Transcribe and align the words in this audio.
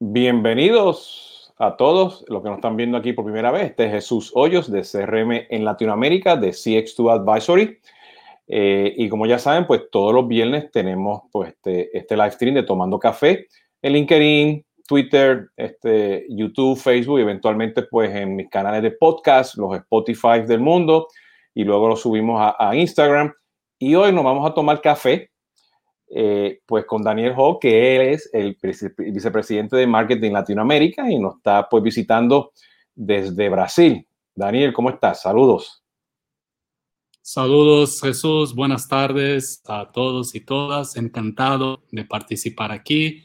Bienvenidos 0.00 1.52
a 1.58 1.76
todos 1.76 2.24
los 2.28 2.40
que 2.40 2.48
nos 2.48 2.58
están 2.58 2.76
viendo 2.76 2.96
aquí 2.96 3.12
por 3.12 3.24
primera 3.24 3.50
vez. 3.50 3.70
Este 3.70 3.86
es 3.86 3.90
Jesús 3.90 4.30
Hoyos 4.32 4.70
de 4.70 4.82
CRM 4.82 5.48
en 5.50 5.64
Latinoamérica 5.64 6.36
de 6.36 6.50
CX2 6.50 7.20
Advisory. 7.20 7.80
Eh, 8.46 8.94
y 8.96 9.08
como 9.08 9.26
ya 9.26 9.40
saben, 9.40 9.66
pues 9.66 9.90
todos 9.90 10.14
los 10.14 10.28
viernes 10.28 10.70
tenemos 10.70 11.22
pues, 11.32 11.48
este, 11.48 11.98
este 11.98 12.16
live 12.16 12.30
stream 12.30 12.54
de 12.54 12.62
Tomando 12.62 13.00
Café 13.00 13.48
en 13.82 13.92
LinkedIn, 13.92 14.64
Twitter, 14.86 15.48
este, 15.56 16.26
YouTube, 16.28 16.78
Facebook 16.78 17.18
y 17.18 17.22
eventualmente 17.22 17.82
pues 17.82 18.14
en 18.14 18.36
mis 18.36 18.48
canales 18.48 18.82
de 18.82 18.92
podcast, 18.92 19.56
los 19.56 19.76
Spotify 19.78 20.42
del 20.46 20.60
mundo 20.60 21.08
y 21.54 21.64
luego 21.64 21.88
lo 21.88 21.96
subimos 21.96 22.40
a, 22.56 22.76
Instagram. 22.76 23.34
Y 23.80 23.96
hoy 23.96 24.12
nos 24.12 24.22
vamos 24.22 24.48
a 24.48 24.54
tomar 24.54 24.80
café 24.80 25.32
eh, 26.10 26.60
pues 26.64 26.84
con 26.86 27.02
Daniel 27.02 27.34
Ho, 27.36 27.58
que 27.58 27.96
él 27.96 28.02
es 28.14 28.30
el 28.32 28.56
vicepresidente 28.62 29.76
de 29.76 29.86
Marketing 29.86 30.32
Latinoamérica 30.32 31.10
y 31.10 31.18
nos 31.18 31.36
está 31.36 31.68
pues 31.68 31.82
visitando 31.82 32.52
desde 32.94 33.48
Brasil. 33.48 34.06
Daniel, 34.34 34.72
¿cómo 34.72 34.90
estás? 34.90 35.22
Saludos. 35.22 35.82
Saludos 37.20 38.00
Jesús, 38.00 38.54
buenas 38.54 38.88
tardes 38.88 39.62
a 39.66 39.90
todos 39.92 40.34
y 40.34 40.40
todas. 40.40 40.96
Encantado 40.96 41.82
de 41.92 42.04
participar 42.04 42.72
aquí, 42.72 43.24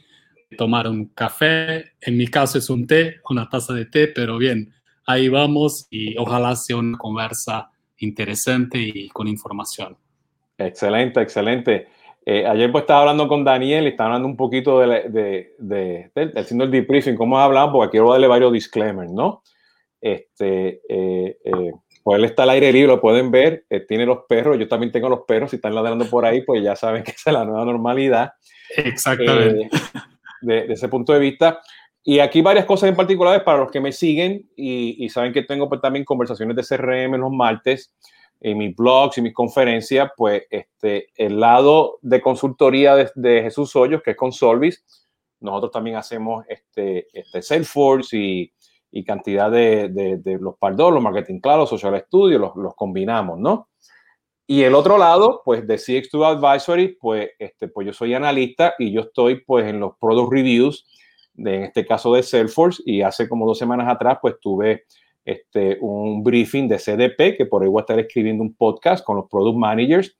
tomar 0.58 0.86
un 0.86 1.06
café. 1.06 1.92
En 2.02 2.18
mi 2.18 2.26
caso 2.26 2.58
es 2.58 2.68
un 2.68 2.86
té, 2.86 3.16
una 3.30 3.48
taza 3.48 3.72
de 3.72 3.86
té, 3.86 4.08
pero 4.08 4.36
bien, 4.36 4.74
ahí 5.06 5.28
vamos 5.28 5.86
y 5.88 6.18
ojalá 6.18 6.54
sea 6.54 6.76
una 6.76 6.98
conversa 6.98 7.70
interesante 7.96 8.78
y 8.78 9.08
con 9.08 9.26
información. 9.26 9.96
Excelente, 10.58 11.22
excelente. 11.22 11.88
Eh, 12.26 12.46
ayer 12.46 12.72
pues 12.72 12.82
estaba 12.82 13.00
hablando 13.00 13.28
con 13.28 13.44
Daniel 13.44 13.84
y 13.84 13.88
estaba 13.88 14.08
hablando 14.10 14.28
un 14.28 14.36
poquito 14.36 14.80
de, 14.80 15.08
de, 15.10 15.54
de, 15.58 16.32
haciendo 16.36 16.64
el 16.64 16.70
debriefing, 16.70 17.16
cómo 17.16 17.38
hablado, 17.38 17.72
porque 17.72 17.92
quiero 17.92 18.10
darle 18.10 18.28
varios 18.28 18.52
disclaimers, 18.52 19.12
¿no? 19.12 19.42
Este, 20.00 20.80
eh, 20.88 21.38
eh, 21.44 21.72
pues 22.02 22.18
él 22.18 22.24
está 22.24 22.44
al 22.44 22.50
aire 22.50 22.72
libre, 22.72 22.88
lo 22.88 23.00
pueden 23.00 23.30
ver, 23.30 23.66
tiene 23.88 24.06
los 24.06 24.20
perros, 24.26 24.58
yo 24.58 24.68
también 24.68 24.90
tengo 24.90 25.08
los 25.08 25.20
perros, 25.26 25.50
si 25.50 25.56
están 25.56 25.74
ladrando 25.74 26.08
por 26.08 26.24
ahí, 26.24 26.42
pues 26.42 26.62
ya 26.62 26.76
saben 26.76 27.02
que 27.02 27.10
esa 27.10 27.30
es 27.30 27.34
la 27.34 27.44
nueva 27.44 27.64
normalidad. 27.64 28.32
Exactamente. 28.76 29.68
de, 30.40 30.66
ese 30.72 30.88
punto 30.88 31.12
de 31.12 31.18
vista. 31.18 31.60
Y 32.02 32.18
aquí 32.18 32.42
varias 32.42 32.66
cosas 32.66 32.90
en 32.90 32.96
particulares 32.96 33.42
para 33.42 33.58
los 33.58 33.70
que 33.70 33.80
me 33.80 33.92
siguen 33.92 34.50
y, 34.56 35.04
y 35.04 35.08
saben 35.08 35.32
que 35.32 35.42
tengo 35.42 35.68
pues, 35.68 35.80
también 35.80 36.04
conversaciones 36.04 36.56
de 36.56 36.62
CRM 36.62 37.16
los 37.18 37.32
martes 37.32 37.94
en 38.44 38.58
mis 38.58 38.76
blogs 38.76 39.16
y 39.16 39.22
mis 39.22 39.32
conferencias, 39.32 40.10
pues 40.14 40.42
este, 40.50 41.08
el 41.16 41.40
lado 41.40 41.98
de 42.02 42.20
consultoría 42.20 42.94
de, 43.14 43.42
Jesús 43.42 43.74
Hoyos, 43.74 44.02
que 44.02 44.10
es 44.10 44.16
con 44.18 44.32
Solvis, 44.32 44.84
nosotros 45.40 45.72
también 45.72 45.96
hacemos 45.96 46.44
este, 46.46 47.06
este 47.10 47.40
Salesforce 47.40 48.14
y, 48.18 48.52
y 48.90 49.02
cantidad 49.02 49.50
de, 49.50 49.88
de, 49.88 50.38
los 50.38 50.58
Pardos, 50.58 50.92
los 50.92 51.02
Marketing 51.02 51.40
Cloud, 51.40 51.60
los 51.60 51.70
Social 51.70 51.98
Studio, 52.06 52.38
los, 52.38 52.54
los, 52.56 52.74
combinamos, 52.74 53.38
¿no? 53.38 53.70
Y 54.46 54.62
el 54.62 54.74
otro 54.74 54.98
lado, 54.98 55.40
pues 55.42 55.66
de 55.66 55.76
CX2 55.76 56.36
Advisory, 56.36 56.98
pues, 57.00 57.30
este, 57.38 57.68
pues 57.68 57.86
yo 57.86 57.92
soy 57.94 58.12
analista 58.12 58.74
y 58.78 58.92
yo 58.92 59.00
estoy 59.00 59.42
pues 59.42 59.66
en 59.66 59.80
los 59.80 59.96
Product 59.98 60.30
Reviews, 60.30 60.86
de, 61.32 61.54
en 61.56 61.62
este 61.62 61.86
caso 61.86 62.12
de 62.12 62.22
Salesforce, 62.22 62.82
y 62.84 63.00
hace 63.00 63.26
como 63.26 63.46
dos 63.46 63.56
semanas 63.56 63.88
atrás 63.88 64.18
pues 64.20 64.34
tuve 64.38 64.84
este, 65.24 65.78
un 65.80 66.22
briefing 66.22 66.68
de 66.68 66.78
CDP, 66.78 67.36
que 67.36 67.46
por 67.46 67.62
ahí 67.62 67.68
voy 67.68 67.80
a 67.80 67.82
estar 67.82 67.98
escribiendo 67.98 68.42
un 68.42 68.54
podcast 68.54 69.04
con 69.04 69.16
los 69.16 69.28
product 69.28 69.56
managers. 69.56 70.16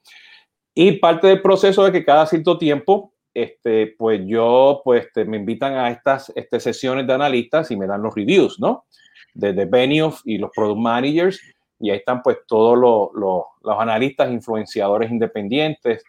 Y 0.74 0.92
parte 0.92 1.28
del 1.28 1.42
proceso 1.42 1.86
es 1.86 1.92
que 1.92 2.04
cada 2.04 2.26
cierto 2.26 2.58
tiempo, 2.58 3.12
este, 3.32 3.94
pues 3.98 4.20
yo, 4.26 4.80
pues 4.84 5.06
este, 5.06 5.24
me 5.24 5.36
invitan 5.36 5.74
a 5.74 5.90
estas 5.90 6.32
este, 6.34 6.58
sesiones 6.58 7.06
de 7.06 7.12
analistas 7.12 7.70
y 7.70 7.76
me 7.76 7.86
dan 7.86 8.02
los 8.02 8.14
reviews, 8.14 8.58
¿no? 8.58 8.86
Desde 9.34 9.66
Benioff 9.66 10.20
y 10.24 10.38
los 10.38 10.50
product 10.54 10.80
managers. 10.80 11.40
Y 11.78 11.90
ahí 11.90 11.98
están 11.98 12.22
pues 12.22 12.38
todos 12.46 12.78
los, 12.78 13.08
los, 13.14 13.78
analistas, 13.78 14.30
influenciadores 14.30 15.10
independientes 15.10 16.04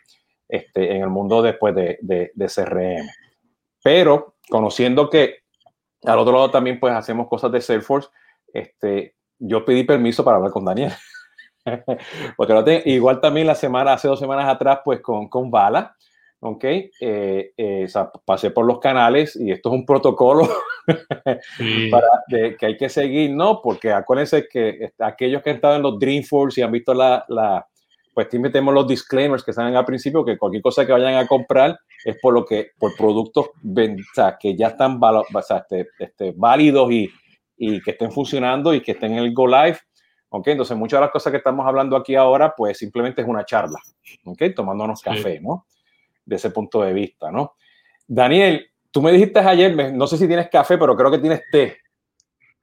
este, 0.48 0.96
en 0.96 1.02
el 1.02 1.10
mundo 1.10 1.42
después 1.42 1.76
de, 1.76 1.98
de, 2.02 2.32
de 2.34 2.46
CRM. 2.46 3.08
Pero 3.84 4.36
conociendo 4.48 5.10
que 5.10 5.40
al 6.06 6.20
otro 6.20 6.34
lado 6.34 6.52
también 6.52 6.80
pues 6.80 6.94
hacemos 6.94 7.28
cosas 7.28 7.52
de 7.52 7.62
Salesforce, 7.62 8.10
este, 8.56 9.16
yo 9.38 9.66
pedí 9.66 9.84
permiso 9.84 10.24
para 10.24 10.38
hablar 10.38 10.52
con 10.52 10.66
Daniel. 10.66 10.94
Porque 12.38 12.84
igual 12.86 13.20
también 13.20 13.48
la 13.48 13.56
semana, 13.56 13.94
hace 13.94 14.08
dos 14.08 14.20
semanas 14.20 14.48
atrás, 14.48 14.80
pues 14.84 15.02
con, 15.02 15.28
con 15.28 15.52
Bala, 15.52 15.96
¿ok? 16.40 16.64
Eh, 16.64 17.52
eh, 17.58 17.88
pasé 18.24 18.52
por 18.52 18.66
los 18.66 18.80
canales 18.80 19.36
y 19.36 19.52
esto 19.52 19.70
es 19.70 19.76
un 19.76 19.86
protocolo 19.86 20.48
para, 21.92 22.08
que 22.58 22.66
hay 22.66 22.78
que 22.78 22.90
seguir, 22.90 23.32
¿no? 23.32 23.62
Porque 23.62 23.92
acuérdense 23.92 24.48
que 24.48 24.92
aquellos 25.00 25.42
que 25.42 25.50
han 25.50 25.56
estado 25.58 25.76
en 25.76 25.82
los 25.82 26.00
Dreamforce 26.00 26.62
y 26.62 26.64
han 26.64 26.72
visto 26.72 26.94
la, 26.94 27.26
la 27.28 27.68
pues 28.14 28.34
metemos 28.40 28.74
los 28.74 28.88
disclaimers 28.88 29.44
que 29.44 29.52
salen 29.52 29.76
al 29.76 29.84
principio, 29.84 30.24
que 30.24 30.38
cualquier 30.38 30.64
cosa 30.64 30.86
que 30.86 30.94
vayan 30.94 31.16
a 31.16 31.28
comprar 31.28 31.78
es 32.06 32.18
por 32.22 32.34
lo 32.34 32.46
que, 32.46 32.72
por 32.80 32.96
productos 32.96 33.50
que 34.40 34.56
ya 34.56 34.68
están 34.68 35.02
este, 35.34 35.88
este, 36.00 36.34
válidos 36.38 36.90
y, 36.92 37.10
y 37.58 37.82
que 37.82 37.92
estén 37.92 38.12
funcionando 38.12 38.74
y 38.74 38.82
que 38.82 38.92
estén 38.92 39.14
en 39.14 39.20
el 39.20 39.34
Go 39.34 39.48
Live. 39.48 39.80
¿ok? 40.30 40.48
Entonces, 40.48 40.76
muchas 40.78 41.00
de 41.00 41.06
las 41.06 41.12
cosas 41.12 41.32
que 41.32 41.38
estamos 41.38 41.66
hablando 41.66 41.96
aquí 41.96 42.16
ahora, 42.16 42.54
pues 42.56 42.78
simplemente 42.78 43.22
es 43.22 43.28
una 43.28 43.46
charla, 43.46 43.80
¿ok? 44.26 44.44
Tomándonos 44.56 45.02
café, 45.02 45.40
¿no? 45.40 45.68
De 46.26 46.36
ese 46.36 46.50
punto 46.50 46.82
de 46.82 46.94
vista, 46.94 47.32
¿no? 47.32 47.56
Daniel, 48.08 48.68
tú 48.92 49.02
me 49.02 49.12
dijiste 49.12 49.40
ayer, 49.40 49.94
no 49.94 50.08
sé 50.08 50.18
si 50.18 50.28
tienes 50.28 50.50
café, 50.50 50.78
pero 50.78 50.96
creo 50.96 51.12
que 51.12 51.20
tienes 51.20 51.42
té. 51.52 51.78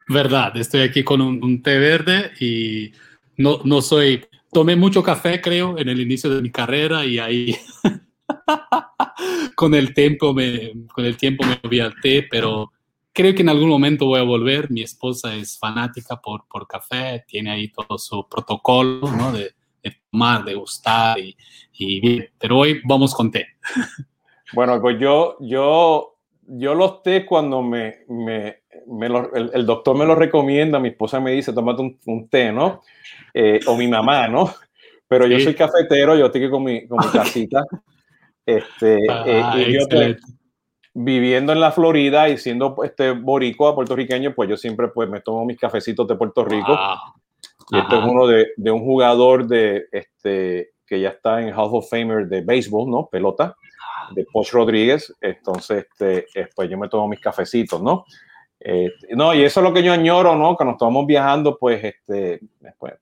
Verdad, 0.09 0.57
estoy 0.57 0.83
aquí 0.83 1.03
con 1.03 1.21
un, 1.21 1.63
té 1.63 1.79
verde 1.79 2.33
y 2.41 2.93
no, 3.37 3.61
no 3.65 3.81
soy, 3.81 4.27
tomé 4.53 4.77
mucho 4.77 5.03
café, 5.03 5.41
creo, 5.41 5.79
en 5.79 5.89
el 5.89 6.01
inicio 6.01 6.29
de 6.29 6.43
mi 6.43 6.51
carrera 6.51 7.05
y 7.05 7.19
ahí 7.19 7.57
con 9.57 9.75
el 9.75 9.95
tiempo 9.95 10.35
me, 10.35 10.73
con 10.93 11.05
el 11.05 11.17
tiempo 11.17 11.45
me 11.47 11.59
volví 11.63 11.81
al 11.81 11.95
té, 12.03 12.27
pero 12.31 12.73
creo 13.13 13.35
que 13.35 13.43
en 13.43 13.49
algún 13.49 13.69
momento 13.69 14.07
voy 14.07 14.21
a 14.21 14.25
volver. 14.25 14.71
Mi 14.71 14.83
esposa 14.83 15.35
es 15.35 15.59
fanática 15.59 16.21
por, 16.21 16.47
por 16.49 16.67
café, 16.67 17.25
tiene 17.27 17.51
ahí 17.51 17.69
todo 17.69 17.99
su 17.99 18.27
protocolo 18.29 19.11
¿no? 19.11 19.33
de, 19.33 19.55
tomar, 20.11 20.45
de 20.45 20.55
gustar 20.55 21.19
y, 21.19 21.37
y, 21.73 22.01
bien. 22.01 22.29
Pero 22.39 22.59
hoy 22.59 22.81
vamos 22.85 23.15
con 23.15 23.31
té. 23.31 23.47
Bueno, 24.55 24.79
pues 24.83 24.99
yo, 25.01 25.39
yo, 25.41 26.19
yo 26.43 26.75
los 26.75 27.03
té 27.03 27.25
cuando 27.25 27.63
me, 27.63 28.01
me, 28.07 28.57
me 28.87 29.09
lo, 29.09 29.33
el, 29.35 29.65
doctor 29.65 29.97
me 29.97 30.05
lo 30.05 30.15
recomienda, 30.15 30.79
mi 30.79 30.89
esposa 30.89 31.21
me 31.21 31.31
dice, 31.31 31.55
tómate 31.55 31.81
un, 31.81 31.99
un 32.05 32.29
té, 32.29 32.53
¿no? 32.53 32.83
Eh, 33.33 33.61
o 33.67 33.77
mi 33.79 33.89
mamá, 33.89 34.29
¿no? 34.29 34.53
Pero 35.09 35.27
yo 35.27 35.41
soy 35.41 35.55
cafetero, 35.55 36.17
yo 36.17 36.27
estoy 36.27 36.51
con 36.51 36.65
mi, 36.65 36.87
con 36.87 36.99
mi 36.99 37.07
casita. 37.13 37.65
Este, 38.45 38.99
eh, 39.07 39.43
y 39.57 39.73
yo, 39.73 39.89
pues, 39.89 40.17
viviendo 40.95 41.53
en 41.53 41.61
la 41.61 41.73
Florida 41.73 42.29
y 42.29 42.39
siendo 42.39 42.77
este 42.85 43.13
boricua 43.13 43.75
puertorriqueño, 43.75 44.35
pues 44.35 44.49
yo 44.49 44.57
siempre 44.57 44.89
pues 44.89 45.09
me 45.09 45.21
tomo 45.21 45.45
mis 45.45 45.59
cafecitos 45.59 46.07
de 46.07 46.17
Puerto 46.17 46.45
Rico. 46.45 46.79
Y 47.71 47.79
este 47.79 47.99
es 47.99 48.05
uno 48.05 48.27
de, 48.27 48.49
de, 48.57 48.71
un 48.71 48.81
jugador 48.81 49.47
de 49.47 49.87
este 49.93 50.73
que 50.87 51.01
ya 51.01 51.09
está 51.09 51.41
en 51.41 51.55
Hall 51.55 51.71
of 51.73 51.89
Famer 51.89 52.29
de 52.29 52.43
béisbol, 52.43 52.91
¿no? 52.91 53.07
Pelota, 53.07 53.57
de 54.15 54.27
Poch 54.31 54.53
Rodríguez. 54.53 55.15
Entonces, 55.21 55.87
este, 55.99 56.27
pues 56.55 56.69
yo 56.69 56.77
me 56.77 56.89
tomo 56.89 57.09
mis 57.09 57.21
cafecitos, 57.21 57.83
¿no? 57.83 58.05
Eh, 58.61 58.91
no, 59.17 59.33
y 59.35 59.43
eso 59.43 59.61
es 59.61 59.65
lo 59.65 59.73
que 59.73 59.83
yo 59.83 59.93
añoro, 59.93 60.35
¿no? 60.37 60.57
Nos 60.59 60.73
estamos 60.75 61.07
viajando, 61.07 61.57
pues, 61.59 61.83
este, 61.83 62.41
después 62.61 62.93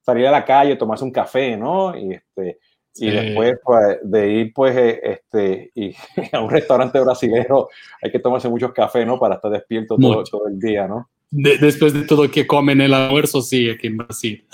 salir 0.00 0.26
a 0.28 0.30
la 0.30 0.44
calle, 0.44 0.76
tomarse 0.76 1.04
un 1.04 1.10
café, 1.10 1.56
¿no? 1.56 1.96
Y 1.96 2.14
este, 2.14 2.58
y 2.98 3.10
después 3.10 3.58
pues, 3.62 3.98
de 4.02 4.30
ir 4.30 4.52
pues 4.54 4.76
eh, 4.76 5.00
este, 5.02 5.70
y, 5.74 5.94
a 6.32 6.40
un 6.40 6.50
restaurante 6.50 7.00
brasileño 7.00 7.68
hay 8.02 8.10
que 8.10 8.18
tomarse 8.18 8.48
muchos 8.48 8.72
cafés, 8.72 9.06
¿no? 9.06 9.18
Para 9.18 9.36
estar 9.36 9.50
despierto 9.50 9.96
todo, 9.96 10.24
todo, 10.24 10.48
el 10.48 10.58
día, 10.58 10.86
¿no? 10.86 11.08
después 11.28 11.92
de 11.92 12.02
todo 12.02 12.30
que 12.30 12.46
comen 12.46 12.80
el 12.80 12.94
almuerzo, 12.94 13.42
sí, 13.42 13.68
aquí 13.68 13.88
en 13.88 13.96
Brasil. 13.96 14.46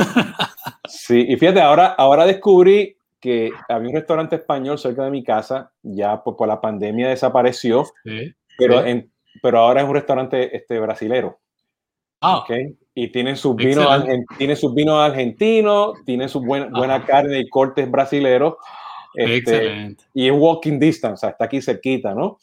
sí, 0.89 1.27
y 1.29 1.37
fíjate, 1.37 1.61
ahora, 1.61 1.89
ahora 1.89 2.25
descubrí 2.25 2.97
que 3.21 3.51
había 3.69 3.89
un 3.91 3.95
restaurante 3.95 4.37
español 4.37 4.79
cerca 4.79 5.05
de 5.05 5.11
mi 5.11 5.23
casa, 5.23 5.71
ya 5.83 6.23
pues, 6.25 6.37
por 6.37 6.49
la 6.49 6.61
pandemia 6.61 7.09
desapareció, 7.09 7.85
pero, 8.59 8.85
En, 8.85 9.11
pero 9.43 9.59
ahora 9.59 9.83
es 9.83 9.89
un 9.89 9.95
restaurante 9.95 10.57
este, 10.57 10.81
brasilero. 10.81 11.39
Ah. 12.21 12.39
Okay 12.39 12.77
y 12.95 13.09
tienen 13.09 13.37
sus 13.37 13.57
vinos, 13.57 14.05
tiene 14.37 14.57
sus 14.57 14.75
vinos 14.75 15.01
argentinos, 15.01 15.95
tiene 16.05 16.29
su 16.29 16.41
buena, 16.41 16.67
buena 16.67 17.05
carne 17.05 17.41
y 17.41 17.49
cortes 17.49 17.91
brasileros. 17.91 18.55
Este, 19.15 19.95
y 20.15 20.29
es 20.29 20.33
walking 20.35 20.79
distance, 20.79 21.27
está 21.27 21.45
aquí 21.45 21.61
cerquita, 21.61 22.15
¿no? 22.15 22.39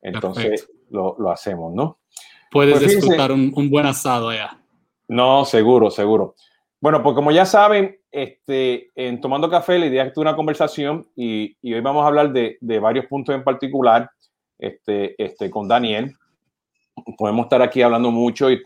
Entonces 0.00 0.68
lo, 0.90 1.16
lo, 1.18 1.30
hacemos, 1.30 1.74
¿no? 1.74 1.98
Puedes 2.50 2.78
pues 2.78 2.94
disfrutar 2.94 3.32
un, 3.32 3.52
un, 3.56 3.68
buen 3.68 3.86
asado 3.86 4.28
allá. 4.28 4.60
No, 5.08 5.44
seguro, 5.44 5.90
seguro. 5.90 6.36
Bueno, 6.80 7.02
pues 7.02 7.14
como 7.14 7.32
ya 7.32 7.46
saben, 7.46 7.98
este, 8.12 8.90
en 8.94 9.20
Tomando 9.20 9.50
Café 9.50 9.78
la 9.78 9.86
idea 9.86 10.04
es 10.04 10.12
que 10.12 10.20
una 10.20 10.36
conversación 10.36 11.08
y, 11.16 11.56
y, 11.62 11.74
hoy 11.74 11.80
vamos 11.80 12.04
a 12.04 12.08
hablar 12.08 12.32
de, 12.32 12.58
de, 12.60 12.78
varios 12.78 13.06
puntos 13.06 13.34
en 13.34 13.42
particular 13.42 14.10
este, 14.58 15.20
este, 15.22 15.50
con 15.50 15.66
Daniel. 15.66 16.14
podemos 17.18 17.46
estar 17.46 17.60
aquí 17.62 17.82
hablando 17.82 18.10
mucho 18.10 18.50
y, 18.50 18.62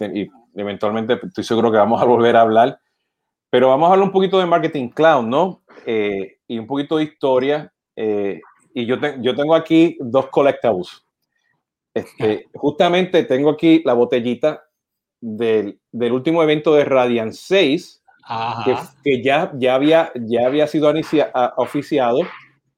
eventualmente 0.61 1.19
estoy 1.23 1.45
seguro 1.45 1.71
que 1.71 1.79
vamos 1.79 2.01
a 2.01 2.05
volver 2.05 2.37
a 2.37 2.43
hablar, 2.43 2.81
pero 3.51 3.69
vamos 3.69 3.89
a 3.89 3.93
hablar 3.93 4.07
un 4.07 4.13
poquito 4.13 4.39
de 4.39 4.47
marketing 4.47 4.89
cloud, 4.89 5.25
¿no? 5.25 5.63
Eh, 5.87 6.39
y 6.47 6.59
un 6.59 6.67
poquito 6.67 6.97
de 6.97 7.05
historia. 7.05 7.73
Eh, 7.97 8.41
y 8.75 8.87
yo, 8.87 8.97
yo 9.21 9.35
tengo 9.35 9.55
aquí 9.55 9.97
dos 10.01 10.29
collectables. 10.29 11.05
Este, 11.95 12.47
justamente 12.55 13.25
tengo 13.25 13.51
aquí 13.51 13.83
la 13.85 13.95
botellita 13.95 14.63
del, 15.21 15.81
del 15.91 16.13
último 16.13 16.43
evento 16.43 16.75
de 16.75 16.85
Radiant 16.85 17.33
6, 17.33 18.03
que, 18.65 18.77
que, 19.03 19.23
ya, 19.23 19.51
ya, 19.55 19.75
había, 19.75 20.13
ya 20.15 20.47
había 20.47 20.67
sido 20.67 20.93
oficiado 21.57 22.19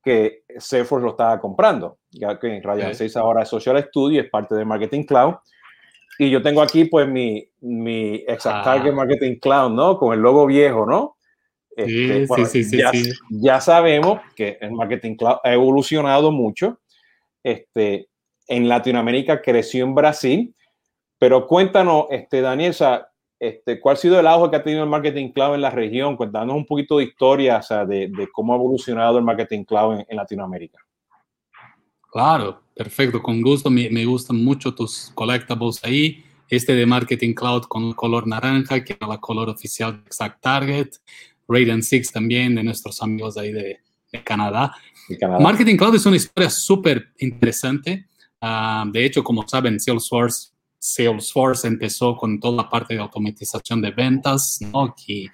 que 0.02 0.44
Salesforce 0.58 1.04
lo 1.04 1.10
estaba 1.10 1.40
comprando, 1.40 1.98
ya 2.10 2.38
que 2.38 2.60
Radiant 2.62 2.94
6 2.94 3.16
ahora 3.16 3.42
es 3.42 3.48
Social 3.48 3.82
Studio, 3.88 4.22
es 4.22 4.30
parte 4.30 4.54
de 4.54 4.64
Marketing 4.64 5.02
Cloud. 5.02 5.34
Y 6.20 6.28
yo 6.28 6.42
tengo 6.42 6.60
aquí 6.60 6.84
pues 6.84 7.08
mi, 7.08 7.48
mi 7.62 8.16
Exact 8.28 8.62
Target 8.62 8.92
Marketing 8.92 9.36
Cloud, 9.36 9.70
¿no? 9.70 9.96
Con 9.96 10.12
el 10.12 10.20
logo 10.20 10.44
viejo, 10.44 10.84
¿no? 10.84 11.16
Este, 11.74 12.26
sí, 12.44 12.64
sí, 12.64 12.76
ya, 12.76 12.90
sí, 12.90 13.10
ya, 13.30 13.58
sabemos 13.58 14.20
que 14.36 14.58
el 14.60 14.72
Marketing 14.72 15.16
Cloud 15.16 15.38
ha 15.42 15.54
evolucionado 15.54 16.30
mucho. 16.30 16.78
Este, 17.42 18.10
en 18.48 18.68
Latinoamérica 18.68 19.40
creció 19.40 19.82
en 19.82 19.94
Brasil, 19.94 20.54
pero 21.18 21.46
cuéntanos, 21.46 22.04
este, 22.10 22.42
Daniel, 22.42 22.74
este, 23.38 23.80
¿cuál 23.80 23.94
ha 23.94 23.96
sido 23.96 24.20
el 24.20 24.26
auge 24.26 24.50
que 24.50 24.56
ha 24.56 24.62
tenido 24.62 24.84
el 24.84 24.90
Marketing 24.90 25.30
Cloud 25.30 25.54
en 25.54 25.62
la 25.62 25.70
región? 25.70 26.18
Cuéntanos 26.18 26.54
un 26.54 26.66
poquito 26.66 26.98
de 26.98 27.04
historia 27.04 27.56
o 27.56 27.62
sea, 27.62 27.86
de, 27.86 28.08
de, 28.08 28.28
cómo 28.30 28.52
ha 28.52 28.56
evolucionado 28.56 29.16
el 29.16 29.24
Marketing 29.24 29.64
Cloud 29.64 30.04
en, 30.06 30.16
Latinoamérica. 30.18 30.80
Claro, 32.12 32.60
perfecto, 32.80 33.22
con 33.22 33.42
gusto. 33.42 33.68
Me, 33.68 33.90
me, 33.90 34.06
gustan 34.06 34.42
mucho 34.42 34.74
tus 34.74 35.12
collectibles 35.14 35.84
ahí. 35.84 36.24
Este 36.48 36.74
de 36.74 36.86
Marketing 36.86 37.34
Cloud 37.34 37.64
con 37.64 37.92
color 37.92 38.26
naranja, 38.26 38.82
que 38.82 38.94
es 38.94 38.98
la 39.06 39.18
color 39.18 39.50
oficial 39.50 39.98
de 39.98 40.06
Exact 40.06 40.40
Target. 40.40 40.88
Radiant 41.46 41.82
6 41.82 42.10
también, 42.10 42.54
de 42.54 42.62
nuestros 42.62 43.02
amigos 43.02 43.36
ahí 43.36 43.52
de, 43.52 43.80
de 44.10 44.24
Canadá. 44.24 44.74
Canadá. 45.20 45.40
Marketing 45.40 45.76
Cloud 45.76 45.94
es 45.96 46.06
una 46.06 46.16
historia 46.16 46.48
súper 46.48 47.12
interesante. 47.18 48.06
Uh, 48.40 48.90
de 48.90 49.04
hecho, 49.04 49.22
como 49.22 49.46
saben, 49.46 49.78
Salesforce 49.78 50.52
Salesforce 50.78 51.68
empezó 51.68 52.16
con 52.16 52.40
toda 52.40 52.62
la 52.62 52.70
parte 52.70 52.94
de 52.94 53.00
automatización 53.00 53.82
de 53.82 53.90
ventas, 53.90 54.58
¿no? 54.72 54.94
que 54.96 55.26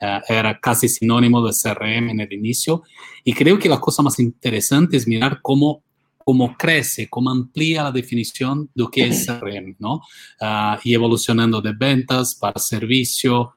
uh, 0.00 0.32
era 0.32 0.58
casi 0.58 0.88
sinónimo 0.88 1.46
de 1.46 1.52
CRM 1.52 2.08
en 2.08 2.20
el 2.20 2.32
inicio. 2.32 2.82
Y 3.24 3.34
creo 3.34 3.58
que 3.58 3.68
la 3.68 3.78
cosa 3.78 4.02
más 4.02 4.18
interesante 4.18 4.96
es 4.96 5.06
mirar 5.06 5.40
cómo, 5.42 5.82
cómo 6.24 6.56
crece, 6.56 7.08
cómo 7.08 7.30
amplía 7.30 7.84
la 7.84 7.92
definición 7.92 8.64
de 8.74 8.82
lo 8.82 8.90
que 8.90 9.06
es 9.06 9.26
CRM, 9.26 9.76
¿no? 9.78 9.96
Uh, 10.40 10.78
y 10.82 10.94
evolucionando 10.94 11.60
de 11.60 11.72
ventas 11.72 12.34
para 12.34 12.58
servicio, 12.58 13.56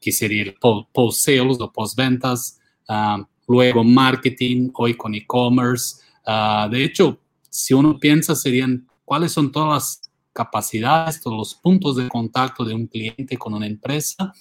que 0.00 0.12
sería 0.12 0.54
post-sales 0.92 1.58
o 1.60 1.72
post-ventas, 1.72 2.60
uh, 2.88 3.22
luego 3.48 3.82
marketing, 3.82 4.70
hoy 4.74 4.94
con 4.94 5.14
e-commerce. 5.14 5.96
de 6.70 6.84
hecho, 6.84 7.18
si 7.50 7.74
uno 7.74 7.98
piensa, 7.98 8.34
serían 8.34 8.86
cuáles 9.04 9.32
son 9.32 9.52
todas 9.52 9.68
las 9.68 10.10
capacidades, 10.32 11.20
todos 11.20 11.36
los 11.36 11.54
puntos 11.54 11.96
de 11.96 12.08
contacto 12.08 12.64
de 12.64 12.74
un 12.74 12.86
cliente 12.86 13.36
con 13.36 13.54
una 13.54 13.66
empresa 13.66 14.32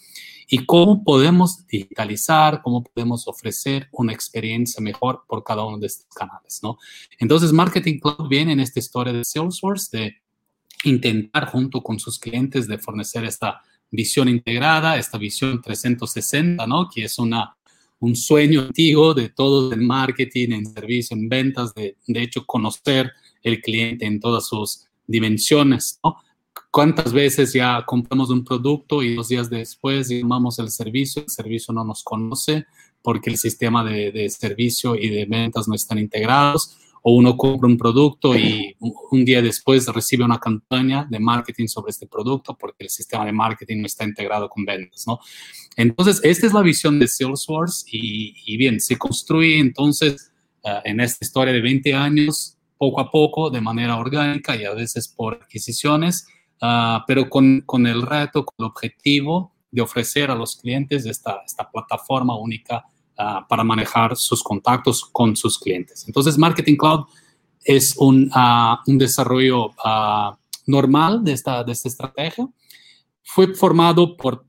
y 0.48 0.66
cómo 0.66 1.04
podemos 1.04 1.66
digitalizar, 1.68 2.62
cómo 2.62 2.84
podemos 2.84 3.28
ofrecer 3.28 3.88
una 3.92 4.13
experiencia 4.13 4.81
mejor 4.81 5.24
por 5.28 5.44
cada 5.44 5.63
uno 5.63 5.78
de 5.78 5.88
estos 5.88 6.07
canales, 6.13 6.60
¿no? 6.63 6.78
Entonces, 7.19 7.51
Marketing 7.51 8.00
Cloud 8.00 8.28
viene 8.28 8.54
en 8.54 8.60
esta 8.60 8.80
historia 8.80 9.13
de 9.13 9.24
Salesforce 9.24 9.98
de 9.98 10.16
intentar 10.84 11.48
junto 11.48 11.81
con 11.81 12.00
sus 12.00 12.19
clientes 12.19 12.68
de 12.68 12.78
fornecer 12.78 13.24
esta 13.24 13.62
visión 13.90 14.28
integrada, 14.28 14.98
esta 14.98 15.18
visión 15.18 15.62
360, 15.62 16.66
¿no? 16.68 16.89
Que 16.94 17.06
es 17.06 17.19
una, 17.19 17.56
un 18.00 18.16
sueño 18.16 18.62
antiguo 18.62 19.13
de 19.13 19.30
todos 19.30 19.72
en 19.72 19.86
marketing, 19.86 20.51
en 20.51 20.66
servicio, 20.66 21.16
en 21.16 21.30
ventas, 21.30 21.74
de, 21.74 21.98
de 22.07 22.22
hecho 22.22 22.46
conocer 22.46 23.12
el 23.42 23.62
cliente 23.62 24.06
en 24.06 24.19
todas 24.19 24.48
sus 24.48 24.88
dimensiones, 25.06 26.00
¿no? 26.04 26.18
¿Cuántas 26.74 27.14
veces 27.14 27.54
ya 27.54 27.84
compramos 27.86 28.31
un 28.31 28.44
producto 28.44 29.04
y 29.04 29.14
dos 29.14 29.28
días 29.28 29.48
después 29.48 30.10
llamamos 30.10 30.58
el 30.58 30.72
servicio, 30.72 31.22
el 31.22 31.30
servicio 31.30 31.72
no 31.72 31.84
nos 31.84 32.04
conoce 32.04 32.66
porque 33.04 33.30
el 33.30 33.38
sistema 33.38 33.84
de, 33.84 34.12
de 34.12 34.28
servicio 34.31 34.96
y 34.96 35.08
de 35.10 35.25
ventas 35.25 35.68
no 35.68 35.75
están 35.75 36.00
integrados? 36.00 36.75
O 37.04 37.16
uno 37.16 37.38
compra 37.38 37.70
un 37.70 37.78
producto 37.78 38.36
y 38.36 38.75
un 38.80 39.24
día 39.24 39.44
después 39.44 39.86
recibe 39.86 40.25
una 40.25 40.40
campaña 40.40 41.06
de 41.08 41.20
marketing 41.20 41.68
sobre 41.68 41.92
este 41.92 42.08
producto 42.08 42.58
porque 42.58 42.86
el 42.86 42.90
sistema 42.90 43.24
de 43.24 43.34
marketing 43.34 43.81
no 43.81 43.86
está 43.86 44.04
integrado 44.04 44.50
con 44.50 44.66
ventas, 44.66 45.06
¿no? 45.06 45.20
Entonces, 45.75 46.22
esta 46.24 46.48
es 46.48 46.54
la 46.54 46.64
visión 46.64 46.98
de 46.98 47.08
Salesforce 47.08 47.86
y, 47.92 48.34
y 48.48 48.58
bien, 48.58 48.80
se 48.80 48.98
construye 48.98 49.60
entonces 49.60 50.31
uh, 50.64 50.81
en 50.86 51.02
esta 51.02 51.24
historia 51.24 51.54
de 51.54 51.62
20 51.62 51.94
años 51.94 52.58
poco 52.80 53.00
a 53.00 53.12
poco, 53.12 53.52
de 53.52 53.62
manera 53.62 53.96
orgánica 53.96 54.56
y 54.56 54.66
a 54.66 54.74
veces 54.74 55.08
por 55.08 55.36
adquisiciones, 55.36 56.25
uh, 56.63 57.04
pero 57.06 57.30
con, 57.30 57.62
con, 57.65 57.86
el 57.86 58.01
reto, 58.01 58.45
con 58.45 58.56
el 58.60 58.65
objetivo 58.65 59.51
de 59.69 59.81
ofrecer 59.81 60.31
a 60.31 60.36
los 60.36 60.56
clientes 60.56 61.06
esta, 61.06 61.42
esta 61.45 61.69
plataforma 61.69 62.38
única 62.38 62.86
uh, 63.18 63.45
para 63.48 63.63
manejar 63.63 64.15
sus 64.15 64.42
contactos 64.42 65.04
con 65.12 65.36
sus 65.36 65.60
clientes. 65.60 66.06
Entonces, 66.07 66.38
Marketing 66.38 66.77
Cloud 66.77 67.06
es 67.63 67.95
un, 67.98 68.31
uh, 68.33 68.77
un 68.88 68.98
desarrollo 68.98 69.71
normal 70.65 71.24
de 71.24 71.33
esta, 71.33 71.63
de 71.63 71.71
esta 71.74 71.89
estrategia. 71.89 72.48
Fue 73.25 73.54
formado 73.54 74.15
por 74.18 74.45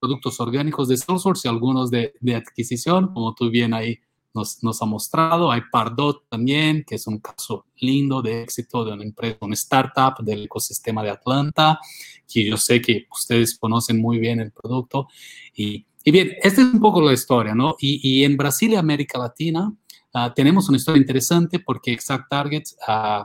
productos 0.00 0.38
orgánicos 0.38 0.88
de 0.88 0.96
Salesforce 0.96 1.48
y 1.48 1.50
algunos 1.50 1.90
de, 1.90 2.12
de 2.20 2.34
adquisición, 2.34 3.12
como 3.12 3.34
tú 3.34 3.50
bien 3.50 3.72
ahí 3.74 3.98
nos, 4.36 4.82
ha 4.82 4.86
mostrado. 4.86 5.50
Hay 5.50 5.62
Pardot 5.72 6.28
también, 6.28 6.84
que 6.86 6.94
es 6.96 7.06
un 7.06 7.18
caso 7.18 7.66
lindo 7.76 8.22
de 8.22 8.42
éxito 8.42 8.84
de 8.84 8.92
una 8.92 9.02
empresa, 9.02 9.38
una 9.40 9.54
startup 9.54 10.22
del 10.22 10.44
ecosistema 10.44 11.02
de 11.02 11.10
Atlanta, 11.10 11.80
que 12.28 12.44
yo 12.44 12.56
sé 12.56 12.80
que 12.80 13.06
ustedes 13.10 13.58
conocen 13.58 14.00
muy 14.00 14.18
bien 14.18 14.40
el 14.40 14.52
producto. 14.52 15.08
Y, 15.54 15.86
y 16.04 16.10
bien, 16.10 16.32
esta 16.42 16.60
es 16.60 16.72
un 16.72 16.80
poco 16.80 17.00
la 17.00 17.12
historia, 17.12 17.54
¿no? 17.54 17.76
Y, 17.80 18.00
y 18.02 18.24
en 18.24 18.36
Brasil 18.36 18.72
y 18.72 18.76
América 18.76 19.18
Latina 19.18 19.72
uh, 20.14 20.32
tenemos 20.34 20.68
una 20.68 20.78
historia 20.78 21.00
interesante 21.00 21.58
porque 21.58 21.92
Exact 21.92 22.28
Targets 22.28 22.76
uh, 22.86 23.24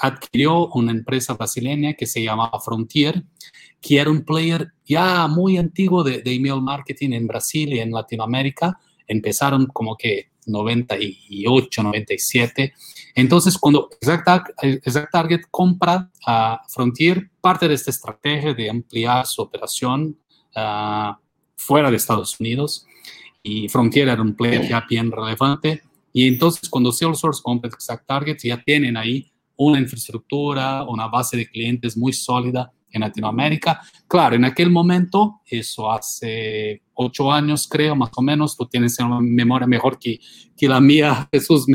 adquirió 0.00 0.68
una 0.68 0.92
empresa 0.92 1.34
brasileña 1.34 1.94
que 1.94 2.06
se 2.06 2.22
llamaba 2.22 2.60
Frontier, 2.60 3.24
que 3.80 3.98
era 3.98 4.10
un 4.10 4.24
player 4.24 4.72
ya 4.84 5.26
muy 5.28 5.56
antiguo 5.56 6.02
de, 6.02 6.22
de 6.22 6.34
email 6.34 6.60
marketing 6.60 7.12
en 7.12 7.26
Brasil 7.26 7.72
y 7.72 7.80
en 7.80 7.92
Latinoamérica. 7.92 8.78
Empezaron 9.06 9.66
como 9.66 9.96
que 9.96 10.30
98, 10.48 11.82
97. 11.82 12.72
Entonces, 13.14 13.58
cuando 13.58 13.88
Exact, 14.00 14.50
Exact 14.62 15.12
Target 15.12 15.42
compra 15.50 16.10
a 16.26 16.60
Frontier, 16.68 17.30
parte 17.40 17.68
de 17.68 17.74
esta 17.74 17.90
estrategia 17.90 18.54
de 18.54 18.70
ampliar 18.70 19.26
su 19.26 19.42
operación 19.42 20.16
uh, 20.56 21.12
fuera 21.56 21.90
de 21.90 21.96
Estados 21.96 22.38
Unidos, 22.40 22.86
y 23.42 23.68
Frontier 23.68 24.08
era 24.08 24.22
un 24.22 24.34
player 24.34 24.68
ya 24.68 24.84
bien 24.88 25.10
relevante, 25.10 25.82
y 26.12 26.26
entonces 26.26 26.68
cuando 26.68 26.92
Salesforce 26.92 27.42
compra 27.42 27.70
Exact 27.70 28.06
Target, 28.06 28.38
ya 28.42 28.62
tienen 28.62 28.96
ahí 28.96 29.30
una 29.56 29.78
infraestructura, 29.78 30.84
una 30.84 31.08
base 31.08 31.36
de 31.36 31.48
clientes 31.48 31.96
muy 31.96 32.12
sólida 32.12 32.72
en 32.98 33.02
Latinoamérica. 33.02 33.80
Claro, 34.06 34.36
en 34.36 34.44
aquel 34.44 34.70
momento, 34.70 35.40
eso 35.46 35.90
hace 35.90 36.82
ocho 36.94 37.32
años, 37.32 37.66
creo, 37.68 37.96
más 37.96 38.10
o 38.16 38.22
menos, 38.22 38.56
tú 38.56 38.66
tienes 38.66 38.98
una 38.98 39.20
memoria 39.20 39.66
mejor 39.66 39.98
que, 39.98 40.20
que 40.56 40.68
la 40.68 40.80
mía, 40.80 41.28
Jesús, 41.32 41.66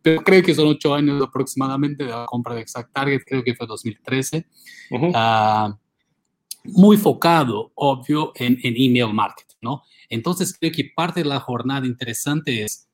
pero 0.00 0.22
creo 0.22 0.42
que 0.42 0.54
son 0.54 0.68
ocho 0.68 0.94
años 0.94 1.22
aproximadamente 1.22 2.04
de 2.04 2.10
la 2.10 2.26
compra 2.26 2.54
de 2.54 2.62
Exact 2.62 2.92
Target, 2.92 3.22
creo 3.26 3.44
que 3.44 3.54
fue 3.54 3.66
2013. 3.66 4.46
Ah, 5.14 5.76
muy 6.64 6.96
focado, 6.96 7.72
obvio, 7.74 8.32
en, 8.34 8.58
en 8.62 8.74
email 8.76 9.12
marketing, 9.12 9.56
¿no? 9.62 9.82
Entonces, 10.08 10.56
creo 10.58 10.72
que 10.72 10.90
parte 10.94 11.22
de 11.22 11.28
la 11.28 11.40
jornada 11.40 11.86
interesante 11.86 12.62
es 12.62 12.88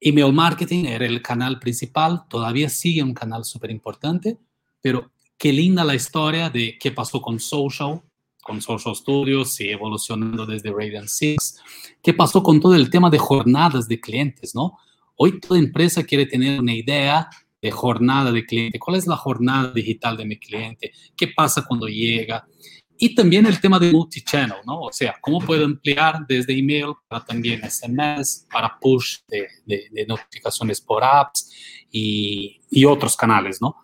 email 0.00 0.32
marketing 0.32 0.84
era 0.84 1.06
el 1.06 1.22
canal 1.22 1.58
principal, 1.58 2.24
todavía 2.28 2.68
sigue 2.68 3.02
un 3.02 3.14
canal 3.14 3.44
súper 3.44 3.70
importante, 3.70 4.38
pero 4.80 5.10
qué 5.38 5.52
linda 5.52 5.84
la 5.84 5.94
historia 5.94 6.50
de 6.50 6.76
qué 6.78 6.92
pasó 6.92 7.20
con 7.20 7.38
Social, 7.40 8.02
con 8.42 8.62
Social 8.62 8.94
Studios 8.94 9.60
y 9.60 9.70
evolucionando 9.70 10.46
desde 10.46 10.70
Radiant 10.70 11.08
6. 11.08 11.60
¿Qué 12.02 12.14
pasó 12.14 12.42
con 12.42 12.60
todo 12.60 12.74
el 12.74 12.90
tema 12.90 13.10
de 13.10 13.18
jornadas 13.18 13.88
de 13.88 14.00
clientes, 14.00 14.54
no? 14.54 14.78
Hoy 15.16 15.40
toda 15.40 15.58
empresa 15.58 16.04
quiere 16.04 16.26
tener 16.26 16.60
una 16.60 16.74
idea 16.74 17.28
de 17.60 17.70
jornada 17.70 18.30
de 18.30 18.44
cliente. 18.44 18.78
¿Cuál 18.78 18.98
es 18.98 19.06
la 19.06 19.16
jornada 19.16 19.72
digital 19.72 20.16
de 20.16 20.26
mi 20.26 20.38
cliente? 20.38 20.92
¿Qué 21.16 21.28
pasa 21.28 21.64
cuando 21.66 21.88
llega? 21.88 22.46
Y 22.98 23.14
también 23.14 23.44
el 23.46 23.60
tema 23.60 23.78
de 23.78 23.92
multichannel, 23.92 24.58
¿no? 24.64 24.80
O 24.82 24.92
sea, 24.92 25.16
cómo 25.20 25.40
puedo 25.40 25.64
emplear 25.64 26.26
desde 26.26 26.58
email 26.58 26.94
para 27.08 27.24
también 27.24 27.60
SMS, 27.68 28.46
para 28.50 28.78
push 28.78 29.18
de, 29.28 30.06
notificaciones 30.06 30.80
por 30.80 31.04
apps 31.04 31.52
y, 31.90 32.84
otros 32.84 33.16
canales, 33.16 33.60
¿no? 33.60 33.76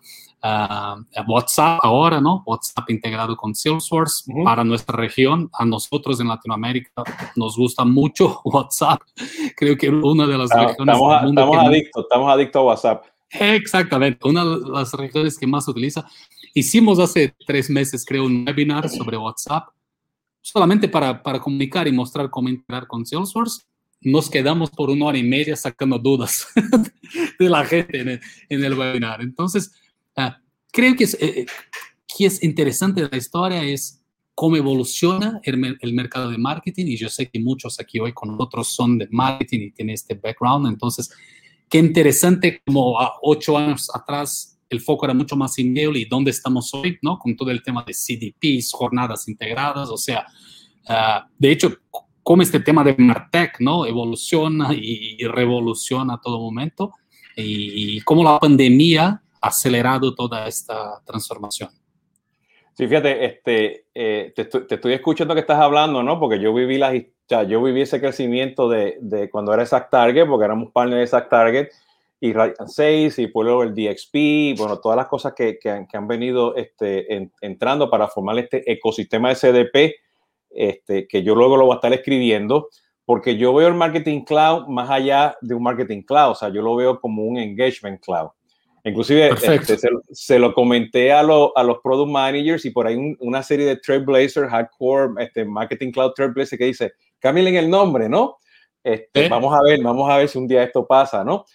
WhatsApp 1.27 1.79
ahora, 1.83 2.19
¿no? 2.19 2.43
WhatsApp 2.45 2.89
integrado 2.89 3.37
con 3.37 3.55
Salesforce 3.55 4.25
para 4.43 4.63
nuestra 4.63 4.97
región. 4.97 5.49
A 5.53 5.65
nosotros 5.65 6.19
en 6.19 6.27
Latinoamérica 6.27 7.03
nos 7.35 7.55
gusta 7.55 7.85
mucho 7.85 8.41
WhatsApp. 8.45 9.01
Creo 9.55 9.77
que 9.77 9.89
una 9.89 10.27
de 10.27 10.37
las 10.37 10.49
regiones 10.49 10.95
estamos, 10.95 11.11
del 11.13 11.25
mundo 11.27 11.41
estamos 11.41 11.67
adictos, 11.67 12.03
estamos 12.03 12.31
adictos 12.33 12.59
a 12.59 12.63
WhatsApp. 12.63 13.05
Exactamente, 13.39 14.27
una 14.27 14.45
de 14.45 14.69
las 14.69 14.93
regiones 14.93 15.37
que 15.37 15.47
más 15.47 15.67
utiliza. 15.67 16.05
Hicimos 16.53 16.99
hace 16.99 17.33
tres 17.47 17.69
meses, 17.69 18.05
creo, 18.05 18.25
un 18.25 18.45
webinar 18.45 18.87
sobre 18.89 19.17
WhatsApp, 19.17 19.69
solamente 20.41 20.87
para, 20.87 21.23
para 21.23 21.39
comunicar 21.39 21.87
y 21.87 21.91
mostrar 21.91 22.29
cómo 22.29 22.49
integrar 22.49 22.85
con 22.85 23.05
Salesforce. 23.05 23.63
Nos 24.01 24.29
quedamos 24.29 24.69
por 24.69 24.89
una 24.89 25.05
hora 25.05 25.17
y 25.17 25.23
media 25.23 25.55
sacando 25.55 25.97
dudas 25.97 26.45
de 27.39 27.49
la 27.49 27.63
gente 27.63 28.01
en 28.01 28.09
el, 28.09 28.21
en 28.49 28.63
el 28.65 28.77
webinar. 28.77 29.21
Entonces, 29.21 29.71
Ah, 30.15 30.37
creo 30.71 30.95
que 30.95 31.05
es, 31.05 31.13
eh, 31.15 31.41
eh, 31.41 31.45
que 32.07 32.25
es 32.25 32.43
interesante 32.43 33.07
la 33.09 33.17
historia 33.17 33.63
es 33.63 34.01
cómo 34.35 34.57
evoluciona 34.57 35.39
el, 35.43 35.77
el, 35.79 35.93
mercado 35.93 36.29
de 36.29 36.37
marketing 36.37 36.85
y 36.87 36.97
yo 36.97 37.09
sé 37.09 37.29
que 37.29 37.39
muchos 37.39 37.79
aquí 37.79 37.99
hoy 37.99 38.13
con 38.13 38.29
nosotros 38.29 38.67
son 38.69 38.97
de 38.97 39.07
marketing 39.11 39.59
y 39.59 39.71
tienen 39.71 39.93
este 39.93 40.15
background, 40.15 40.67
entonces 40.67 41.11
qué 41.69 41.79
interesante 41.79 42.61
como 42.65 42.99
a 42.99 43.13
ocho 43.21 43.57
años 43.57 43.89
atrás 43.93 44.59
el 44.69 44.81
foco 44.81 45.05
era 45.05 45.13
mucho 45.13 45.35
más 45.35 45.57
email 45.59 45.95
y 45.97 46.05
dónde 46.05 46.31
estamos 46.31 46.73
hoy, 46.73 46.97
¿no? 47.01 47.19
Con 47.19 47.35
todo 47.35 47.51
el 47.51 47.61
tema 47.61 47.83
de 47.85 47.93
CDPs, 47.93 48.71
jornadas 48.73 49.27
integradas, 49.27 49.89
o 49.89 49.97
sea, 49.97 50.25
uh, 50.89 51.29
de 51.37 51.51
hecho, 51.51 51.77
cómo 52.23 52.41
este 52.41 52.59
tema 52.59 52.83
de 52.83 52.95
Martech, 52.97 53.59
¿no? 53.59 53.85
Evoluciona 53.85 54.73
y, 54.73 55.17
y 55.19 55.27
revoluciona 55.27 56.15
a 56.15 56.21
todo 56.21 56.39
momento 56.39 56.93
y, 57.35 57.97
y 57.97 58.01
cómo 58.01 58.23
la 58.23 58.39
pandemia 58.39 59.22
acelerado 59.43 60.15
toda 60.15 60.47
esta 60.47 61.01
transformación. 61.05 61.69
Sí, 62.73 62.87
fíjate, 62.87 63.25
este, 63.25 63.85
eh, 63.93 64.33
te, 64.35 64.41
estoy, 64.41 64.93
escuchando 64.93 65.35
que 65.35 65.41
estás 65.41 65.59
hablando, 65.59 66.01
¿no? 66.01 66.19
Porque 66.19 66.39
yo 66.39 66.53
viví, 66.53 66.79
la, 66.79 66.95
yo 67.43 67.61
viví 67.61 67.81
ese 67.81 67.99
crecimiento 67.99 68.67
de, 68.67 68.97
de 68.99 69.29
cuando 69.29 69.53
era 69.53 69.61
Exact 69.61 69.91
Target, 69.91 70.25
porque 70.27 70.45
éramos 70.45 70.71
partners 70.71 70.97
de 70.97 71.03
Exact 71.03 71.29
Target, 71.29 71.67
y 72.19 72.31
Radiant 72.31 72.69
6, 72.69 73.19
y 73.19 73.31
luego 73.33 73.63
el 73.63 73.75
DXP, 73.75 74.57
bueno, 74.57 74.79
todas 74.79 74.95
las 74.95 75.07
cosas 75.07 75.33
que, 75.33 75.59
que, 75.59 75.69
han, 75.69 76.07
venido 76.07 76.55
este, 76.55 77.29
entrando 77.41 77.89
para 77.89 78.07
formar 78.07 78.39
este 78.39 78.71
ecosistema 78.71 79.27
de 79.29 79.35
CDP, 79.35 79.95
este, 80.49 81.05
que 81.05 81.21
yo 81.21 81.35
luego 81.35 81.57
lo 81.57 81.65
voy 81.65 81.73
a 81.73 81.75
estar 81.75 81.91
escribiendo, 81.91 82.69
porque 83.03 83.35
yo 83.35 83.53
veo 83.53 83.67
el 83.67 83.73
Marketing 83.73 84.21
Cloud 84.21 84.67
más 84.67 84.89
allá 84.89 85.35
de 85.41 85.53
un 85.53 85.63
Marketing 85.63 86.01
Cloud, 86.01 86.31
o 86.31 86.35
sea, 86.35 86.47
yo 86.47 86.61
lo 86.61 86.75
veo 86.77 87.01
como 87.01 87.23
un 87.23 87.37
Engagement 87.37 88.01
Cloud. 88.01 88.29
Inclusive 88.85 89.29
este, 89.29 89.77
se, 90.11 90.39
lo 90.39 90.53
comenté 90.53 91.13
a, 91.13 91.19
a, 91.21 91.23
los 91.63 91.77
product 91.81 92.11
managers 92.11 92.65
y 92.65 92.71
por 92.71 92.85
ahí 92.85 93.15
una 93.19 93.41
serie 93.41 93.65
de 93.65 93.77
Trailblazer, 93.77 94.47
Hardcore, 94.49 95.23
este, 95.23 95.45
Marketing 95.45 95.91
Cloud 95.91 96.11
Trailblazer 96.11 96.59
que 96.59 96.65
dice, 96.65 96.93
cámbienle 97.19 97.57
el 97.57 97.69
nombre, 97.69 98.09
¿no? 98.09 98.39
Este, 98.83 99.29
Vamos 99.29 99.53
a 99.53 99.61
ver, 99.63 99.81
vamos 99.81 100.11
a 100.11 100.17
ver 100.17 100.27
si 100.27 100.37
un 100.37 100.47
día 100.47 100.63
esto 100.63 100.85
pasa, 100.85 101.23
¿no? 101.23 101.45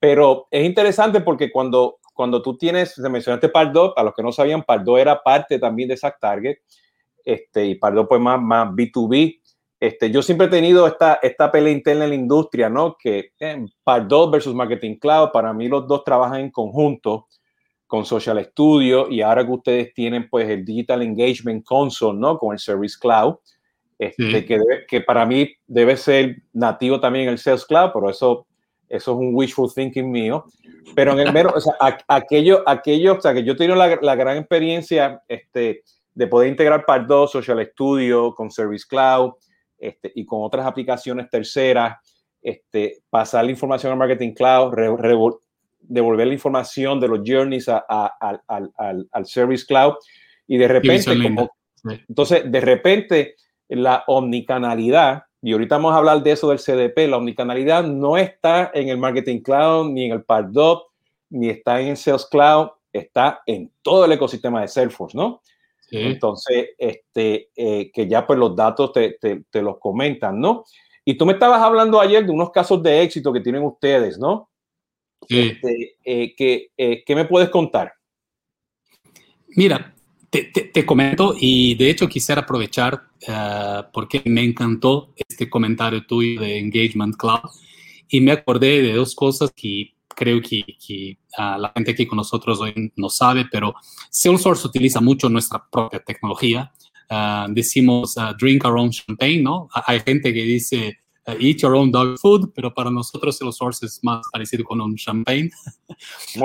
Pero 0.00 0.48
es 0.50 0.64
interesante 0.64 1.20
porque 1.20 1.50
cuando, 1.50 1.98
cuando 2.14 2.40
tú 2.40 2.56
tienes, 2.56 2.94
se 2.94 3.08
mencionaste 3.10 3.50
Pardo, 3.50 3.96
a 3.98 4.02
los 4.02 4.14
que 4.14 4.22
no 4.22 4.32
sabían, 4.32 4.62
Pardo 4.62 4.96
era 4.96 5.22
parte 5.22 5.58
también 5.58 5.88
de 5.88 5.94
esa 5.96 6.10
Target, 6.10 6.56
este, 7.22 7.66
y 7.66 7.74
Pardo 7.74 8.08
pues 8.08 8.20
más, 8.20 8.40
más 8.40 8.68
B2B, 8.70 9.40
este, 9.80 10.10
yo 10.10 10.22
siempre 10.22 10.48
he 10.48 10.50
tenido 10.50 10.86
esta, 10.86 11.20
esta 11.22 11.52
pelea 11.52 11.72
interna 11.72 12.04
en 12.04 12.10
la 12.10 12.16
industria, 12.16 12.68
¿no? 12.68 12.96
Que 12.98 13.32
eh, 13.38 13.64
Pardot 13.84 14.32
versus 14.32 14.54
Marketing 14.54 14.96
Cloud, 14.96 15.30
para 15.32 15.52
mí 15.52 15.68
los 15.68 15.86
dos 15.86 16.02
trabajan 16.04 16.40
en 16.40 16.50
conjunto 16.50 17.28
con 17.86 18.04
Social 18.04 18.44
Studio 18.44 19.08
y 19.08 19.22
ahora 19.22 19.46
que 19.46 19.52
ustedes 19.52 19.94
tienen 19.94 20.28
pues 20.28 20.48
el 20.48 20.64
Digital 20.64 21.02
Engagement 21.02 21.64
Console, 21.64 22.18
¿no? 22.18 22.38
Con 22.38 22.52
el 22.52 22.58
Service 22.58 22.96
Cloud, 23.00 23.36
este, 23.98 24.44
que, 24.44 24.58
que 24.86 25.00
para 25.00 25.24
mí 25.24 25.50
debe 25.66 25.96
ser 25.96 26.42
nativo 26.52 27.00
también 27.00 27.28
el 27.28 27.38
Sales 27.38 27.64
Cloud, 27.64 27.90
pero 27.94 28.10
eso, 28.10 28.46
eso 28.88 29.12
es 29.12 29.18
un 29.18 29.30
wishful 29.32 29.72
thinking 29.72 30.10
mío. 30.10 30.44
Pero 30.94 31.12
en 31.12 31.20
el 31.20 31.32
mero, 31.32 31.52
o 31.54 31.60
sea, 31.60 31.74
aquello, 32.08 32.62
aquello, 32.66 33.16
o 33.16 33.20
sea, 33.20 33.32
que 33.32 33.44
yo 33.44 33.52
he 33.52 33.56
tenido 33.56 33.76
la, 33.76 33.98
la 34.00 34.14
gran 34.16 34.36
experiencia 34.38 35.22
este, 35.28 35.82
de 36.14 36.26
poder 36.26 36.48
integrar 36.48 36.84
Pardot, 36.84 37.28
Social 37.30 37.64
Studio 37.72 38.34
con 38.34 38.50
Service 38.50 38.84
Cloud, 38.88 39.32
este, 39.78 40.12
y 40.14 40.24
con 40.24 40.42
otras 40.42 40.66
aplicaciones 40.66 41.30
terceras, 41.30 41.98
este, 42.42 43.02
pasar 43.10 43.44
la 43.44 43.50
información 43.50 43.92
al 43.92 43.98
Marketing 43.98 44.32
Cloud, 44.32 44.74
devolver 45.80 46.26
la 46.26 46.32
información 46.32 47.00
de 47.00 47.08
los 47.08 47.20
journeys 47.24 47.68
al, 47.68 48.42
al, 48.46 49.26
Service 49.26 49.64
Cloud 49.66 49.94
y 50.46 50.56
de 50.56 50.68
repente, 50.68 51.12
entonces, 52.08 52.50
de 52.50 52.60
repente, 52.60 53.36
la 53.68 54.04
omnicanalidad, 54.06 55.24
y 55.42 55.52
ahorita 55.52 55.76
vamos 55.76 55.94
a 55.94 55.98
hablar 55.98 56.22
de 56.22 56.32
eso 56.32 56.48
del 56.50 56.58
CDP, 56.58 57.08
la 57.08 57.18
omnicanalidad 57.18 57.84
no 57.84 58.16
está 58.16 58.70
en 58.74 58.88
el 58.88 58.98
Marketing 58.98 59.40
Cloud, 59.40 59.90
ni 59.90 60.06
en 60.06 60.12
el 60.12 60.24
Pardot, 60.24 60.86
ni 61.30 61.50
está 61.50 61.80
en 61.80 61.88
el 61.88 61.96
Sales 61.96 62.26
Cloud, 62.30 62.70
está 62.92 63.42
en 63.46 63.70
todo 63.82 64.04
el 64.04 64.12
ecosistema 64.12 64.60
de 64.62 64.68
Salesforce, 64.68 65.16
¿no? 65.16 65.42
Entonces, 65.90 66.70
este, 66.76 67.50
eh, 67.56 67.90
que 67.92 68.08
ya 68.08 68.26
pues 68.26 68.38
los 68.38 68.54
datos 68.54 68.92
te, 68.92 69.18
te, 69.18 69.62
los 69.62 69.78
comentan, 69.78 70.38
¿no? 70.38 70.64
Y 71.04 71.14
tú 71.14 71.24
me 71.24 71.32
estabas 71.32 71.62
hablando 71.62 72.00
ayer 72.00 72.24
de 72.24 72.32
unos 72.32 72.50
casos 72.50 72.82
de 72.82 73.02
éxito 73.02 73.32
que 73.32 73.40
tienen 73.40 73.62
ustedes, 73.62 74.18
¿no? 74.18 74.50
Sí. 75.26 75.38
Este, 75.38 75.96
eh, 76.04 76.34
que, 76.36 76.70
eh, 76.76 77.02
¿Qué 77.04 77.14
me 77.14 77.24
puedes 77.24 77.48
contar? 77.48 77.92
Mira, 79.48 79.94
te, 80.30 80.44
te, 80.44 80.84
comento 80.84 81.34
y 81.38 81.74
de 81.74 81.88
hecho 81.90 82.06
quisiera 82.06 82.42
aprovechar 82.42 83.04
porque 83.92 84.22
me 84.26 84.44
encantó 84.44 85.12
este 85.16 85.48
comentario 85.48 86.06
tuyo 86.06 86.40
de 86.40 86.58
Engagement 86.58 87.16
Cloud 87.16 87.50
y 88.08 88.20
me 88.20 88.32
acordé 88.32 88.82
de 88.82 88.92
dos 88.92 89.14
cosas 89.14 89.50
que 89.56 89.94
creo 90.18 90.40
que, 90.42 90.64
que 90.84 91.16
uh, 91.38 91.58
la 91.60 91.72
gente 91.74 91.92
aquí 91.92 92.04
con 92.04 92.16
nosotros 92.16 92.60
hoy 92.60 92.92
no 92.96 93.08
sabe, 93.08 93.46
pero 93.50 93.72
Salesforce 94.10 94.66
utiliza 94.66 95.00
mucho 95.00 95.28
nuestra 95.28 95.64
propia 95.70 96.00
tecnología. 96.00 96.72
Uh, 97.08 97.50
decimos 97.52 98.16
uh, 98.16 98.34
drink 98.36 98.64
our 98.64 98.76
own 98.76 98.90
champagne, 98.90 99.42
¿no? 99.42 99.68
Hay 99.86 100.00
gente 100.00 100.34
que 100.34 100.42
dice 100.42 100.98
eat 101.38 101.58
your 101.58 101.74
own 101.74 101.92
dog 101.92 102.18
food, 102.18 102.50
pero 102.54 102.72
para 102.74 102.90
nosotros 102.90 103.36
Salesforce 103.36 103.86
es 103.86 104.00
más 104.02 104.26
parecido 104.32 104.64
con 104.64 104.80
un 104.80 104.96
champagne. 104.96 105.50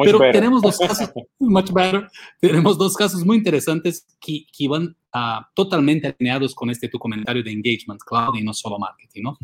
pero 0.04 0.20
tenemos 0.32 0.62
dos 0.62 0.78
casos, 0.88 1.10
much 1.40 1.72
better, 1.72 2.08
tenemos 2.40 2.78
dos 2.78 2.94
casos 2.96 3.26
muy 3.26 3.38
interesantes 3.38 4.06
que, 4.20 4.46
que 4.56 4.68
van 4.68 4.96
totalmente 5.56 6.08
alineados 6.08 6.54
con 6.54 6.70
este 6.70 6.90
tu 6.90 7.00
comentario 7.00 7.42
de 7.42 7.52
Engagement 7.52 8.02
Cloud 8.06 8.36
y 8.36 8.44
no 8.44 8.54
solo 8.54 8.78
marketing, 8.78 9.24
¿no? 9.24 9.38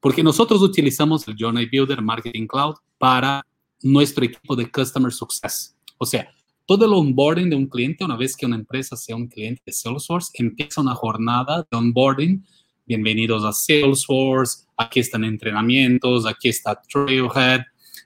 Porque 0.00 0.22
nosotros 0.22 0.60
utilizamos 0.60 1.26
el 1.28 1.36
Journey 1.38 1.66
Builder 1.66 2.02
Marketing 2.02 2.46
Cloud 2.46 2.74
para 2.98 3.44
nuestro 3.84 4.24
equipo 4.24 4.56
de 4.56 4.70
Customer 4.70 5.12
Success. 5.12 5.76
O 5.98 6.06
sea, 6.06 6.26
todo 6.64 6.86
el 6.86 6.92
onboarding 6.94 7.50
de 7.50 7.56
un 7.56 7.66
cliente, 7.66 8.02
una 8.02 8.16
vez 8.16 8.34
que 8.34 8.46
una 8.46 8.56
empresa 8.56 8.96
sea 8.96 9.14
un 9.14 9.28
cliente 9.28 9.62
de 9.66 9.72
Salesforce, 9.72 10.30
empieza 10.34 10.80
una 10.80 10.94
jornada 10.94 11.66
de 11.70 11.76
onboarding. 11.76 12.42
Bienvenidos 12.86 13.44
a 13.44 13.52
Salesforce, 13.52 14.64
aquí 14.78 15.00
están 15.00 15.22
entrenamientos, 15.24 16.24
aquí 16.24 16.48
está 16.48 16.80
Trailhead. 16.80 17.60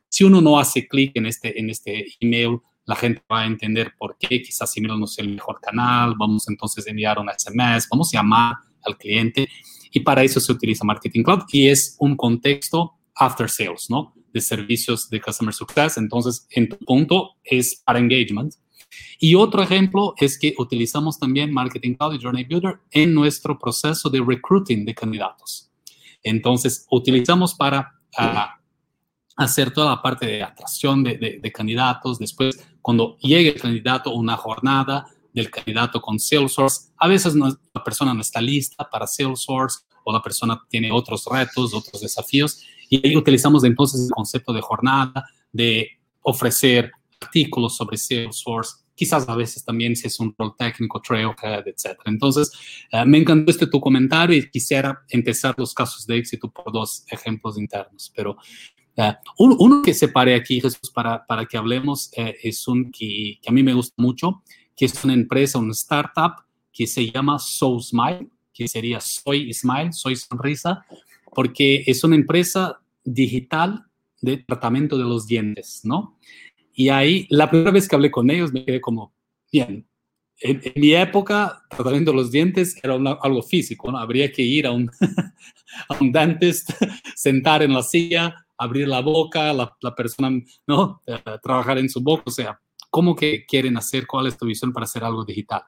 Si 0.08 0.24
uno 0.24 0.40
no 0.40 0.58
hace 0.58 0.88
clic 0.88 1.12
en 1.14 1.26
este, 1.26 1.56
en 1.58 1.70
este 1.70 2.06
email, 2.18 2.58
la 2.84 2.96
gente 2.96 3.22
va 3.30 3.42
a 3.42 3.46
entender 3.46 3.92
por 3.96 4.16
qué, 4.18 4.42
quizás 4.42 4.76
email 4.76 4.98
no 4.98 5.04
es 5.04 5.16
el 5.20 5.28
mejor 5.28 5.60
canal, 5.60 6.16
vamos 6.18 6.48
entonces 6.48 6.84
a 6.88 6.90
enviar 6.90 7.20
un 7.20 7.28
SMS, 7.28 7.86
vamos 7.88 8.12
a 8.12 8.18
llamar 8.18 8.56
al 8.82 8.98
cliente 8.98 9.48
y 9.92 10.00
para 10.00 10.24
eso 10.24 10.40
se 10.40 10.50
utiliza 10.50 10.84
Marketing 10.84 11.22
Cloud 11.22 11.42
y 11.52 11.68
es 11.68 11.94
un 12.00 12.16
contexto 12.16 12.97
after 13.18 13.48
sales, 13.48 13.88
¿no? 13.90 14.14
de 14.32 14.40
servicios 14.40 15.08
de 15.10 15.20
Customer 15.20 15.54
Success. 15.54 15.96
Entonces, 15.96 16.46
en 16.50 16.68
tu 16.68 16.78
punto 16.78 17.36
es 17.44 17.82
para 17.84 17.98
engagement. 17.98 18.54
Y 19.18 19.34
otro 19.34 19.62
ejemplo 19.62 20.14
es 20.16 20.38
que 20.38 20.54
utilizamos 20.58 21.18
también 21.18 21.52
Marketing 21.52 21.94
Cloud 21.94 22.14
y 22.14 22.22
Journey 22.22 22.44
Builder 22.44 22.80
en 22.90 23.14
nuestro 23.14 23.58
proceso 23.58 24.08
de 24.08 24.22
recruiting 24.26 24.84
de 24.84 24.94
candidatos. 24.94 25.70
Entonces, 26.22 26.86
utilizamos 26.90 27.54
para 27.54 27.92
ah, 28.16 28.58
hacer 29.36 29.72
toda 29.72 29.90
la 29.90 30.02
parte 30.02 30.26
de 30.26 30.42
atracción 30.42 31.04
de, 31.04 31.38
de, 31.42 31.52
candidatos. 31.52 32.18
Después, 32.18 32.58
cuando 32.80 33.18
llegue 33.18 33.50
el 33.50 33.60
candidato, 33.60 34.10
una 34.10 34.36
jornada 34.36 35.06
del 35.32 35.50
candidato 35.50 36.00
con 36.00 36.18
Salesforce. 36.18 36.90
A 36.96 37.06
veces 37.06 37.34
la 37.34 37.84
persona 37.84 38.14
no 38.14 38.22
está 38.22 38.40
lista 38.40 38.88
para 38.88 39.06
Salesforce 39.06 39.80
o 40.04 40.12
la 40.12 40.22
persona 40.22 40.60
tiene 40.68 40.90
otros 40.90 41.26
retos, 41.30 41.74
otros 41.74 42.00
desafíos 42.00 42.64
y 42.88 43.06
ahí 43.06 43.16
utilizamos 43.16 43.64
entonces 43.64 44.06
el 44.06 44.10
concepto 44.10 44.52
de 44.52 44.60
jornada, 44.60 45.24
de 45.52 45.88
ofrecer 46.22 46.90
artículos 47.20 47.76
sobre 47.76 47.96
Salesforce, 47.96 48.84
quizás 48.94 49.28
a 49.28 49.36
veces 49.36 49.64
también 49.64 49.94
si 49.94 50.06
es 50.06 50.18
un 50.18 50.34
rol 50.36 50.54
técnico, 50.56 51.00
Trailhead, 51.00 51.66
etc. 51.66 51.98
Entonces, 52.04 52.50
eh, 52.90 53.04
me 53.04 53.18
encantó 53.18 53.50
este 53.50 53.66
tu 53.66 53.80
comentario 53.80 54.36
y 54.36 54.50
quisiera 54.50 55.02
empezar 55.08 55.54
los 55.56 55.72
casos 55.72 56.06
de 56.06 56.16
éxito 56.16 56.50
por 56.50 56.72
dos 56.72 57.04
ejemplos 57.10 57.58
internos, 57.58 58.12
pero 58.14 58.36
uno 59.38 59.82
que 59.82 59.94
separé 59.94 60.34
aquí, 60.34 60.60
Jesús, 60.60 60.90
para, 60.92 61.24
para 61.24 61.46
que 61.46 61.56
hablemos, 61.56 62.10
es 62.14 62.66
un 62.66 62.90
que, 62.90 63.38
que, 63.40 63.48
a 63.48 63.52
mí 63.52 63.62
me 63.62 63.72
gusta 63.72 63.94
mucho, 63.96 64.42
que 64.76 64.86
es 64.86 65.04
una 65.04 65.14
empresa, 65.14 65.58
una 65.58 65.72
startup 65.72 66.42
que 66.72 66.86
se 66.86 67.08
llama 67.10 67.38
So 67.38 67.78
Smile, 67.78 68.28
que 68.52 68.66
sería 68.66 69.00
Soy 69.00 69.52
Smile, 69.52 69.92
Soy 69.92 70.16
Sonrisa, 70.16 70.84
porque 71.34 71.84
es 71.86 72.04
una 72.04 72.16
empresa 72.16 72.80
digital 73.04 73.84
de 74.20 74.38
tratamiento 74.38 74.98
de 74.98 75.04
los 75.04 75.26
dientes, 75.26 75.80
¿no? 75.84 76.18
Y 76.74 76.90
ahí, 76.90 77.26
la 77.30 77.50
primera 77.50 77.70
vez 77.70 77.88
que 77.88 77.96
hablé 77.96 78.10
con 78.10 78.30
ellos, 78.30 78.52
me 78.52 78.64
quedé 78.64 78.80
como, 78.80 79.12
bien, 79.50 79.86
en, 80.40 80.62
mi 80.76 80.94
época, 80.94 81.62
tratamiento 81.70 82.12
de 82.12 82.16
los 82.16 82.30
dientes 82.30 82.76
era 82.82 82.94
algo 82.94 83.42
físico, 83.42 83.90
¿no? 83.90 83.98
Habría 83.98 84.30
que 84.30 84.42
ir 84.42 84.66
a 84.66 84.72
un, 84.72 84.90
a 85.88 85.96
un 86.00 86.12
dentist, 86.12 86.70
sentar 87.16 87.62
en 87.62 87.74
la 87.74 87.82
silla, 87.82 88.46
abrir 88.56 88.88
la 88.88 89.00
boca, 89.00 89.52
la, 89.52 89.76
la 89.80 89.94
persona, 89.94 90.40
¿no? 90.66 91.02
Eh, 91.06 91.18
trabajar 91.42 91.78
en 91.78 91.88
su 91.88 92.00
boca, 92.00 92.24
o 92.26 92.30
sea, 92.30 92.60
¿cómo 92.90 93.14
que 93.14 93.44
quieren 93.46 93.76
hacer? 93.76 94.06
¿Cuál 94.06 94.26
es 94.26 94.36
tu 94.36 94.46
visión 94.46 94.72
para 94.72 94.84
hacer 94.84 95.04
algo 95.04 95.24
digital? 95.24 95.62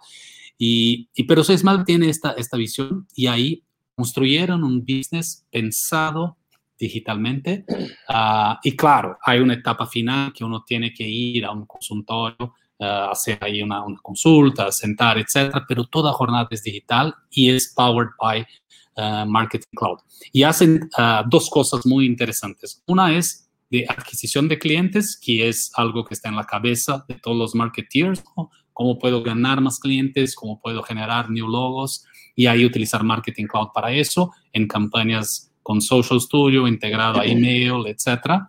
Y, 0.58 1.08
y 1.14 1.24
pero 1.24 1.42
Sesmal 1.42 1.84
tiene 1.84 2.08
esta, 2.08 2.32
esta 2.32 2.56
visión 2.56 3.06
y 3.14 3.26
ahí 3.26 3.64
construyeron 4.00 4.64
un 4.64 4.80
business 4.80 5.46
pensado 5.50 6.38
digitalmente. 6.78 7.66
Uh, 8.08 8.54
y 8.62 8.74
claro, 8.74 9.18
hay 9.22 9.40
una 9.40 9.52
etapa 9.52 9.86
final 9.86 10.32
que 10.32 10.42
uno 10.42 10.64
tiene 10.66 10.94
que 10.94 11.06
ir 11.06 11.44
a 11.44 11.50
un 11.50 11.66
consultorio, 11.66 12.54
uh, 12.78 13.10
hacer 13.12 13.36
ahí 13.42 13.62
una, 13.62 13.84
una, 13.84 13.98
consulta, 14.00 14.72
sentar, 14.72 15.18
etcétera, 15.18 15.66
pero 15.68 15.84
toda 15.84 16.14
jornada 16.14 16.48
es 16.50 16.62
digital 16.62 17.14
y 17.30 17.50
es 17.50 17.74
powered 17.76 18.08
by 18.18 18.40
uh, 18.40 19.26
Marketing 19.26 19.76
Cloud. 19.76 19.98
Y 20.32 20.44
hacen 20.44 20.88
dos 21.28 21.50
cosas 21.50 21.84
muy 21.84 22.06
interesantes. 22.06 22.82
Una 22.86 23.14
es 23.14 23.50
de 23.68 23.84
adquisición 23.86 24.48
de 24.48 24.58
clientes, 24.58 25.20
que 25.22 25.46
es 25.46 25.70
algo 25.74 26.06
que 26.06 26.14
está 26.14 26.30
en 26.30 26.36
la 26.36 26.46
cabeza 26.46 27.04
de 27.06 27.16
todos 27.16 27.36
los 27.36 27.54
marketeers, 27.54 28.24
¿no? 28.34 28.50
cómo 28.72 28.98
puedo 28.98 29.22
ganar 29.22 29.60
más 29.60 29.78
clientes, 29.78 30.34
cómo 30.34 30.58
puedo 30.58 30.82
generar 30.82 31.28
new 31.28 31.46
logos 31.46 32.06
y 32.40 32.46
ahí 32.46 32.64
utilizar 32.64 33.04
Marketing 33.04 33.44
Cloud 33.44 33.68
para 33.74 33.92
eso 33.92 34.32
en 34.54 34.66
campañas 34.66 35.52
con 35.62 35.82
Social 35.82 36.18
Studio 36.18 36.66
integrado 36.66 37.20
a 37.20 37.26
email, 37.26 37.84
etc. 37.86 38.44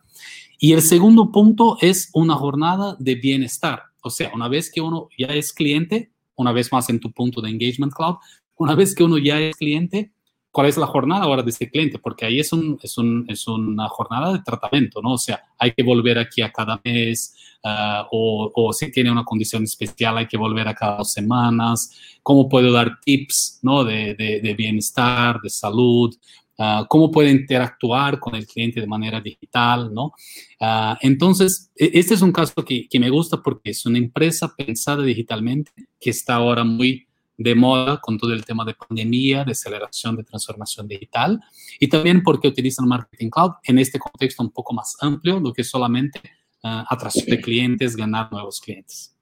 Y 0.60 0.72
el 0.72 0.82
segundo 0.82 1.30
punto 1.30 1.78
es 1.82 2.10
una 2.14 2.36
jornada 2.36 2.96
de 3.00 3.16
bienestar. 3.16 3.82
O 4.02 4.10
sea, 4.10 4.32
una 4.34 4.48
vez 4.48 4.72
que 4.72 4.80
uno 4.80 5.10
ya 5.18 5.26
es 5.26 5.52
cliente, 5.52 6.10
una 6.36 6.54
vez 6.54 6.72
más 6.72 6.90
en 6.90 7.02
tu 7.02 7.12
punto 7.12 7.42
de 7.42 7.50
Engagement 7.50 7.92
Cloud, 7.94 8.16
una 8.56 8.76
vez 8.76 8.96
que 8.96 9.04
uno 9.04 9.18
ya 9.18 9.42
es 9.42 9.58
cliente, 9.58 10.14
cuál 10.52 10.68
es 10.68 10.78
la 10.78 10.88
jornada 10.88 11.24
ahora 11.24 11.44
de 11.44 11.50
este 11.50 11.70
cliente, 11.70 11.98
porque 11.98 12.26
ahí 12.26 12.40
es, 12.40 12.52
un, 12.52 12.78
es, 12.84 12.98
un, 12.98 13.26
es 13.30 13.48
una 13.48 13.88
jornada 13.88 14.34
de 14.34 14.40
tratamiento, 14.40 15.02
¿no? 15.02 15.14
O 15.14 15.18
sea, 15.18 15.42
hay 15.58 15.72
que 15.72 15.82
volver 15.82 16.20
aquí 16.20 16.42
a 16.42 16.52
cada 16.52 16.80
mes, 16.84 17.34
uh, 17.64 18.06
o, 18.12 18.52
o, 18.54 18.74
si 18.74 18.92
tiene 18.92 19.12
una 19.12 19.24
condición 19.24 19.64
especial 19.64 20.18
hay 20.18 20.28
que 20.28 20.38
volver 20.38 20.68
a 20.68 20.76
cada 20.76 20.98
dos 20.98 21.12
semanas, 21.12 21.92
cómo 22.22 22.50
puedo 22.50 22.72
dar 22.72 23.00
tips, 23.04 23.60
¿no? 23.62 23.84
De, 23.86 24.14
de, 24.16 24.42
de 24.42 24.54
bienestar, 24.54 25.40
de 25.42 25.50
salud, 25.50 26.14
uh, 26.58 26.86
cómo 26.90 27.10
puede 27.12 27.32
interactuar 27.32 28.20
con 28.20 28.36
el 28.36 28.46
cliente 28.46 28.82
de 28.82 28.88
manera 28.88 29.22
digital, 29.22 29.94
¿no? 29.94 30.14
Uh, 30.60 30.96
entonces, 31.00 31.72
e, 31.78 31.92
este 31.94 32.14
es 32.14 32.22
un 32.22 32.34
caso 32.34 32.66
que, 32.66 32.90
que 32.90 33.00
me 33.00 33.10
gusta 33.10 33.42
porque 33.42 33.70
es 33.70 33.86
una 33.86 34.00
empresa 34.00 34.54
pensada 34.54 35.04
digitalmente 35.04 35.72
que 35.98 36.10
está 36.10 36.36
ahora 36.36 36.66
muy 36.66 37.08
de 37.44 37.56
moda 37.56 38.00
con 38.00 38.18
todo 38.18 38.34
el 38.34 38.46
tema 38.46 38.64
de 38.66 38.74
pandemia, 38.74 39.44
de 39.44 39.52
aceleración 39.52 40.16
de 40.16 40.24
transformación 40.24 40.88
digital 40.88 41.40
y 41.80 41.88
también 41.88 42.22
porque 42.22 42.48
utilizan 42.48 42.88
Marketing 42.88 43.30
Cloud 43.30 43.54
en 43.64 43.80
este 43.80 44.00
contexto 44.00 44.44
un 44.44 44.52
poco 44.52 44.74
más 44.74 44.96
amplio, 45.02 45.40
lo 45.40 45.52
que 45.54 45.64
solamente 45.64 46.20
uh, 46.64 46.84
atracción 46.88 47.26
de 47.26 47.42
clientes, 47.42 47.96
ganar 47.96 48.32
nuevos 48.32 48.60
clientes. 48.62 49.16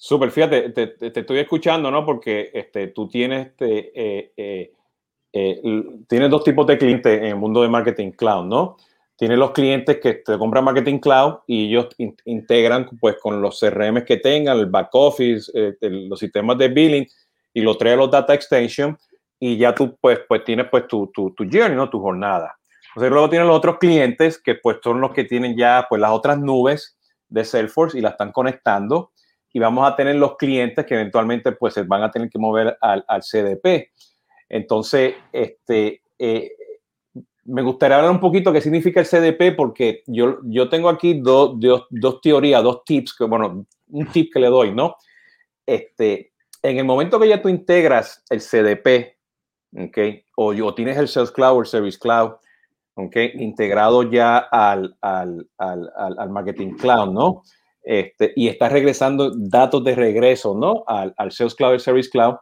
Súper, 0.00 0.30
fíjate, 0.30 0.70
te, 0.70 0.86
te, 0.86 1.20
estoy 1.20 1.38
escuchando, 1.38 1.90
¿no? 1.90 2.06
Porque 2.06 2.50
este, 2.54 2.86
tú 2.88 3.08
tienes, 3.08 3.48
este, 3.48 3.90
eh, 3.94 4.32
eh, 4.36 4.72
eh, 5.32 5.60
tienes 6.08 6.30
dos 6.30 6.44
tipos 6.44 6.64
de 6.68 6.78
clientes 6.78 7.18
en 7.18 7.24
el 7.24 7.36
mundo 7.36 7.62
de 7.62 7.68
Marketing 7.68 8.12
Cloud, 8.12 8.44
¿no? 8.46 8.76
Tienes 9.18 9.36
los 9.36 9.50
clientes 9.50 9.98
que 10.00 10.14
te 10.14 10.38
compran 10.38 10.62
Marketing 10.62 11.00
Cloud 11.00 11.40
y 11.48 11.66
ellos 11.66 11.88
in 11.98 12.16
integran 12.24 12.88
pues 13.00 13.16
con 13.20 13.42
los 13.42 13.58
CRM 13.58 14.04
que 14.04 14.18
tengan, 14.18 14.56
el 14.58 14.66
back 14.66 14.90
office, 14.92 15.50
eh, 15.54 15.74
el, 15.80 16.08
los 16.08 16.20
sistemas 16.20 16.56
de 16.56 16.68
billing 16.68 17.04
y 17.52 17.60
lo 17.60 17.76
trae 17.76 17.96
los 17.96 18.12
data 18.12 18.32
extension 18.32 18.96
y 19.40 19.56
ya 19.56 19.74
tú 19.74 19.98
pues, 20.00 20.20
pues 20.28 20.44
tienes 20.44 20.66
pues 20.70 20.86
tu, 20.86 21.08
tu, 21.08 21.34
tu 21.34 21.42
journey, 21.50 21.74
¿no? 21.74 21.90
Tu 21.90 22.00
jornada. 22.00 22.56
Entonces 22.90 23.10
luego 23.10 23.28
tienen 23.28 23.48
los 23.48 23.56
otros 23.56 23.78
clientes 23.78 24.40
que 24.40 24.54
pues 24.54 24.76
son 24.84 25.00
los 25.00 25.12
que 25.12 25.24
tienen 25.24 25.56
ya 25.56 25.86
pues 25.88 26.00
las 26.00 26.12
otras 26.12 26.38
nubes 26.38 26.96
de 27.28 27.44
Salesforce 27.44 27.98
y 27.98 28.00
la 28.00 28.10
están 28.10 28.30
conectando 28.30 29.10
y 29.52 29.58
vamos 29.58 29.90
a 29.90 29.96
tener 29.96 30.14
los 30.14 30.36
clientes 30.36 30.86
que 30.86 30.94
eventualmente 30.94 31.50
pues 31.50 31.74
se 31.74 31.82
van 31.82 32.04
a 32.04 32.10
tener 32.12 32.30
que 32.30 32.38
mover 32.38 32.78
al, 32.80 33.04
al 33.08 33.22
CDP. 33.22 33.90
Entonces, 34.48 35.14
este, 35.32 36.02
eh, 36.18 36.52
me 37.48 37.62
gustaría 37.62 37.96
hablar 37.96 38.12
un 38.12 38.20
poquito 38.20 38.52
qué 38.52 38.60
significa 38.60 39.00
el 39.00 39.06
CDP, 39.06 39.56
porque 39.56 40.02
yo, 40.06 40.38
yo 40.44 40.68
tengo 40.68 40.90
aquí 40.90 41.18
dos, 41.20 41.58
dos, 41.58 41.86
dos 41.88 42.20
teorías, 42.20 42.62
dos 42.62 42.84
tips, 42.84 43.14
que, 43.16 43.24
bueno, 43.24 43.66
un 43.90 44.06
tip 44.06 44.32
que 44.32 44.38
le 44.38 44.48
doy, 44.48 44.74
¿no? 44.74 44.96
Este, 45.66 46.32
en 46.62 46.78
el 46.78 46.84
momento 46.84 47.18
que 47.18 47.28
ya 47.28 47.40
tú 47.40 47.48
integras 47.48 48.22
el 48.28 48.40
CDP, 48.40 49.16
¿ok? 49.78 49.98
O, 50.36 50.54
o 50.54 50.74
tienes 50.74 50.98
el 50.98 51.08
Sales 51.08 51.30
Cloud 51.30 51.56
o 51.56 51.60
el 51.60 51.66
Service 51.66 51.98
Cloud, 51.98 52.32
¿ok? 52.94 53.16
Integrado 53.34 54.02
ya 54.02 54.38
al, 54.38 54.96
al, 55.00 55.48
al, 55.56 55.90
al 55.96 56.30
Marketing 56.30 56.74
Cloud, 56.74 57.12
¿no? 57.12 57.42
Este, 57.82 58.34
y 58.36 58.48
estás 58.48 58.70
regresando 58.70 59.32
datos 59.34 59.82
de 59.84 59.94
regreso, 59.94 60.54
¿no? 60.54 60.84
Al, 60.86 61.14
al 61.16 61.32
Sales 61.32 61.54
Cloud, 61.54 61.74
el 61.74 61.80
Service 61.80 62.10
Cloud, 62.10 62.34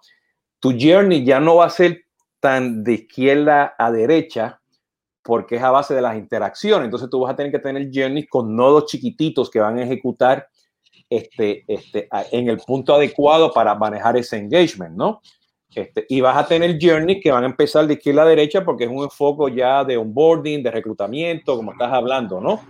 tu 0.59 0.73
journey 0.77 1.25
ya 1.25 1.39
no 1.39 1.57
va 1.57 1.67
a 1.67 1.71
ser 1.71 2.07
tan 2.41 2.83
de 2.83 2.95
izquierda 2.95 3.75
a 3.79 3.93
derecha, 3.93 4.61
porque 5.27 5.57
es 5.57 5.63
a 5.63 5.71
base 5.71 5.95
de 5.95 6.01
las 6.01 6.17
interacciones. 6.17 6.85
Entonces 6.85 7.11
tú 7.11 7.21
vas 7.21 7.33
a 7.33 7.37
tener 7.37 7.53
que 7.53 7.59
tener 7.59 7.91
journeys 7.93 8.29
con 8.29 8.55
nodos 8.55 8.87
chiquititos 8.87 9.51
que 9.51 9.61
van 9.61 9.79
a 9.79 9.83
ejecutar 9.83 10.47
este, 11.11 11.65
este, 11.67 12.09
en 12.33 12.49
el 12.49 12.59
punto 12.59 12.95
adecuado 12.95 13.53
para 13.53 13.75
manejar 13.75 14.17
ese 14.17 14.39
engagement, 14.39 14.97
¿no? 14.97 15.21
Este, 15.75 16.07
y 16.09 16.21
vas 16.23 16.37
a 16.37 16.47
tener 16.47 16.79
journeys 16.81 17.23
que 17.23 17.31
van 17.31 17.45
a 17.45 17.49
empezar 17.49 17.87
de 17.87 17.95
izquierda 17.95 18.23
a 18.23 18.27
derecha 18.27 18.65
porque 18.65 18.85
es 18.85 18.91
un 18.91 19.05
enfoque 19.05 19.55
ya 19.55 19.85
de 19.85 19.97
onboarding, 19.99 20.63
de 20.63 20.71
reclutamiento, 20.71 21.57
como 21.57 21.73
estás 21.73 21.93
hablando, 21.93 22.41
¿no? 22.41 22.61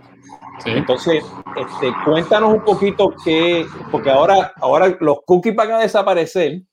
Sí. 0.63 0.71
Entonces, 0.71 1.23
este, 1.55 1.93
cuéntanos 2.03 2.53
un 2.53 2.65
poquito 2.65 3.13
qué, 3.23 3.65
porque 3.91 4.09
ahora, 4.09 4.51
ahora 4.57 4.97
los 4.99 5.21
cookies 5.25 5.55
van 5.55 5.71
a 5.71 5.79
desaparecer 5.79 6.63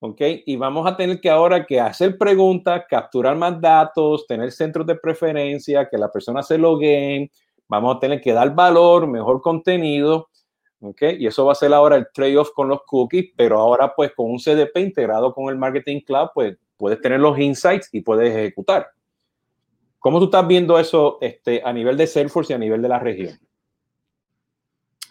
¿ok? 0.00 0.20
Y 0.46 0.56
vamos 0.56 0.86
a 0.86 0.96
tener 0.96 1.20
que 1.20 1.30
ahora 1.30 1.64
que 1.64 1.80
hacer 1.80 2.18
preguntas, 2.18 2.84
capturar 2.88 3.36
más 3.36 3.60
datos, 3.60 4.26
tener 4.26 4.52
centros 4.52 4.86
de 4.86 4.96
preferencia, 4.96 5.88
que 5.88 5.98
la 5.98 6.10
persona 6.10 6.42
se 6.42 6.58
logue, 6.58 7.30
vamos 7.68 7.96
a 7.96 8.00
tener 8.00 8.20
que 8.20 8.32
dar 8.32 8.54
valor, 8.54 9.06
mejor 9.06 9.40
contenido, 9.40 10.28
¿ok? 10.80 11.02
Y 11.18 11.26
eso 11.26 11.46
va 11.46 11.52
a 11.52 11.56
ser 11.56 11.72
ahora 11.72 11.96
el 11.96 12.08
trade-off 12.12 12.50
con 12.54 12.68
los 12.68 12.82
cookies, 12.84 13.32
pero 13.36 13.58
ahora 13.58 13.94
pues 13.94 14.12
con 14.14 14.30
un 14.30 14.38
CDP 14.38 14.78
integrado 14.78 15.32
con 15.34 15.48
el 15.48 15.56
Marketing 15.56 16.00
Cloud, 16.00 16.28
pues 16.34 16.56
puedes 16.76 17.00
tener 17.00 17.20
los 17.20 17.38
insights 17.38 17.88
y 17.92 18.02
puedes 18.02 18.34
ejecutar. 18.34 18.90
¿Cómo 19.98 20.18
tú 20.18 20.26
estás 20.26 20.46
viendo 20.46 20.78
eso 20.78 21.18
este, 21.20 21.62
a 21.64 21.72
nivel 21.72 21.96
de 21.96 22.06
Salesforce 22.06 22.52
y 22.52 22.56
a 22.56 22.58
nivel 22.58 22.82
de 22.82 22.88
la 22.88 22.98
región? 22.98 23.38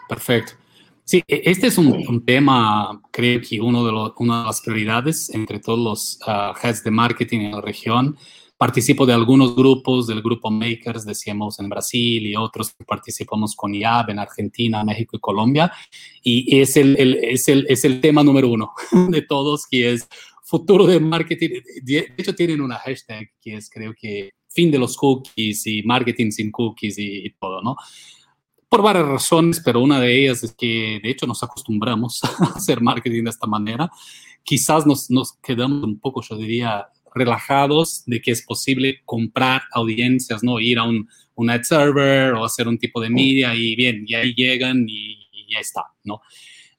Perfecto. 0.07 0.53
Sí, 1.05 1.23
e, 1.27 1.43
este 1.45 1.67
es 1.67 1.77
un, 1.77 1.87
un 1.87 2.25
tema, 2.25 2.99
creo 3.11 3.39
que 3.39 3.61
uno 3.61 3.85
de 3.85 3.91
los, 3.91 4.13
una 4.17 4.39
de 4.39 4.45
las 4.45 4.61
prioridades 4.61 5.29
entre 5.29 5.59
todos 5.59 5.79
los 5.79 6.19
uh, 6.27 6.57
heads 6.61 6.83
de 6.83 6.91
marketing 6.91 7.41
en 7.41 7.51
la 7.51 7.61
región. 7.61 8.17
Participo 8.57 9.05
de 9.05 9.13
algunos 9.13 9.55
grupos, 9.55 10.07
del 10.07 10.21
grupo 10.23 10.49
Makers, 10.49 11.05
decíamos 11.05 11.59
en 11.59 11.69
Brasil 11.69 12.25
y 12.25 12.35
otros 12.35 12.73
que 12.73 12.85
participamos 12.85 13.55
con 13.55 13.75
IAB 13.75 14.11
en 14.11 14.19
Argentina, 14.19 14.83
México 14.83 15.17
y 15.17 15.19
Colombia. 15.19 15.71
Y 16.23 16.59
es 16.59 16.75
el, 16.77 16.95
el, 16.97 17.15
es 17.21 17.47
el, 17.49 17.67
es 17.69 17.85
el 17.85 18.01
tema 18.01 18.23
número 18.23 18.49
uno 18.49 18.71
de 19.09 19.21
todos, 19.21 19.67
que 19.69 19.93
es 19.93 20.07
futuro 20.41 20.87
de 20.87 20.99
marketing. 20.99 21.49
De 21.83 22.13
hecho, 22.17 22.33
tienen 22.33 22.61
una 22.61 22.79
hashtag 22.79 23.29
que 23.41 23.57
es, 23.57 23.69
creo 23.69 23.93
que, 23.93 24.31
fin 24.47 24.71
de 24.71 24.79
los 24.79 24.95
cookies 24.95 25.67
y 25.67 25.83
marketing 25.83 26.31
sin 26.31 26.49
cookies 26.49 26.97
y, 26.97 27.27
y 27.27 27.29
todo, 27.31 27.61
¿no? 27.61 27.75
Por 28.69 28.82
varias 28.82 29.08
razones, 29.08 29.62
pero 29.63 29.82
una 29.82 29.99
de 29.99 30.23
ellas 30.23 30.43
es 30.43 30.54
que 30.54 30.99
de 31.01 31.10
hecho 31.10 31.25
nos 31.28 31.43
acostumbramos 31.43 32.21
a 32.39 32.45
hacer 32.56 32.82
marketing 32.82 33.23
de 33.23 33.30
esta 33.30 33.47
manera. 33.47 33.89
Quizás 34.43 34.86
nos, 34.86 35.10
nos 35.10 35.34
quedamos 35.34 35.84
un 35.84 35.99
poco, 35.99 36.21
yo 36.21 36.36
diría, 36.36 36.88
relajados 37.13 38.04
de 38.06 38.21
que 38.21 38.32
es 38.32 38.41
posible 38.43 39.01
comprar 39.06 39.63
audiencias, 39.71 40.43
¿no? 40.43 40.60
Ir 40.60 40.78
a 40.80 40.84
un, 40.84 41.08
un 41.36 41.49
ad 41.49 41.62
server 41.63 42.34
o 42.34 42.43
hacer 42.43 42.67
un 42.67 42.78
tipo 42.78 42.99
de 42.99 43.10
media 43.10 43.56
y 43.56 43.75
bien, 43.75 44.04
y 44.06 44.13
ahí 44.13 44.34
llegan 44.36 44.86
y, 44.88 45.28
y 45.32 45.54
ya 45.54 45.60
está, 45.60 45.86
¿no? 46.04 46.21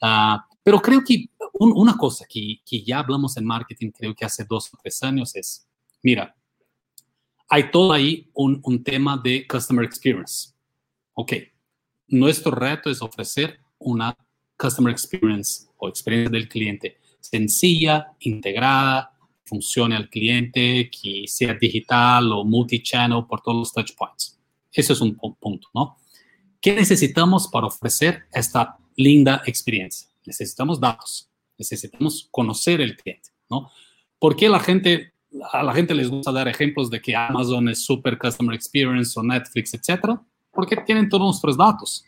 Uh, 0.03 0.39
pero 0.63 0.81
creo 0.81 1.03
que 1.03 1.27
un, 1.55 1.73
una 1.75 1.97
cosa 1.97 2.27
que, 2.29 2.61
que 2.65 2.83
ya 2.83 2.99
hablamos 2.99 3.37
en 3.37 3.47
marketing, 3.47 3.91
creo 3.91 4.15
que 4.15 4.25
hace 4.25 4.45
dos 4.45 4.73
o 4.75 4.79
tres 4.83 5.03
años 5.03 5.35
es, 5.35 5.67
mira, 6.03 6.37
hay 7.49 7.71
todo 7.71 7.93
ahí 7.93 8.29
un, 8.35 8.61
un 8.63 8.83
tema 8.83 9.17
de 9.17 9.47
customer 9.47 9.85
experience. 9.85 10.51
Ok, 11.15 11.33
nuestro 12.09 12.53
reto 12.53 12.91
es 12.91 13.03
ofrecer 13.03 13.61
una 13.79 14.17
customer 14.57 14.93
experience 14.93 15.69
o 15.77 15.89
experiencia 15.89 16.31
del 16.31 16.49
cliente 16.49 16.99
sencilla, 17.31 18.13
integrada, 18.21 19.13
funcione 19.45 19.97
al 19.97 20.09
cliente, 20.09 20.91
que 20.91 21.25
sea 21.27 21.55
digital 21.55 22.33
o 22.33 22.45
multi-channel 22.45 23.25
por 23.27 23.41
todos 23.43 23.59
los 23.59 23.73
touch 23.73 23.95
points. 23.97 24.39
Eso 24.73 24.93
es 24.93 25.01
un 25.01 25.17
punto, 25.17 25.69
¿no? 25.75 25.97
¿Qué 26.61 26.75
necesitamos 26.75 27.49
para 27.49 27.67
ofrecer 27.67 28.25
esta 28.33 28.77
linda 28.97 29.43
experiencia? 29.47 30.09
Necesitamos 30.25 30.81
datos, 30.81 31.31
necesitamos 31.57 32.29
conocer 32.31 32.81
el 32.81 32.97
cliente, 32.97 33.31
¿no? 33.49 33.71
¿Por 34.19 34.35
qué 34.35 34.49
la 34.49 34.61
gente, 34.61 35.13
a 35.53 35.63
la 35.63 35.75
gente 35.75 35.95
les 35.95 36.11
gusta 36.11 36.33
dar 36.33 36.49
ejemplos 36.49 36.91
de 36.91 37.01
que 37.01 37.15
Amazon 37.15 37.69
es 37.69 37.85
super 37.85 38.19
customer 38.19 38.55
experience 38.55 39.19
o 39.19 39.23
Netflix, 39.23 39.75
etcétera? 39.75 40.21
Porque 40.57 40.77
tienen 40.79 41.09
todos 41.09 41.23
nuestros 41.23 41.57
datos. 41.57 42.05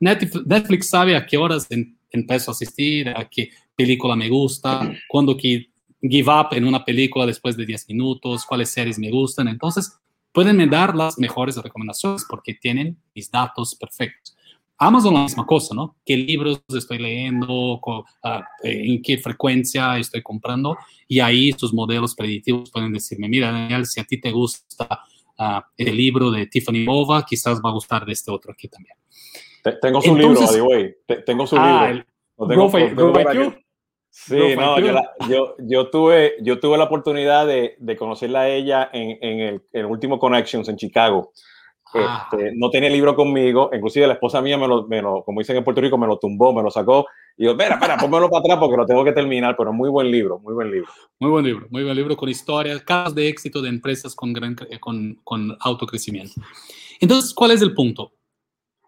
Netflix 0.00 0.88
sabe 0.88 1.14
a 1.14 1.24
qué 1.24 1.36
horas 1.36 1.68
empiezo 2.10 2.50
a 2.50 2.54
asistir, 2.54 3.08
a 3.10 3.28
qué 3.28 3.50
película 3.76 4.16
me 4.16 4.28
gusta, 4.28 4.92
cuándo 5.08 5.36
give 5.38 5.66
up 6.02 6.48
en 6.52 6.64
una 6.64 6.84
película 6.84 7.26
después 7.26 7.56
de 7.56 7.66
10 7.66 7.88
minutos, 7.88 8.44
cuáles 8.44 8.70
series 8.70 8.98
me 8.98 9.10
gustan. 9.10 9.46
Entonces, 9.46 9.96
pueden 10.32 10.68
dar 10.68 10.96
las 10.96 11.18
mejores 11.18 11.56
recomendaciones 11.56 12.26
porque 12.28 12.54
tienen 12.54 12.96
mis 13.14 13.30
datos 13.30 13.74
perfectos. 13.74 14.36
Amazon 14.82 15.12
la 15.12 15.24
misma 15.24 15.44
cosa, 15.44 15.74
¿no? 15.74 15.96
¿Qué 16.06 16.16
libros 16.16 16.62
estoy 16.68 16.98
leyendo? 16.98 17.80
Ah, 18.24 18.42
¿En 18.62 19.02
qué 19.02 19.18
frecuencia 19.18 19.98
estoy 19.98 20.22
comprando? 20.22 20.74
Y 21.06 21.20
ahí 21.20 21.52
sus 21.52 21.74
modelos 21.74 22.14
predictivos 22.14 22.70
pueden 22.70 22.90
decirme, 22.90 23.28
mira, 23.28 23.52
Daniel, 23.52 23.84
si 23.84 24.00
a 24.00 24.04
ti 24.04 24.18
te 24.18 24.30
gusta 24.30 25.02
uh, 25.40 25.60
el 25.76 25.96
libro 25.96 26.30
de 26.30 26.46
Tiffany 26.46 26.84
Bova, 26.84 27.24
quizás 27.26 27.60
va 27.64 27.70
a 27.70 27.72
gustar 27.72 28.04
de 28.04 28.12
este 28.12 28.30
otro 28.30 28.52
aquí 28.52 28.68
también. 28.68 28.94
Tengo 29.82 30.00
su 30.00 30.16
libro, 30.16 30.40
by 30.40 30.54
the 30.54 30.62
way. 30.62 30.94
Tengo 31.26 31.46
su 31.46 31.56
ah, 31.58 31.92
libro. 31.92 32.70
tengo, 32.70 33.54
Sí, 34.12 34.56
no, 34.56 34.76
yo, 35.28 35.54
yo, 35.58 35.88
tuve, 35.88 36.34
yo 36.40 36.58
tuve 36.58 36.76
la 36.76 36.84
oportunidad 36.84 37.46
de, 37.46 37.76
de 37.78 37.96
conocerla 37.96 38.40
a 38.40 38.48
ella 38.48 38.90
en, 38.92 39.18
en, 39.22 39.62
el, 39.72 39.86
último 39.86 40.18
Connections 40.18 40.68
en 40.68 40.76
Chicago. 40.76 41.32
Ah. 41.94 42.28
Este, 42.30 42.52
no 42.56 42.70
tenía 42.70 42.88
el 42.88 42.94
libro 42.94 43.14
conmigo, 43.16 43.70
inclusive 43.72 44.06
la 44.06 44.14
esposa 44.14 44.40
mía 44.40 44.56
me 44.56 44.68
lo, 44.68 44.86
me 44.86 45.02
lo, 45.02 45.24
como 45.24 45.40
dicen 45.40 45.56
en 45.56 45.64
Puerto 45.64 45.80
Rico, 45.80 45.98
me 45.98 46.06
lo 46.06 46.18
tumbó, 46.18 46.52
me 46.52 46.62
lo 46.62 46.70
sacó. 46.70 47.06
Y 47.36 47.44
yo, 47.44 47.52
espera, 47.52 47.74
espera, 47.74 47.96
pónmelo 47.96 48.28
para 48.28 48.40
atrás 48.40 48.58
porque 48.58 48.76
lo 48.76 48.86
tengo 48.86 49.04
que 49.04 49.12
terminar, 49.12 49.56
pero 49.56 49.72
muy 49.72 49.88
buen 49.88 50.10
libro, 50.10 50.38
muy 50.38 50.54
buen 50.54 50.70
libro. 50.70 50.90
Muy 51.18 51.30
buen 51.30 51.44
libro, 51.44 51.66
muy 51.70 51.82
buen 51.82 51.96
libro 51.96 52.16
con 52.16 52.28
historias, 52.28 52.82
casos 52.82 53.14
de 53.14 53.28
éxito 53.28 53.60
de 53.60 53.68
empresas 53.68 54.14
con, 54.14 54.32
gran, 54.32 54.56
con, 54.78 55.18
con 55.24 55.56
autocrecimiento. 55.60 56.40
Entonces, 57.00 57.34
¿cuál 57.34 57.50
es 57.52 57.62
el 57.62 57.74
punto? 57.74 58.12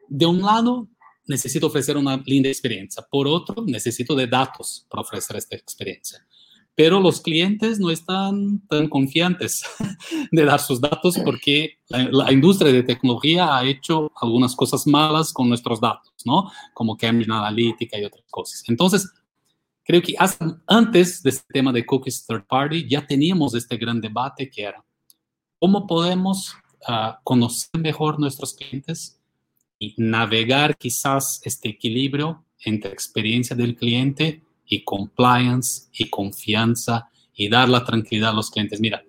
De 0.09 0.27
un 0.27 0.43
lado, 0.43 0.89
necesito 1.27 1.67
ofrecer 1.67 1.97
una 1.97 2.23
linda 2.27 2.49
experiencia. 2.49 3.05
Por 3.11 3.27
otro, 3.27 3.65
necesito 3.67 4.15
de 4.15 4.27
datos 4.27 4.87
para 4.89 5.03
ofrecer 5.03 5.37
esta 5.37 5.57
experiencia. 5.57 6.25
Pero 6.75 7.01
los 7.01 7.21
clientes 7.21 7.79
no 7.79 7.91
están 7.91 8.67
tan 8.67 8.89
confiantes 8.89 9.63
de 10.31 10.45
dar 10.45 10.59
sus 10.61 10.81
datos 10.81 11.19
porque 11.25 11.79
la, 11.89 12.33
industria 12.33 12.73
de 12.73 12.83
tecnología 12.83 13.57
ha 13.57 13.65
hecho 13.65 14.11
algunas 14.21 14.57
cosas 14.57 14.87
malas 14.87 15.33
con 15.33 15.49
nuestros 15.49 15.81
datos, 15.81 16.15
¿no? 16.25 16.51
Como 16.73 16.97
Cambridge 16.97 17.29
Analytica 17.29 17.99
y 17.99 18.05
otras 18.05 18.25
cosas. 18.31 18.65
Entonces, 18.69 19.13
creo 19.85 20.01
que 20.01 20.15
antes 20.67 21.23
de 21.23 21.31
este 21.31 21.53
tema 21.53 21.73
de 21.73 21.85
cookies 21.85 22.27
third 22.27 22.47
party 22.47 22.89
ya 22.89 23.07
teníamos 23.07 23.55
este 23.55 23.77
gran 23.77 24.01
debate 24.01 24.49
que 24.49 24.63
era 24.63 24.83
cómo 25.59 25.87
podemos 25.87 26.57
ah, 26.87 27.21
conocer 27.23 27.81
mejor 27.81 28.19
nuestros 28.19 28.55
clientes 28.55 29.19
navegar 29.97 30.77
quizás 30.77 31.41
este 31.45 31.71
equilibrio 31.71 32.45
entre 32.65 32.93
experiencia 32.93 33.57
del 33.57 33.75
cliente 33.75 34.43
y 34.73 34.85
compliance 34.85 35.91
y 35.93 36.09
confianza 36.09 37.11
y 37.35 37.51
dar 37.51 37.69
la 37.69 37.85
tranquilidad 37.85 38.31
a 38.31 38.35
los 38.35 38.51
clientes. 38.51 38.81
Mira, 38.81 39.05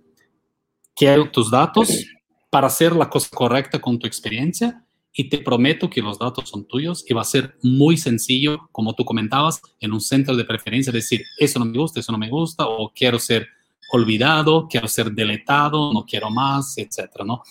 quiero 0.94 1.32
tus 1.32 1.50
datos 1.50 2.06
para 2.50 2.68
hacer 2.68 2.94
la 2.94 3.10
cosa 3.10 3.30
correcta 3.34 3.80
con 3.80 3.98
tu 3.98 4.06
experiencia 4.06 4.84
y 5.14 5.30
te 5.30 5.38
prometo 5.38 5.90
que 5.90 6.02
los 6.02 6.20
datos 6.20 6.50
son 6.50 6.66
tuyos 6.66 7.06
y 7.08 7.14
va 7.14 7.22
a 7.22 7.26
ser 7.26 7.56
muy 7.62 7.96
sencillo, 7.96 8.68
como 8.74 8.94
tú 8.94 9.06
comentabas, 9.06 9.62
en 9.80 9.94
un 9.94 10.02
centro 10.02 10.36
de 10.36 10.44
preferencia, 10.44 10.92
decir, 10.92 11.24
eso 11.38 11.60
no 11.60 11.66
me 11.66 11.78
gusta, 11.78 12.02
eso 12.02 12.12
no 12.12 12.18
me 12.18 12.30
gusta, 12.30 12.68
o 12.68 12.92
quiero 12.94 13.18
ser 13.18 13.48
olvidado, 13.94 14.68
quiero 14.68 14.90
ser 14.90 15.12
deletado, 15.12 15.94
no 15.94 16.06
quiero 16.06 16.30
más, 16.30 16.78
etcétera, 16.78 17.24
¿no? 17.24 17.42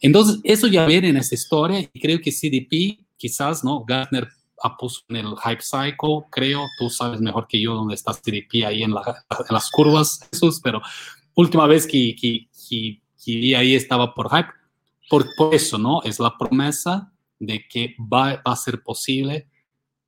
Entonces, 0.00 0.40
eso 0.42 0.66
ya 0.66 0.84
viene 0.84 1.10
en 1.10 1.18
esta 1.18 1.36
historia 1.36 1.78
y 1.80 2.00
creo 2.00 2.20
que 2.20 2.32
CDP, 2.32 3.06
quizás, 3.16 3.62
¿no? 3.62 3.84
Gartner 3.84 4.26
puso 4.78 5.02
en 5.08 5.16
el 5.16 5.34
hype 5.44 5.62
cycle, 5.62 6.24
creo, 6.30 6.66
tú 6.78 6.90
sabes 6.90 7.20
mejor 7.20 7.46
que 7.46 7.60
yo 7.60 7.74
dónde 7.74 7.94
está 7.94 8.12
CDP 8.12 8.64
ahí 8.66 8.82
en, 8.82 8.94
las 8.94 9.70
curvas, 9.70 10.28
Jesús, 10.32 10.60
pero 10.62 10.80
última 11.34 11.66
vez 11.66 11.86
que, 11.86 12.14
que, 12.20 12.48
que, 12.68 13.00
vi 13.26 13.54
ahí 13.54 13.74
estaba 13.74 14.14
por 14.14 14.30
hype. 14.30 14.48
Por, 15.08 15.26
eso, 15.52 15.78
¿no? 15.78 16.02
Es 16.02 16.18
la 16.18 16.36
promesa 16.36 17.12
de 17.38 17.64
que 17.68 17.94
va, 18.00 18.42
va 18.46 18.52
a 18.52 18.56
ser 18.56 18.82
posible 18.82 19.48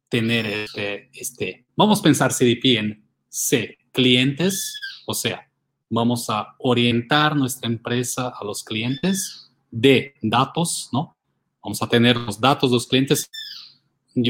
tener 0.08 0.46
este, 0.46 1.10
este, 1.12 1.66
vamos 1.76 2.00
a 2.00 2.02
pensar 2.02 2.32
CDP 2.32 2.78
en 2.78 3.04
C, 3.28 3.78
clientes, 3.92 4.74
o 5.06 5.14
sea, 5.14 5.48
vamos 5.90 6.28
a 6.30 6.54
orientar 6.58 7.36
nuestra 7.36 7.68
empresa 7.68 8.28
a 8.28 8.44
los 8.44 8.64
clientes 8.64 9.50
de 9.70 10.14
datos, 10.22 10.88
¿no? 10.92 11.16
Vamos 11.62 11.82
a 11.82 11.88
tener 11.88 12.16
los 12.16 12.40
datos 12.40 12.70
de 12.70 12.76
los 12.76 12.86
clientes. 12.86 13.30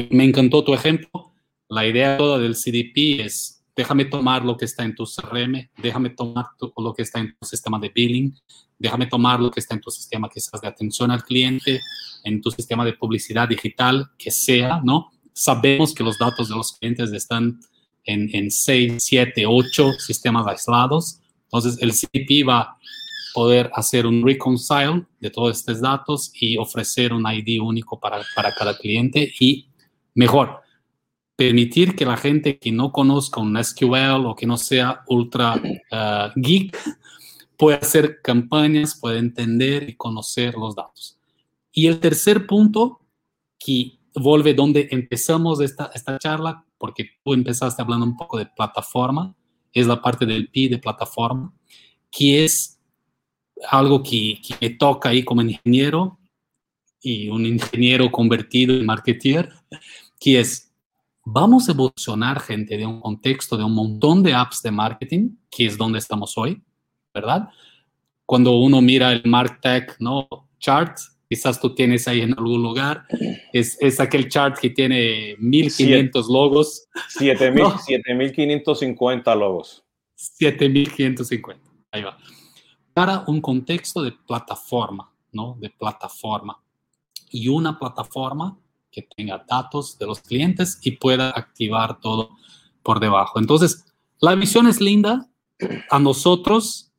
Me 0.09 0.23
encantó 0.23 0.63
tu 0.63 0.73
ejemplo. 0.73 1.33
La 1.67 1.85
idea 1.85 2.17
toda 2.17 2.39
del 2.39 2.55
CDP 2.55 3.21
es, 3.21 3.63
déjame 3.75 4.05
tomar 4.05 4.43
lo 4.43 4.57
que 4.57 4.65
está 4.65 4.83
en 4.83 4.95
tu 4.95 5.05
CRM, 5.05 5.69
déjame 5.77 6.09
tomar 6.09 6.47
lo 6.77 6.93
que 6.93 7.03
está 7.03 7.19
en 7.19 7.35
tu 7.39 7.45
sistema 7.45 7.79
de 7.79 7.89
billing, 7.89 8.35
déjame 8.77 9.05
tomar 9.05 9.39
lo 9.39 9.51
que 9.51 9.59
está 9.59 9.75
en 9.75 9.81
tu 9.81 9.91
sistema 9.91 10.29
quizás 10.29 10.59
de 10.61 10.67
atención 10.67 11.11
al 11.11 11.23
cliente, 11.23 11.79
en 12.23 12.41
tu 12.41 12.51
sistema 12.51 12.83
de 12.83 12.93
publicidad 12.93 13.47
digital, 13.47 14.09
que 14.17 14.31
sea, 14.31 14.81
¿no? 14.83 15.11
Sabemos 15.33 15.93
que 15.93 16.03
los 16.03 16.17
datos 16.17 16.49
de 16.49 16.55
los 16.55 16.73
clientes 16.73 17.11
están 17.13 17.59
en, 18.03 18.29
en 18.33 18.49
6, 18.49 18.95
7, 18.97 19.45
8 19.45 19.93
sistemas 19.99 20.47
aislados. 20.47 21.19
Entonces, 21.43 21.77
el 21.81 21.91
CDP 21.93 22.47
va 22.47 22.79
poder 23.33 23.69
hacer 23.73 24.05
un 24.05 24.25
reconcile 24.25 25.05
de 25.19 25.29
todos 25.29 25.57
estos 25.57 25.81
datos 25.81 26.31
y 26.33 26.57
ofrecer 26.57 27.13
un 27.13 27.25
ID 27.25 27.61
único 27.61 27.99
para, 27.99 28.21
para 28.35 28.53
cada 28.53 28.77
cliente 28.77 29.31
y 29.39 29.68
mejor, 30.19 30.61
permitir 31.37 31.95
que 31.95 32.05
la 32.05 32.17
gente 32.17 32.59
que 32.59 32.73
no 32.73 32.91
conozca 32.91 33.39
un 33.39 33.55
SQL 33.63 34.25
o 34.25 34.35
que 34.35 34.45
no 34.45 34.57
sea 34.57 35.03
ultra 35.07 35.55
uh, 35.55 36.31
geek 36.35 36.77
pueda 37.55 37.77
hacer 37.77 38.21
campañas, 38.21 38.99
pueda 38.99 39.17
entender 39.17 39.89
y 39.89 39.95
conocer 39.95 40.55
los 40.55 40.75
datos. 40.75 41.17
Y 41.71 41.87
el 41.87 42.01
tercer 42.01 42.45
punto, 42.45 42.99
que 43.57 43.99
vuelve 44.13 44.53
donde 44.53 44.89
empezamos 44.91 45.61
esta, 45.61 45.89
esta 45.93 46.19
charla, 46.19 46.65
porque 46.77 47.09
tú 47.23 47.33
empezaste 47.33 47.81
hablando 47.81 48.05
un 48.05 48.17
poco 48.17 48.37
de 48.37 48.45
plataforma, 48.45 49.33
es 49.71 49.87
la 49.87 50.01
parte 50.01 50.25
del 50.25 50.49
P 50.49 50.67
de 50.67 50.79
plataforma, 50.79 51.53
que 52.11 52.43
es 52.43 52.77
algo 53.69 54.03
que, 54.03 54.41
me 54.59 54.69
toca 54.71 55.09
ahí 55.09 55.23
como 55.23 55.41
ingeniero 55.41 56.19
y 57.01 57.29
un 57.29 57.45
ingeniero 57.45 58.11
convertido 58.11 58.75
en 58.75 58.85
marketer, 58.85 59.53
que 60.19 60.39
es, 60.39 60.73
vamos 61.25 61.67
a 61.67 61.71
evolucionar 61.71 62.39
gente 62.39 62.77
de 62.77 62.85
un 62.85 62.99
contexto 62.99 63.57
de 63.57 63.63
un 63.63 63.73
montón 63.73 64.21
de 64.23 64.33
apps 64.33 64.61
de 64.61 64.71
marketing, 64.71 65.37
que 65.49 65.65
es 65.65 65.77
donde 65.77 65.99
estamos 65.99 66.37
hoy, 66.37 66.61
¿verdad? 67.13 67.49
Cuando 68.25 68.57
uno 68.57 68.81
mira 68.81 69.13
el 69.13 69.23
MarkTech, 69.25 69.95
¿no? 69.99 70.27
Chart, 70.59 70.97
quizás 71.27 71.59
tú 71.59 71.73
tienes 71.73 72.07
ahí 72.07 72.21
en 72.21 72.37
algún 72.37 72.61
lugar, 72.61 73.05
es, 73.53 73.77
es 73.79 73.99
aquel 73.99 74.29
chart 74.29 74.59
que 74.59 74.69
tiene 74.69 75.35
1500 75.39 76.27
logos. 76.27 76.87
7550 77.09 79.35
logos. 79.35 79.83
7550, 80.15 81.61
ahí 81.91 82.03
va 82.03 82.17
para 82.99 83.23
un 83.27 83.39
contexto 83.39 84.01
de 84.01 84.11
plataforma, 84.11 85.09
¿no? 85.31 85.55
De 85.57 85.69
plataforma. 85.69 86.61
Y 87.31 87.47
una 87.47 87.79
plataforma 87.79 88.59
que 89.01 89.15
tenga 89.15 89.45
datos 89.47 89.97
de 89.97 90.05
los 90.05 90.21
clientes 90.21 90.79
y 90.81 90.91
pueda 90.91 91.29
activar 91.29 91.99
todo 91.99 92.31
por 92.83 92.99
debajo. 92.99 93.39
Entonces, 93.39 93.85
la 94.19 94.35
visión 94.35 94.67
es 94.67 94.81
linda. 94.81 95.29
A 95.89 95.99
nosotros, 95.99 96.91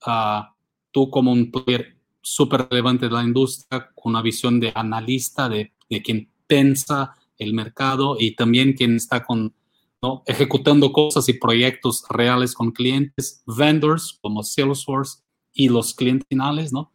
tú 0.90 1.10
como 1.10 1.32
un 1.32 1.50
player 1.50 1.96
súper 2.22 2.68
relevante 2.68 3.08
de 3.08 3.14
la 3.14 3.22
industria, 3.22 3.90
con 3.94 4.12
una 4.12 4.22
visión 4.22 4.60
de 4.60 4.72
analista, 4.74 5.48
de, 5.48 5.72
de 5.88 6.02
quien 6.02 6.30
piensa 6.46 7.14
el 7.38 7.54
mercado 7.54 8.16
y 8.18 8.34
también 8.34 8.74
quien 8.74 8.96
está 8.96 9.24
con, 9.24 9.54
¿no? 10.02 10.22
ejecutando 10.26 10.92
cosas 10.92 11.28
y 11.28 11.34
proyectos 11.34 12.04
reales 12.10 12.54
con 12.54 12.70
clientes, 12.72 13.42
vendors 13.46 14.18
como 14.20 14.42
Salesforce, 14.42 15.22
y 15.52 15.68
los 15.68 15.94
clientes 15.94 16.26
finales, 16.28 16.72
¿no? 16.72 16.92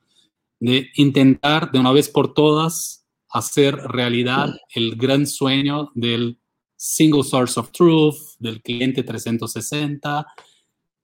De 0.60 0.90
intentar 0.96 1.72
de 1.72 1.80
una 1.80 1.92
vez 1.92 2.10
por 2.10 2.34
todas 2.34 3.05
hacer 3.36 3.76
realidad 3.76 4.56
el 4.74 4.96
gran 4.96 5.28
sueño 5.28 5.92
del 5.94 6.40
single 6.76 7.24
source 7.24 7.60
of 7.60 7.72
truth, 7.72 8.16
del 8.40 8.62
cliente 8.62 9.04
360, 9.04 10.26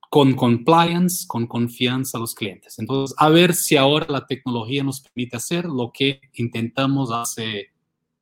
con 0.09 0.33
compliance, 0.33 1.25
con 1.27 1.47
confianza 1.47 2.17
a 2.17 2.21
los 2.21 2.33
clientes. 2.35 2.79
Entonces, 2.79 3.15
a 3.17 3.29
ver 3.29 3.53
si 3.53 3.77
ahora 3.77 4.05
la 4.09 4.25
tecnología 4.25 4.83
nos 4.83 5.01
permite 5.01 5.37
hacer 5.37 5.65
lo 5.65 5.91
que 5.93 6.21
intentamos 6.33 7.11
hace 7.11 7.71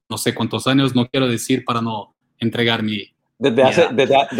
no 0.09 0.17
sé 0.17 0.33
cuántos 0.33 0.65
años, 0.65 0.95
no 0.95 1.07
quiero 1.07 1.27
decir 1.27 1.63
para 1.63 1.81
no 1.81 2.15
entregar 2.39 2.81
mi... 2.81 3.13
Desde, 3.37 3.63
hace, 3.63 3.87
desde, 3.91 4.15
hace, 4.17 4.37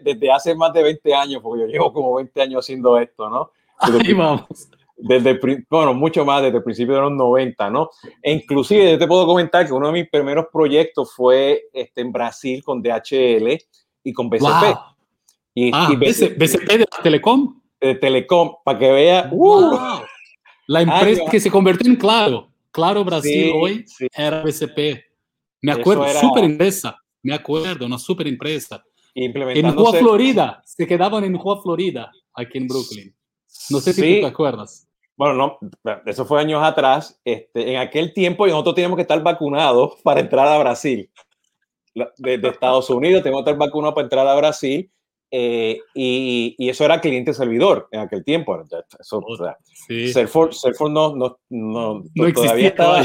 desde, 0.00 0.32
hace, 0.32 0.54
más 0.56 0.72
de 0.72 0.82
20 0.82 1.14
años, 1.14 1.42
porque 1.42 1.60
yo 1.60 1.66
llevo 1.68 1.92
como 1.92 2.14
20 2.16 2.42
años 2.42 2.64
haciendo 2.64 2.98
esto, 2.98 3.28
¿no? 3.28 3.52
Ahí 3.78 4.12
vamos. 4.12 4.46
Desde, 5.00 5.38
bueno, 5.70 5.94
mucho 5.94 6.24
más 6.24 6.42
desde 6.42 6.56
el 6.56 6.64
principio 6.64 6.96
de 6.96 7.00
los 7.02 7.12
90, 7.12 7.70
¿no? 7.70 7.90
E 8.20 8.32
inclusive 8.32 8.92
yo 8.92 8.98
te 8.98 9.06
puedo 9.06 9.26
comentar 9.26 9.64
que 9.64 9.72
uno 9.72 9.86
de 9.86 9.92
mis 9.92 10.10
primeros 10.10 10.46
proyectos 10.52 11.14
fue 11.14 11.68
este, 11.72 12.00
en 12.00 12.10
Brasil 12.10 12.64
con 12.64 12.82
DHL 12.82 13.58
y 14.02 14.12
con 14.12 14.28
BCP. 14.28 14.76
Y, 15.54 15.70
ah, 15.72 15.90
BCP, 15.96 16.38
de 16.38 16.86
Telecom. 17.02 17.60
De 17.80 17.94
Telecom, 17.94 18.56
para 18.64 18.78
que 18.78 18.90
vea. 18.90 19.28
¡uh! 19.32 19.78
La 20.66 20.82
empresa 20.82 21.22
que 21.30 21.40
se 21.40 21.50
convirtió 21.50 21.90
en 21.90 21.96
Claro. 21.96 22.48
Claro 22.70 23.04
Brasil 23.04 23.52
hoy 23.54 23.84
era 24.16 24.42
BCP. 24.42 25.04
Me 25.62 25.72
acuerdo, 25.72 26.06
súper 26.20 26.44
empresa. 26.44 26.98
Me 27.22 27.34
acuerdo, 27.34 27.86
una 27.86 27.98
súper 27.98 28.28
empresa. 28.28 28.84
En 29.14 29.74
Juan 29.74 29.94
Florida. 29.94 30.62
Se 30.64 30.86
quedaban 30.86 31.24
en 31.24 31.36
Juan 31.36 31.60
Florida, 31.62 32.12
aquí 32.34 32.58
en 32.58 32.68
Brooklyn. 32.68 33.14
No 33.70 33.80
sé 33.80 33.92
si 33.92 34.00
tú 34.00 34.20
te 34.20 34.26
acuerdas. 34.26 34.87
Bueno, 35.18 35.58
no, 35.82 36.02
eso 36.06 36.24
fue 36.24 36.40
años 36.40 36.62
atrás. 36.62 37.20
Este, 37.24 37.72
en 37.72 37.78
aquel 37.78 38.14
tiempo 38.14 38.46
nosotros 38.46 38.76
teníamos 38.76 38.96
que 38.96 39.02
estar 39.02 39.20
vacunados 39.20 39.96
para 40.04 40.20
entrar 40.20 40.46
a 40.46 40.58
Brasil. 40.58 41.10
De, 42.16 42.38
de 42.38 42.48
Estados 42.48 42.88
Unidos 42.88 43.24
teníamos 43.24 43.44
que 43.44 43.50
estar 43.50 43.58
vacunados 43.58 43.94
para 43.94 44.04
entrar 44.04 44.28
a 44.28 44.36
Brasil 44.36 44.88
eh, 45.30 45.80
y, 45.92 46.54
y, 46.56 46.68
eso 46.68 46.84
era 46.84 47.00
cliente-servidor 47.00 47.88
en 47.90 48.00
aquel 48.00 48.24
tiempo. 48.24 48.62
Eso, 49.00 49.18
o 49.18 49.36
sea, 49.36 49.58
Salesforce, 50.12 50.70
no, 50.88 51.16
no, 51.16 51.40
no, 51.50 52.02
todavía, 52.32 52.68
estaba, 52.68 53.04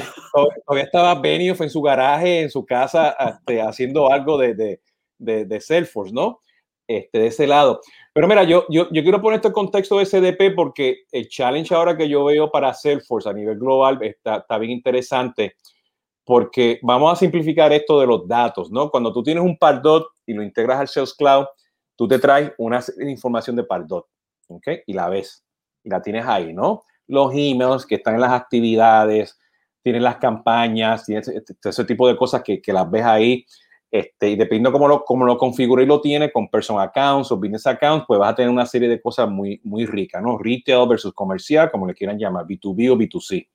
todavía 0.66 0.86
estaba 0.86 1.16
Benioff 1.16 1.62
en 1.62 1.72
su 1.72 1.82
garaje, 1.82 2.42
en 2.44 2.52
su 2.52 2.64
casa, 2.64 3.16
este, 3.20 3.60
haciendo 3.60 4.12
algo 4.12 4.38
de, 4.38 4.54
de, 4.54 4.82
de, 5.18 5.46
de, 5.46 5.60
Salesforce, 5.60 6.14
¿no? 6.14 6.42
Este, 6.88 7.18
de 7.18 7.28
ese 7.28 7.48
lado. 7.48 7.82
Pero 8.14 8.28
mira, 8.28 8.44
yo, 8.44 8.66
yo, 8.70 8.88
yo 8.92 9.02
quiero 9.02 9.22
poner 9.22 9.38
este 9.38 9.52
contexto 9.52 9.98
de 9.98 10.06
SDP 10.06 10.54
porque 10.56 11.06
el 11.12 11.28
challenge 11.28 11.74
ahora 11.74 11.98
que 11.98 12.08
yo 12.08 12.24
veo 12.26 12.52
para 12.52 12.74
Salesforce 12.74 13.28
a 13.28 13.34
nivel 13.34 13.58
global 13.58 13.98
está, 14.02 14.38
está 14.38 14.58
bien 14.60 14.72
interesante 14.72 15.56
porque 16.26 16.80
vamos 16.84 17.12
a 17.12 17.16
simplificar 17.16 17.74
esto 17.74 18.00
de 18.00 18.08
los 18.08 18.28
datos, 18.28 18.72
¿no? 18.72 18.90
Cuando 18.90 19.12
tú 19.12 19.24
tienes 19.24 19.44
un 19.44 19.58
Pardot 19.58 20.08
y 20.26 20.34
lo 20.34 20.44
integras 20.44 20.80
al 20.80 20.88
Sales 20.88 21.14
Cloud, 21.14 21.46
tú 21.96 22.08
te 22.08 22.20
traes 22.20 22.54
una 22.58 22.80
información 23.10 23.56
de 23.56 23.64
Pardot, 23.64 24.08
¿ok? 24.48 24.68
Y 24.88 24.94
la 24.94 25.10
ves, 25.10 25.44
y 25.84 25.90
la 25.90 26.02
tienes 26.02 26.26
ahí, 26.26 26.54
¿no? 26.54 26.84
Los 27.08 27.32
emails 27.34 27.86
que 27.86 27.96
están 27.96 28.16
en 28.16 28.22
las 28.22 28.32
actividades, 28.32 29.38
tienes 29.82 30.02
las 30.02 30.18
campañas, 30.18 31.06
tienes 31.06 31.28
este, 31.28 31.56
ese 31.62 31.84
tipo 31.84 32.08
de 32.08 32.16
cosas 32.16 32.42
que, 32.42 32.62
que 32.62 32.72
las 32.72 32.90
ves 32.90 33.04
ahí. 33.04 33.46
Este, 33.94 34.32
y 34.32 34.36
dependiendo 34.36 34.72
cómo 34.72 34.88
lo, 34.88 35.06
cómo 35.06 35.24
lo 35.24 35.38
configure 35.38 35.84
y 35.84 35.86
lo 35.86 36.02
tiene 36.02 36.32
con 36.32 36.50
personal 36.50 36.88
accounts 36.88 37.32
o 37.32 37.38
business 37.38 37.68
accounts, 37.68 38.06
pues 38.08 38.20
vas 38.20 38.32
a 38.32 38.36
tener 38.36 38.50
una 38.50 38.66
serie 38.66 38.90
de 38.90 39.00
cosas 39.00 39.30
muy, 39.30 39.62
muy 39.64 39.86
ricas, 39.86 40.20
¿no? 40.24 40.40
Retail 40.40 40.88
versus 40.88 41.14
comercial, 41.14 41.70
como 41.70 41.86
le 41.86 41.94
quieran 41.94 42.18
llamar, 42.18 42.48
B2B 42.48 42.90
o 42.92 42.98
B2C. 42.98 43.48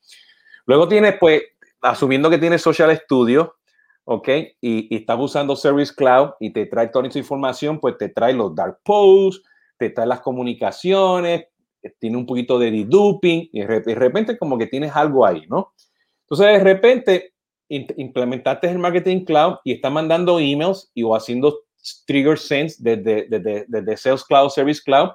Luego 0.64 0.86
tienes, 0.86 1.16
pues, 1.18 1.42
asumiendo 1.80 2.30
que 2.30 2.38
tienes 2.38 2.62
Social 2.62 2.96
Studio, 2.96 3.56
¿ok? 4.04 4.28
Y, 4.60 4.94
estás 4.94 5.18
usando 5.18 5.56
Service 5.56 5.92
Cloud 5.92 6.34
y 6.38 6.52
te 6.52 6.66
trae 6.66 6.86
toda 6.86 7.08
esa 7.08 7.18
información, 7.18 7.80
pues 7.80 7.98
te 7.98 8.08
trae 8.08 8.32
los 8.32 8.54
dark 8.54 8.78
posts, 8.84 9.42
te 9.76 9.90
trae 9.90 10.06
las 10.06 10.20
comunicaciones, 10.20 11.46
eh, 11.82 11.94
tiene 11.98 12.16
un 12.16 12.26
poquito 12.26 12.60
de 12.60 12.70
deduping 12.70 13.50
y 13.52 13.62
de 13.62 13.94
repente 13.96 14.38
como 14.38 14.56
que 14.56 14.68
tienes 14.68 14.94
algo 14.94 15.26
ahí, 15.26 15.46
¿no? 15.48 15.72
Entonces 16.20 16.46
de 16.46 16.60
repente 16.60 17.32
implementaste 17.68 18.68
el 18.68 18.78
Marketing 18.78 19.24
Cloud 19.24 19.56
y 19.64 19.72
está 19.72 19.90
mandando 19.90 20.38
emails 20.38 20.90
y 20.94 21.02
o 21.02 21.14
haciendo 21.14 21.60
trigger 22.06 22.38
sense 22.38 22.76
desde, 22.78 23.28
desde, 23.28 23.64
desde 23.68 23.96
Sales 23.96 24.24
Cloud, 24.24 24.50
Service 24.50 24.80
Cloud 24.84 25.10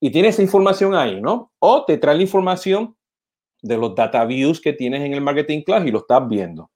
y 0.00 0.10
tienes 0.10 0.34
esa 0.34 0.42
información 0.42 0.94
ahí, 0.94 1.20
¿no? 1.20 1.52
O 1.58 1.84
te 1.84 1.98
trae 1.98 2.16
la 2.16 2.22
información 2.22 2.96
de 3.62 3.76
los 3.76 3.94
data 3.94 4.24
views 4.24 4.60
que 4.60 4.72
tienes 4.72 5.02
en 5.02 5.14
el 5.14 5.20
Marketing 5.20 5.62
Cloud 5.62 5.86
y 5.86 5.90
lo 5.90 6.00
estás 6.00 6.28
viendo. 6.28 6.70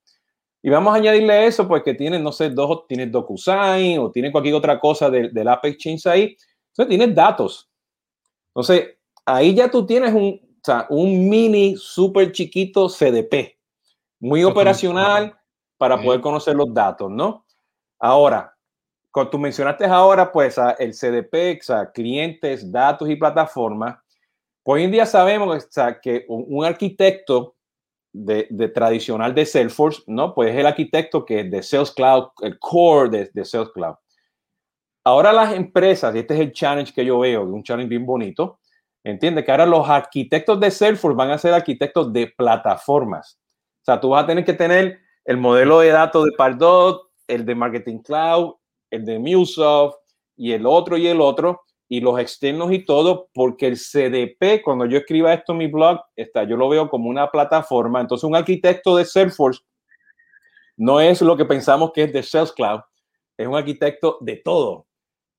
Y 0.63 0.69
vamos 0.69 0.93
a 0.93 0.97
añadirle 0.97 1.47
eso, 1.47 1.67
pues 1.67 1.83
que 1.83 1.95
tienes, 1.95 2.21
no 2.21 2.33
sé, 2.33 2.51
dos, 2.51 2.87
tienes 2.87 3.11
DocuSign 3.11 3.99
o 3.99 4.11
tienes 4.11 4.33
cualquier 4.33 4.55
otra 4.55 4.79
cosa 4.79 5.09
del, 5.11 5.33
del 5.33 5.49
App 5.49 5.65
Exchange 5.65 6.07
ahí. 6.07 6.37
Entonces 6.71 6.89
tienes 6.89 7.15
datos. 7.15 7.71
Entonces, 8.49 8.99
ahí 9.25 9.55
ya 9.55 9.71
tú 9.71 9.87
tienes 9.87 10.13
un, 10.13 10.41
o 10.43 10.61
sea, 10.63 10.87
un 10.91 11.29
mini 11.29 11.77
súper 11.77 12.33
chiquito 12.33 12.89
CDP, 12.89 13.57
muy 14.21 14.45
operacional 14.45 15.37
para 15.77 16.01
poder 16.01 16.21
conocer 16.21 16.55
los 16.55 16.73
datos, 16.73 17.11
¿no? 17.11 17.45
Ahora, 17.99 18.55
cuando 19.11 19.31
tú 19.31 19.39
mencionaste 19.39 19.87
ahora, 19.87 20.31
pues 20.31 20.57
el 20.79 20.93
CDP, 20.93 21.61
sea, 21.63 21.91
clientes, 21.91 22.71
datos 22.71 23.09
y 23.09 23.17
plataformas, 23.17 23.99
pues 24.63 24.81
hoy 24.81 24.85
en 24.85 24.93
día 24.93 25.07
sabemos 25.07 25.69
que 26.03 26.27
un 26.29 26.65
arquitecto 26.65 27.57
de, 28.13 28.45
tradicional 28.75 29.35
de 29.35 29.47
Salesforce, 29.47 30.03
¿no? 30.07 30.35
Pues 30.35 30.51
es 30.51 30.57
el 30.57 30.67
arquitecto 30.67 31.25
que 31.25 31.41
es 31.41 31.51
de 31.51 31.63
Sales 31.63 31.93
Cloud, 31.93 32.29
el 32.43 32.59
core 32.59 33.09
de, 33.09 33.31
de 33.33 33.45
Sales 33.45 33.71
Cloud. 33.71 33.95
Ahora 35.05 35.33
las 35.33 35.55
empresas, 35.55 36.15
y 36.15 36.19
este 36.19 36.35
es 36.35 36.41
el 36.41 36.53
challenge 36.53 36.93
que 36.93 37.05
yo 37.05 37.21
veo, 37.21 37.43
un 37.43 37.63
challenge 37.63 37.89
bien 37.89 38.05
bonito, 38.05 38.61
entiende 39.03 39.43
que 39.43 39.51
ahora 39.51 39.65
los 39.65 39.89
arquitectos 39.89 40.61
de 40.61 40.71
Salesforce 40.71 41.17
van 41.17 41.31
a 41.31 41.39
ser 41.39 41.55
arquitectos 41.55 42.13
de 42.13 42.27
plataformas. 42.27 43.40
Sea, 43.91 44.01
tú 44.01 44.11
vas 44.11 44.23
a 44.23 44.27
tener 44.29 44.45
que 44.45 44.53
tener 44.53 45.01
el 45.25 45.37
modelo 45.37 45.81
de 45.81 45.89
datos 45.89 46.25
de 46.25 46.31
Pardot, 46.37 47.11
el 47.27 47.45
de 47.45 47.57
Marketing 47.57 47.99
Cloud, 47.99 48.55
el 48.89 49.05
de 49.05 49.19
MuleSoft 49.19 49.97
y 50.37 50.53
el 50.53 50.65
otro 50.65 50.97
y 50.97 51.09
el 51.09 51.21
otro, 51.21 51.63
y 51.89 52.01
los 52.01 52.21
externos 52.21 52.71
y 52.73 52.85
todo, 52.85 53.29
porque 53.35 53.67
el 53.67 53.77
CDP, 53.77 54.63
cuando 54.63 54.87
yo 54.87 54.99
escriba 54.99 55.35
esto 55.35 55.53
en 55.53 55.59
mi 55.59 55.67
blog, 55.67 56.01
está, 56.15 56.45
yo 56.45 56.57
lo 56.57 56.69
veo 56.69 56.89
como 56.89 57.11
una 57.11 57.33
plataforma. 57.33 58.01
Entonces, 58.01 58.23
un 58.23 58.37
arquitecto 58.37 58.97
de 58.97 59.05
Salesforce 59.05 59.63
no 60.77 61.01
es 61.01 61.21
lo 61.21 61.37
que 61.37 61.45
pensamos 61.45 61.91
que 61.93 62.05
es 62.05 62.13
de 62.13 62.23
Sales 62.23 62.53
Cloud, 62.53 62.81
es 63.37 63.47
un 63.49 63.57
arquitecto 63.57 64.19
de 64.21 64.37
todo. 64.37 64.87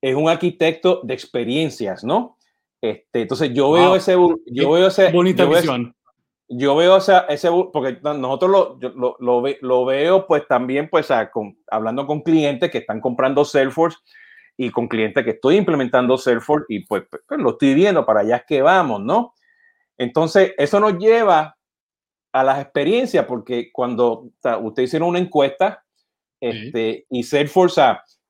Es 0.01 0.13
un 0.13 0.27
arquitecto 0.27 0.99
de 1.03 1.13
experiencias, 1.13 2.03
¿no? 2.03 2.37
Este, 2.81 3.21
entonces, 3.21 3.53
yo 3.53 3.71
veo 3.71 3.95
ese. 3.95 4.13
Yo 4.47 4.71
veo 4.71 4.87
ese. 4.87 5.09
Bonita 5.11 5.43
yo 5.43 5.49
visión. 5.51 5.95
Yo 6.53 6.75
veo 6.75 6.97
ese, 6.97 7.13
ese, 7.29 7.49
porque 7.71 7.99
nosotros 8.01 8.51
lo, 8.51 8.77
lo, 8.93 9.15
lo, 9.19 9.43
lo, 9.61 9.85
veo 9.85 10.27
pues 10.27 10.45
también 10.47 10.89
pues 10.89 11.07
hablando 11.67 12.05
con 12.05 12.21
clientes 12.21 12.69
que 12.69 12.79
están 12.79 12.99
comprando 12.99 13.45
Salesforce 13.45 13.97
y 14.57 14.69
con 14.69 14.89
clientes 14.89 15.23
que 15.23 15.31
estoy 15.31 15.55
implementando 15.55 16.17
Salesforce 16.17 16.65
y 16.67 16.85
pues, 16.85 17.03
pues, 17.09 17.23
pues, 17.25 17.39
lo 17.39 17.51
estoy 17.51 17.73
viendo, 17.73 18.05
para 18.05 18.19
allá 18.19 18.37
es 18.37 18.43
que 18.45 18.61
vamos, 18.61 19.01
¿no? 19.01 19.33
Entonces, 19.97 20.53
eso 20.57 20.79
nos 20.79 20.97
lleva 20.97 21.55
a 22.33 22.43
las 22.43 22.61
experiencias, 22.61 23.25
porque 23.25 23.71
cuando 23.71 24.21
ustedes 24.21 24.57
usted 24.61 24.83
hicieron 24.83 25.09
una 25.09 25.19
encuesta 25.19 25.83
este, 26.39 27.05
y 27.09 27.23
Salesforce, 27.23 27.81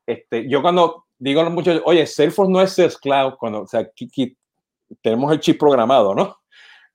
este, 0.06 0.50
yo 0.50 0.62
cuando 0.62 1.06
digo 1.18 1.42
a 1.42 1.44
los 1.44 1.54
muchachos, 1.54 1.84
oye, 1.86 2.06
Salesforce 2.06 2.52
no 2.52 2.62
es 2.62 2.74
Sales 2.74 2.98
Cloud, 2.98 3.36
cuando, 3.40 3.62
o 3.62 3.68
sea, 3.68 3.82
aquí, 3.82 4.38
tenemos 5.02 5.32
el 5.32 5.40
chip 5.40 5.60
programado, 5.60 6.14
¿no? 6.14 6.41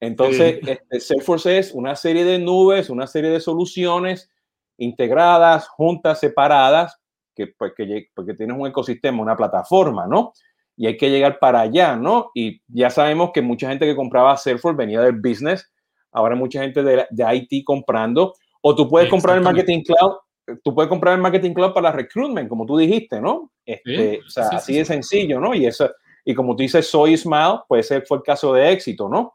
Entonces, 0.07 0.61
este, 0.67 1.01
Salesforce 1.01 1.59
es 1.59 1.73
una 1.73 1.97
serie 1.97 2.25
de 2.25 2.39
nubes, 2.39 2.91
una 2.91 3.07
serie 3.07 3.31
de 3.31 3.41
soluciones 3.41 4.31
integradas, 4.79 5.69
juntas, 5.69 6.21
separadas, 6.21 6.99
que, 7.35 7.49
pues, 7.49 7.73
que, 7.77 8.09
porque 8.15 8.35
tienes 8.35 8.57
un 8.57 8.67
ecosistema, 8.67 9.23
una 9.23 9.37
plataforma, 9.37 10.07
¿no? 10.07 10.33
Y 10.77 10.87
hay 10.87 10.97
que 10.97 11.11
llegar 11.11 11.39
para 11.39 11.61
allá, 11.61 11.97
¿no? 11.97 12.31
Y 12.35 12.63
ya 12.69 12.91
sabemos 12.91 13.31
que 13.33 13.43
mucha 13.43 13.69
gente 13.69 13.87
que 13.87 13.97
compraba 13.97 14.37
Salesforce 14.37 14.77
venía 14.77 15.01
del 15.01 15.21
business, 15.21 15.71
ahora 16.13 16.37
mucha 16.37 16.63
gente 16.63 16.83
de, 16.83 17.07
de 17.11 17.37
IT 17.37 17.65
comprando, 17.65 18.35
o 18.61 18.75
tú 18.75 18.89
puedes 18.89 19.09
comprar 19.09 19.39
el 19.39 19.43
Marketing 19.43 19.83
Cloud, 19.83 20.17
tú 20.63 20.75
puedes 20.75 20.89
comprar 20.89 21.15
el 21.15 21.21
Marketing 21.21 21.53
Cloud 21.53 21.73
para 21.73 21.93
recruitment, 21.93 22.49
como 22.49 22.65
tú 22.67 22.77
dijiste, 22.77 23.21
¿no? 23.21 23.51
Este, 23.65 24.21
o 24.27 24.31
sea, 24.31 24.49
así 24.49 24.77
de 24.77 24.85
sencillo, 24.85 25.41
¿no? 25.41 25.55
Y 25.55 25.67
eso, 25.67 25.91
y 26.25 26.35
como 26.35 26.55
tú 26.55 26.63
dices, 26.63 26.89
Soy 26.89 27.17
Smile, 27.17 27.61
pues 27.69 27.91
ese 27.91 28.03
fue 28.03 28.19
el 28.19 28.23
caso 28.23 28.53
de 28.53 28.73
éxito, 28.73 29.09
¿no? 29.09 29.35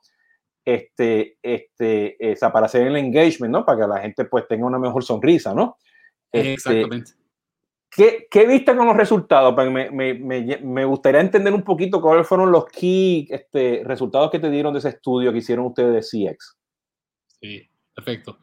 Este, 0.63 1.38
este, 1.41 2.32
esa, 2.32 2.52
para 2.52 2.67
hacer 2.67 2.86
el 2.86 2.95
engagement, 2.95 3.52
¿no? 3.52 3.65
Para 3.65 3.82
que 3.82 3.88
la 3.88 4.00
gente 4.00 4.26
pues 4.26 4.47
tenga 4.47 4.65
una 4.65 4.78
mejor 4.78 5.04
sonrisa, 5.04 5.54
¿no? 5.54 5.78
Este, 6.32 6.54
Exactamente 6.54 7.12
¿Qué, 7.93 8.28
¿Qué, 8.32 8.47
viste 8.47 8.74
con 8.74 8.88
los 8.88 8.95
resultados? 8.95 9.54
Me, 9.69 9.91
me, 9.91 10.13
me, 10.13 10.58
me, 10.63 10.86
gustaría 10.86 11.19
entender 11.19 11.54
un 11.54 11.63
poquito 11.63 12.02
cuáles 12.02 12.26
fueron 12.26 12.50
los 12.50 12.65
key 12.67 13.28
este, 13.30 13.82
resultados 13.84 14.32
que 14.32 14.39
te 14.39 14.50
dieron 14.50 14.71
de 14.71 14.80
ese 14.80 14.89
estudio 14.89 15.34
que 15.34 15.39
hicieron 15.39 15.65
ustedes 15.65 16.10
de 16.10 16.30
CX. 16.30 16.58
Sí, 17.41 17.69
perfecto. 17.93 18.38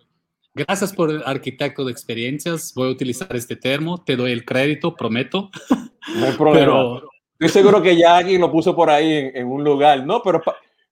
Gracias 0.54 0.92
por 0.92 1.10
el 1.10 1.22
arquitecto 1.24 1.82
de 1.86 1.92
experiencias. 1.92 2.74
Voy 2.74 2.88
a 2.88 2.92
utilizar 2.92 3.34
este 3.34 3.56
termo. 3.56 4.04
Te 4.04 4.16
doy 4.16 4.32
el 4.32 4.44
crédito, 4.44 4.94
prometo. 4.94 5.50
No 6.14 6.24
hay 6.24 6.32
problema. 6.32 6.58
Pero... 6.58 7.02
Estoy 7.38 7.62
seguro 7.62 7.82
que 7.82 7.94
ya 7.94 8.16
alguien 8.16 8.40
lo 8.40 8.50
puso 8.50 8.74
por 8.74 8.88
ahí 8.88 9.12
en, 9.12 9.36
en 9.36 9.46
un 9.46 9.62
lugar, 9.62 10.04
¿no? 10.06 10.22
Pero, 10.22 10.42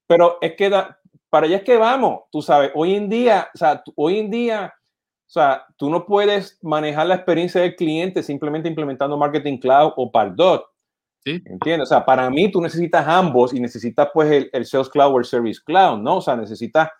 pero 0.06 0.36
es 0.42 0.52
que 0.52 0.68
da, 0.68 1.00
para 1.36 1.46
allá 1.46 1.58
es 1.58 1.64
que 1.64 1.76
vamos, 1.76 2.20
tú 2.32 2.40
sabes, 2.40 2.70
hoy 2.74 2.94
en 2.94 3.10
día, 3.10 3.48
o 3.54 3.58
sea, 3.58 3.82
hoy 3.94 4.18
en 4.18 4.30
día 4.30 4.72
o 5.26 5.28
sea, 5.28 5.66
tú 5.76 5.90
no 5.90 6.06
puedes 6.06 6.56
manejar 6.62 7.08
la 7.08 7.16
experiencia 7.16 7.60
del 7.60 7.74
cliente 7.74 8.22
simplemente 8.22 8.68
implementando 8.68 9.18
Marketing 9.18 9.58
Cloud 9.58 9.92
o 9.96 10.10
Pardot. 10.10 10.64
¿Sí? 11.24 11.42
¿Entiendes? 11.44 11.88
O 11.88 11.94
sea, 11.94 12.04
para 12.04 12.30
mí 12.30 12.48
tú 12.48 12.62
necesitas 12.62 13.06
ambos 13.08 13.52
y 13.52 13.58
necesitas 13.58 14.08
pues 14.14 14.30
el, 14.30 14.48
el, 14.52 14.64
Sales 14.64 14.88
Cloud 14.88 15.14
o 15.14 15.18
el 15.18 15.24
Service 15.24 15.60
Cloud, 15.64 15.98
¿no? 15.98 16.18
O 16.18 16.20
sea, 16.20 16.36
necesitas 16.36 16.90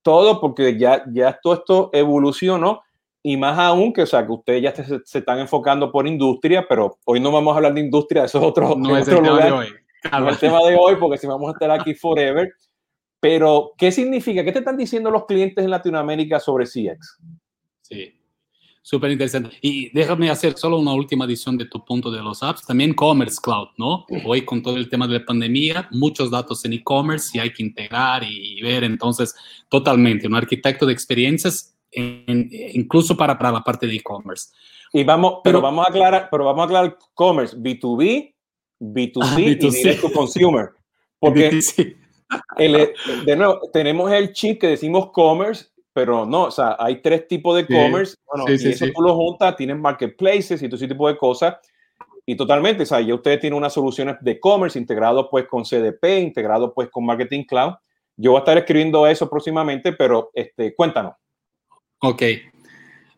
todo 0.00 0.40
porque 0.40 0.78
ya, 0.78 1.04
ya 1.12 1.38
todo 1.42 1.54
esto 1.54 1.90
evolucionó 1.92 2.82
y 3.22 3.36
más 3.36 3.58
aún 3.58 3.92
que, 3.92 4.02
o 4.02 4.06
sea, 4.06 4.24
que 4.24 4.32
ustedes 4.32 4.62
ya 4.62 4.74
se, 4.74 5.00
se, 5.04 5.18
están 5.18 5.38
enfocando 5.38 5.92
por 5.92 6.06
industria, 6.06 6.64
pero 6.66 6.96
hoy 7.04 7.20
no 7.20 7.30
vamos 7.30 7.52
a 7.52 7.56
hablar 7.56 7.74
de 7.74 7.80
industria, 7.80 8.24
eso 8.24 8.38
es 8.38 8.44
otro, 8.44 8.74
no 8.76 8.96
es 8.96 9.06
otro 9.06 9.18
el 9.18 9.24
lugar. 9.26 9.44
Tema 9.44 9.60
de 9.60 9.66
hoy. 9.66 9.74
No 10.10 10.28
es 10.28 10.34
el 10.34 10.40
tema 10.40 10.58
de 10.66 10.76
hoy 10.76 10.96
porque 10.96 11.18
si 11.18 11.26
vamos 11.26 11.48
a 11.48 11.52
estar 11.52 11.70
aquí 11.70 11.94
forever. 11.94 12.50
Pero, 13.24 13.72
¿qué 13.78 13.90
significa? 13.90 14.44
¿Qué 14.44 14.52
te 14.52 14.58
están 14.58 14.76
diciendo 14.76 15.10
los 15.10 15.24
clientes 15.24 15.64
en 15.64 15.70
Latinoamérica 15.70 16.38
sobre 16.38 16.66
CX? 16.66 17.20
Sí, 17.80 18.12
súper 18.82 19.12
interesante. 19.12 19.56
Y 19.62 19.90
déjame 19.94 20.28
hacer 20.28 20.58
solo 20.58 20.76
una 20.76 20.92
última 20.92 21.24
adición 21.24 21.56
de 21.56 21.64
tu 21.64 21.82
punto 21.86 22.10
de 22.10 22.20
los 22.20 22.42
apps. 22.42 22.66
También 22.66 22.92
Commerce 22.92 23.38
Cloud, 23.42 23.68
¿no? 23.78 24.04
Hoy 24.26 24.44
con 24.44 24.62
todo 24.62 24.76
el 24.76 24.90
tema 24.90 25.08
de 25.08 25.20
la 25.20 25.24
pandemia, 25.24 25.88
muchos 25.90 26.30
datos 26.30 26.66
en 26.66 26.74
e-commerce 26.74 27.30
y 27.32 27.40
hay 27.40 27.50
que 27.50 27.62
integrar 27.62 28.24
y 28.28 28.60
ver. 28.60 28.84
Entonces, 28.84 29.34
totalmente, 29.70 30.26
un 30.26 30.34
arquitecto 30.34 30.84
de 30.84 30.92
experiencias, 30.92 31.74
en, 31.92 32.50
incluso 32.74 33.16
para, 33.16 33.38
para 33.38 33.52
la 33.52 33.62
parte 33.62 33.86
de 33.86 33.94
e-commerce. 33.94 34.50
Y 34.92 35.02
vamos, 35.02 35.36
pero, 35.42 35.60
pero, 35.60 35.62
vamos 35.62 35.86
a 35.86 35.88
aclarar, 35.88 36.28
pero 36.30 36.44
vamos 36.44 36.60
a 36.60 36.64
aclarar 36.66 36.98
commerce, 37.14 37.56
B2B, 37.56 38.34
B2C, 38.80 39.18
ah, 39.22 39.34
B2C. 39.34 39.62
y 39.62 39.70
direct 39.70 40.02
to 40.02 40.12
consumer. 40.12 40.72
Porque, 41.18 41.50
B2C. 41.50 42.03
El, 42.56 42.92
de 43.26 43.36
nuevo, 43.36 43.60
tenemos 43.72 44.10
el 44.12 44.32
chip 44.32 44.60
que 44.60 44.68
decimos 44.68 45.10
commerce 45.12 45.66
pero 45.94 46.26
no, 46.26 46.42
o 46.46 46.50
sea, 46.50 46.76
hay 46.80 47.00
tres 47.00 47.28
tipos 47.28 47.54
de 47.54 47.66
commerce, 47.66 48.16
bueno, 48.26 48.46
sí, 48.48 48.58
sí, 48.58 48.66
y 48.66 48.70
eso 48.72 48.84
sí. 48.84 48.92
tú 48.92 49.00
lo 49.00 49.14
juntas, 49.14 49.54
tienes 49.56 49.78
marketplaces 49.78 50.60
y 50.60 50.66
todo 50.66 50.74
ese 50.74 50.88
tipo 50.88 51.06
de 51.06 51.16
cosas, 51.16 51.54
y 52.26 52.36
totalmente, 52.36 52.82
o 52.82 52.86
sea, 52.86 53.00
ya 53.00 53.14
ustedes 53.14 53.38
tienen 53.38 53.56
unas 53.56 53.72
soluciones 53.72 54.16
de 54.20 54.40
commerce 54.40 54.78
integrado 54.78 55.30
pues 55.30 55.46
con 55.46 55.62
CDP, 55.62 56.20
integrado 56.20 56.74
pues 56.74 56.88
con 56.90 57.04
Marketing 57.04 57.44
Cloud. 57.44 57.74
Yo 58.16 58.32
voy 58.32 58.38
a 58.38 58.40
estar 58.40 58.58
escribiendo 58.58 59.06
eso 59.06 59.28
próximamente, 59.28 59.92
pero 59.92 60.30
este, 60.32 60.74
cuéntanos. 60.74 61.14
Ok. 62.00 62.22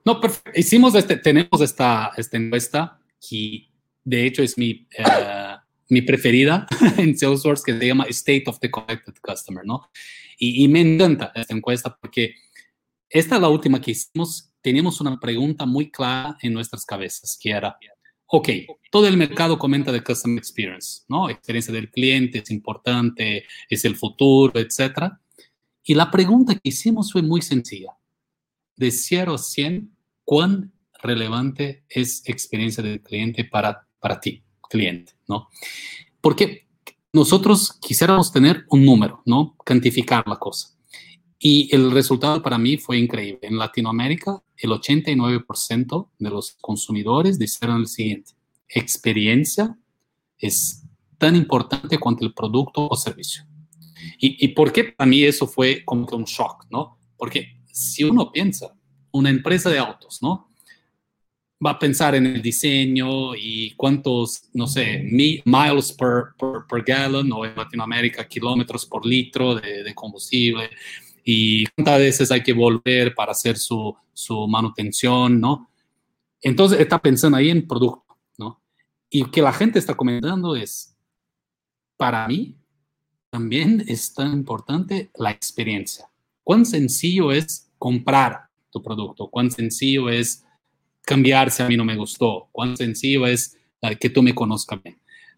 No, 0.05 0.21
perfecto. 0.21 0.59
Hicimos 0.59 0.95
este, 0.97 1.17
tenemos 1.17 1.61
esta, 1.61 2.13
esta 2.17 2.37
encuesta 2.37 2.99
que 3.21 3.69
de 4.05 4.27
hecho 4.27 4.43
es 4.43 4.59
mi, 4.59 4.87
uh, 4.99 5.46
mi 5.89 6.03
preferida 6.03 6.67
en 6.99 7.17
Salesforce, 7.17 7.63
que 7.65 7.79
se 7.79 7.87
llama 7.87 8.07
State 8.09 8.45
of 8.47 8.59
the 8.61 8.71
Connected 8.71 9.15
Customer, 9.23 9.65
¿no? 9.65 9.91
Y, 10.39 10.65
y 10.65 10.69
me 10.69 10.81
encanta 10.81 11.33
esta 11.35 11.55
encuesta 11.55 11.97
porque 11.97 12.35
esta 13.09 13.37
es 13.37 13.41
la 13.41 13.49
última 13.49 13.81
que 13.81 13.93
hicimos. 13.93 14.53
Teníamos 14.61 15.01
una 15.01 15.19
pregunta 15.19 15.65
muy 15.65 15.91
clara 15.91 16.37
en 16.43 16.53
nuestras 16.53 16.85
cabezas, 16.85 17.39
que 17.41 17.51
era, 17.51 17.77
ok, 18.27 18.49
todo 18.91 19.07
el 19.07 19.17
mercado 19.17 19.59
comenta 19.59 19.93
de 19.93 20.03
Customer 20.03 20.39
Experience, 20.39 21.03
¿no? 21.09 21.31
Experiencia 21.31 21.73
del 21.73 21.91
cliente 21.91 22.39
es 22.39 22.51
importante, 22.51 23.45
es 23.69 23.85
el 23.85 23.95
futuro, 23.95 24.59
etc. 24.59 25.13
Y 25.85 25.95
la 25.95 26.11
pregunta 26.11 26.55
que 26.55 26.69
hicimos 26.69 27.13
fue 27.13 27.23
muy 27.23 27.43
sencilla. 27.43 27.97
De 28.75 28.91
0 28.91 29.35
a 29.35 29.39
100, 29.39 29.97
¿cuán 30.25 30.73
relevante 31.01 31.85
es 31.89 32.23
experiencia 32.27 32.83
del 32.83 33.01
cliente 33.01 33.45
para, 33.45 33.87
para 34.01 34.21
ti, 34.21 34.43
cliente, 34.69 35.13
¿no? 35.29 35.49
Porque 36.21 36.67
nosotros 37.13 37.79
quisiéramos 37.81 38.33
tener 38.33 38.65
un 38.71 38.85
número, 38.85 39.23
¿no? 39.25 39.57
Cantificar 39.65 40.27
la 40.27 40.37
cosa. 40.37 40.77
Y 41.39 41.75
el 41.75 41.91
resultado 41.91 42.43
para 42.43 42.59
mí 42.59 42.77
fue 42.77 42.99
increíble. 42.99 43.41
En 43.43 43.59
Latinoamérica, 43.59 44.43
el 44.57 44.71
89% 44.71 46.11
de 46.19 46.31
los 46.31 46.57
consumidores 46.61 47.39
dijeron 47.39 47.81
el 47.81 47.87
siguiente, 47.87 48.33
experiencia 48.69 49.79
es 50.39 50.83
tan 51.19 51.37
importante 51.37 51.99
cuanto 51.99 52.25
el 52.25 52.35
producto 52.35 52.89
o 52.89 52.97
servicio. 52.97 53.45
¿Y, 54.19 54.45
y 54.45 54.49
por 54.49 54.73
qué 54.73 54.85
para 54.85 55.09
mí 55.09 55.23
eso 55.23 55.47
fue 55.47 55.85
como 55.85 56.07
que 56.07 56.15
un 56.15 56.25
shock, 56.25 56.67
no? 56.71 56.99
Porque 57.17 57.63
si 57.73 58.05
uno 58.05 58.31
piensa, 58.31 58.75
una 59.13 59.31
empresa 59.31 59.71
de 59.71 59.79
autos, 59.79 60.19
¿no? 60.23 60.51
Va 61.65 61.71
a 61.71 61.79
pensar 61.79 62.15
en 62.15 62.27
el 62.27 62.43
diseño 62.43 63.35
y 63.35 63.73
cuántos, 63.77 64.51
no 64.53 64.67
sé, 64.67 65.03
miles 65.11 65.93
per, 65.93 66.35
per, 66.39 66.67
per 66.69 66.85
gallon 66.85 67.33
o 67.33 67.45
en 67.47 67.57
Latinoamérica 67.57 68.29
kilómetros 68.29 68.85
por 68.85 69.07
litro 69.07 69.55
de, 69.55 69.83
de 69.83 69.95
combustible 69.95 70.71
y 71.29 71.67
cuántas 71.67 71.99
veces 71.99 72.31
hay 72.31 72.43
que 72.43 72.53
volver 72.53 73.13
para 73.15 73.33
hacer 73.33 73.59
su, 73.59 73.97
su 74.13 74.47
manutención, 74.47 75.41
¿no? 75.41 75.69
Entonces 76.41 76.79
está 76.79 77.01
pensando 77.01 77.37
ahí 77.37 77.51
en 77.51 77.67
producto, 77.67 78.17
¿no? 78.39 78.63
Y 79.11 79.25
que 79.25 79.43
la 79.43 79.53
gente 79.53 79.81
está 79.81 79.95
comentando 79.95 80.55
es, 80.55 80.97
para 81.97 82.29
mí, 82.29 82.57
también 83.29 83.85
es 83.89 84.15
tan 84.15 84.33
importante 84.33 85.11
la 85.17 85.33
experiencia. 85.33 86.09
Cuán 86.45 86.65
sencillo 86.65 87.33
es 87.33 87.73
comprar 87.77 88.49
tu 88.71 88.81
producto, 88.81 89.29
cuán 89.29 89.51
sencillo 89.51 90.09
es 90.09 90.46
cambiarse 91.07 91.63
a 91.63 91.69
mí 91.69 91.77
no 91.77 91.85
me 91.85 91.97
gustó, 91.97 92.49
cuán 92.53 92.77
sencillo 92.77 93.27
es 93.27 93.57
que 94.01 94.11
tú 94.11 94.23
me 94.23 94.35
conozcas. 94.35 94.81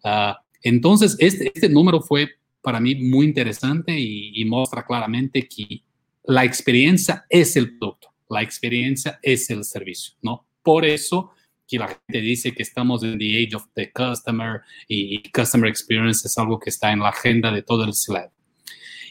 Uh, 0.03 0.33
entonces, 0.63 1.15
este, 1.19 1.51
este 1.53 1.69
número 1.69 2.01
fue 2.01 2.31
para 2.61 2.79
mí 2.79 2.95
muy 2.95 3.27
interesante 3.27 3.97
y, 3.97 4.43
muestra 4.45 4.83
claramente 4.83 5.47
que 5.47 5.83
la 6.23 6.43
experiencia 6.43 7.25
es 7.29 7.55
el 7.55 7.77
producto, 7.77 8.09
la 8.29 8.41
experiencia 8.41 9.19
es 9.21 9.49
el 9.51 9.63
servicio, 9.63 10.15
¿no? 10.21 10.47
Por 10.63 10.85
eso 10.85 11.31
que 11.67 11.77
la 11.77 11.87
gente 11.87 12.21
dice 12.21 12.51
que 12.51 12.63
estamos 12.63 13.03
en 13.03 13.19
the 13.19 13.43
age 13.43 13.55
of 13.55 13.67
the 13.75 13.91
customer 13.91 14.61
y 14.87 15.21
customer 15.29 15.69
experience 15.69 16.27
es 16.27 16.35
algo 16.37 16.59
que 16.59 16.71
está 16.71 16.91
en 16.91 16.99
la 16.99 17.09
agenda 17.09 17.51
de 17.51 17.61
todo 17.61 17.83
el 17.83 17.93
slide. 17.93 18.31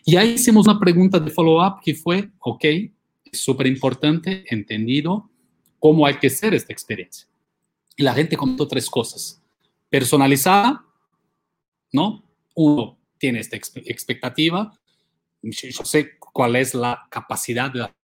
Y 0.04 0.16
ahí 0.16 0.30
hicimos 0.30 0.66
una 0.66 0.80
pregunta 0.80 1.20
de 1.20 1.30
follow-up 1.30 1.80
que 1.84 1.94
fue, 1.94 2.30
ok, 2.40 2.64
súper 3.32 3.68
importante, 3.68 4.44
entendido 4.48 5.27
cómo 5.78 6.06
hay 6.06 6.18
que 6.18 6.28
hacer 6.28 6.54
esta 6.54 6.72
experiencia. 6.72 7.28
Y 7.96 8.02
la 8.02 8.14
gente 8.14 8.36
comentó 8.36 8.66
tres 8.66 8.88
cosas. 8.88 9.42
Personalizada, 9.90 10.84
¿no? 11.92 12.22
Uno, 12.54 12.98
tiene 13.18 13.40
esta 13.40 13.56
expectativa. 13.56 14.72
Yo 15.42 15.84
sé 15.84 16.18
cuál 16.18 16.56
es 16.56 16.74
la 16.74 17.06
capacidad 17.10 17.70
de 17.70 17.80
la 17.80 17.94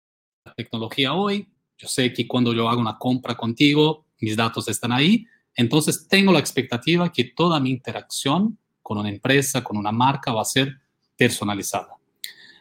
tecnología 0.56 1.14
hoy. 1.14 1.48
Yo 1.78 1.88
sé 1.88 2.12
que 2.12 2.26
cuando 2.26 2.52
yo 2.52 2.68
hago 2.68 2.80
una 2.80 2.98
compra 2.98 3.36
contigo, 3.36 4.06
mis 4.20 4.36
datos 4.36 4.68
están 4.68 4.92
ahí. 4.92 5.26
Entonces 5.56 6.08
tengo 6.08 6.32
la 6.32 6.38
expectativa 6.38 7.12
que 7.12 7.24
toda 7.24 7.60
mi 7.60 7.70
interacción 7.70 8.58
con 8.82 8.98
una 8.98 9.08
empresa, 9.08 9.62
con 9.62 9.76
una 9.76 9.92
marca, 9.92 10.32
va 10.32 10.42
a 10.42 10.44
ser 10.44 10.80
personalizada. 11.16 11.96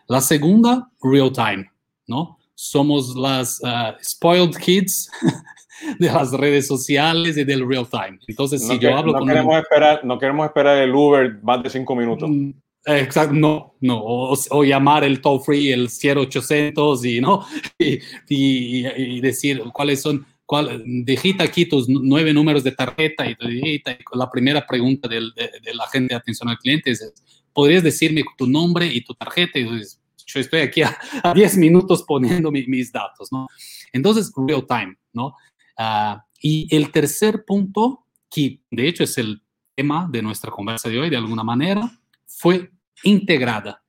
La 0.07 0.21
segunda, 0.21 0.91
real 1.01 1.31
time, 1.31 1.71
¿no? 2.07 2.37
Somos 2.55 3.15
las 3.15 3.59
uh, 3.63 3.93
spoiled 4.03 4.55
kids 4.57 5.09
de 5.99 6.07
las 6.07 6.31
redes 6.31 6.67
sociales 6.67 7.37
y 7.37 7.43
del 7.43 7.67
real 7.67 7.87
time. 7.87 8.19
Entonces, 8.27 8.61
no 8.63 8.73
si 8.73 8.79
que, 8.79 8.85
yo 8.85 8.97
hablo 8.97 9.13
no 9.13 9.19
con 9.19 9.27
queremos 9.27 9.53
un... 9.53 9.59
esperar, 9.59 10.05
no 10.05 10.19
queremos 10.19 10.45
esperar 10.45 10.77
el 10.77 10.93
Uber 10.93 11.39
más 11.41 11.63
de 11.63 11.69
cinco 11.69 11.95
minutos. 11.95 12.29
Mm, 12.29 12.51
Exacto, 12.85 13.33
no, 13.33 13.75
no, 13.79 13.97
o, 13.97 14.37
o, 14.49 14.63
llamar 14.65 15.05
el 15.05 15.21
toll 15.21 15.39
free, 15.39 15.71
el 15.71 15.87
0800 15.87 17.05
y, 17.05 17.21
¿no? 17.21 17.45
Y, 17.79 17.99
y, 18.27 18.87
y 18.87 19.21
decir 19.21 19.63
cuáles 19.71 20.01
son, 20.01 20.25
cuál, 20.45 20.83
digita 20.85 21.45
aquí 21.45 21.65
tus 21.65 21.87
nueve 21.87 22.33
números 22.33 22.63
de 22.63 22.73
tarjeta 22.73 23.25
y, 23.25 23.35
digita, 23.35 23.91
y 23.91 23.97
la 24.13 24.29
primera 24.29 24.67
pregunta 24.67 25.07
del, 25.07 25.33
de, 25.33 25.49
de, 25.63 25.73
la 25.73 25.87
gente 25.87 26.13
de 26.13 26.17
atención 26.17 26.49
al 26.49 26.57
cliente 26.57 26.91
es, 26.91 27.13
¿podrías 27.53 27.83
decirme 27.83 28.23
tu 28.37 28.47
nombre 28.47 28.85
y 28.87 29.01
tu 29.01 29.13
tarjeta? 29.13 29.59
Y 29.59 29.63
dices, 29.63 30.01
yo 30.25 30.39
estoy 30.39 30.61
aquí 30.61 30.81
a, 30.81 30.97
a 31.23 31.33
10 31.33 31.57
minutos 31.57 32.03
poniendo 32.03 32.51
mi, 32.51 32.65
mis 32.67 32.91
datos, 32.91 33.31
¿no? 33.31 33.47
Entonces, 33.91 34.31
real 34.35 34.65
time, 34.67 34.97
¿no? 35.13 35.35
Uh, 35.77 36.19
y 36.41 36.67
el 36.75 36.91
tercer 36.91 37.45
punto, 37.45 38.05
que 38.29 38.59
de 38.69 38.87
hecho 38.87 39.03
es 39.03 39.17
el 39.17 39.41
tema 39.75 40.07
de 40.11 40.21
nuestra 40.21 40.51
conversa 40.51 40.89
de 40.89 40.99
hoy, 40.99 41.09
de 41.09 41.17
alguna 41.17 41.43
manera, 41.43 41.99
fue 42.25 42.71
integrada, 43.03 43.83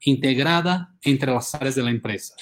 integrada 0.00 0.94
entre 1.02 1.32
las 1.32 1.54
áreas 1.54 1.74
de 1.74 1.82
la 1.82 1.90
empresa. 1.90 2.34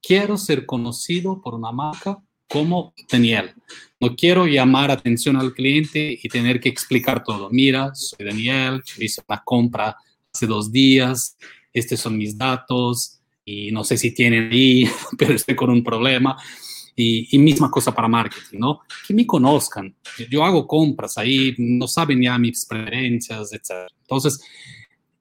Quiero 0.00 0.36
ser 0.36 0.66
conocido 0.66 1.40
por 1.40 1.54
una 1.54 1.70
marca 1.72 2.18
como 2.48 2.92
Daniel. 3.10 3.54
No 4.00 4.14
quiero 4.14 4.46
llamar 4.46 4.90
atención 4.90 5.36
al 5.36 5.54
cliente 5.54 6.18
y 6.22 6.28
tener 6.28 6.60
que 6.60 6.68
explicar 6.68 7.22
todo. 7.24 7.48
Mira, 7.50 7.94
soy 7.94 8.26
Daniel, 8.26 8.82
hice 8.98 9.22
una 9.28 9.42
compra 9.44 9.96
hace 10.34 10.46
dos 10.46 10.70
días, 10.72 11.36
estos 11.72 12.00
son 12.00 12.16
mis 12.16 12.36
datos 12.36 13.20
y 13.44 13.72
no 13.72 13.84
sé 13.84 13.96
si 13.96 14.14
tienen 14.14 14.50
ahí, 14.50 14.88
pero 15.18 15.34
estoy 15.34 15.54
con 15.54 15.70
un 15.70 15.82
problema. 15.82 16.36
Y, 16.94 17.38
misma 17.38 17.70
cosa 17.70 17.94
para 17.94 18.06
marketing, 18.06 18.58
¿no? 18.58 18.80
Que 19.06 19.14
me 19.14 19.26
conozcan. 19.26 19.96
Yo 20.30 20.44
hago 20.44 20.66
compras 20.66 21.16
ahí, 21.16 21.54
no 21.56 21.88
saben 21.88 22.20
ya 22.20 22.36
mis 22.36 22.66
preferencias, 22.66 23.50
etc. 23.54 23.90
Entonces, 24.02 24.42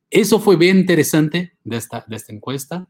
eso 0.09 0.39
fue 0.41 0.57
bien 0.57 0.79
interesante 0.79 1.53
de 1.63 1.77
esta, 1.77 2.03
de 2.05 2.15
esta 2.17 2.33
encuesta. 2.33 2.85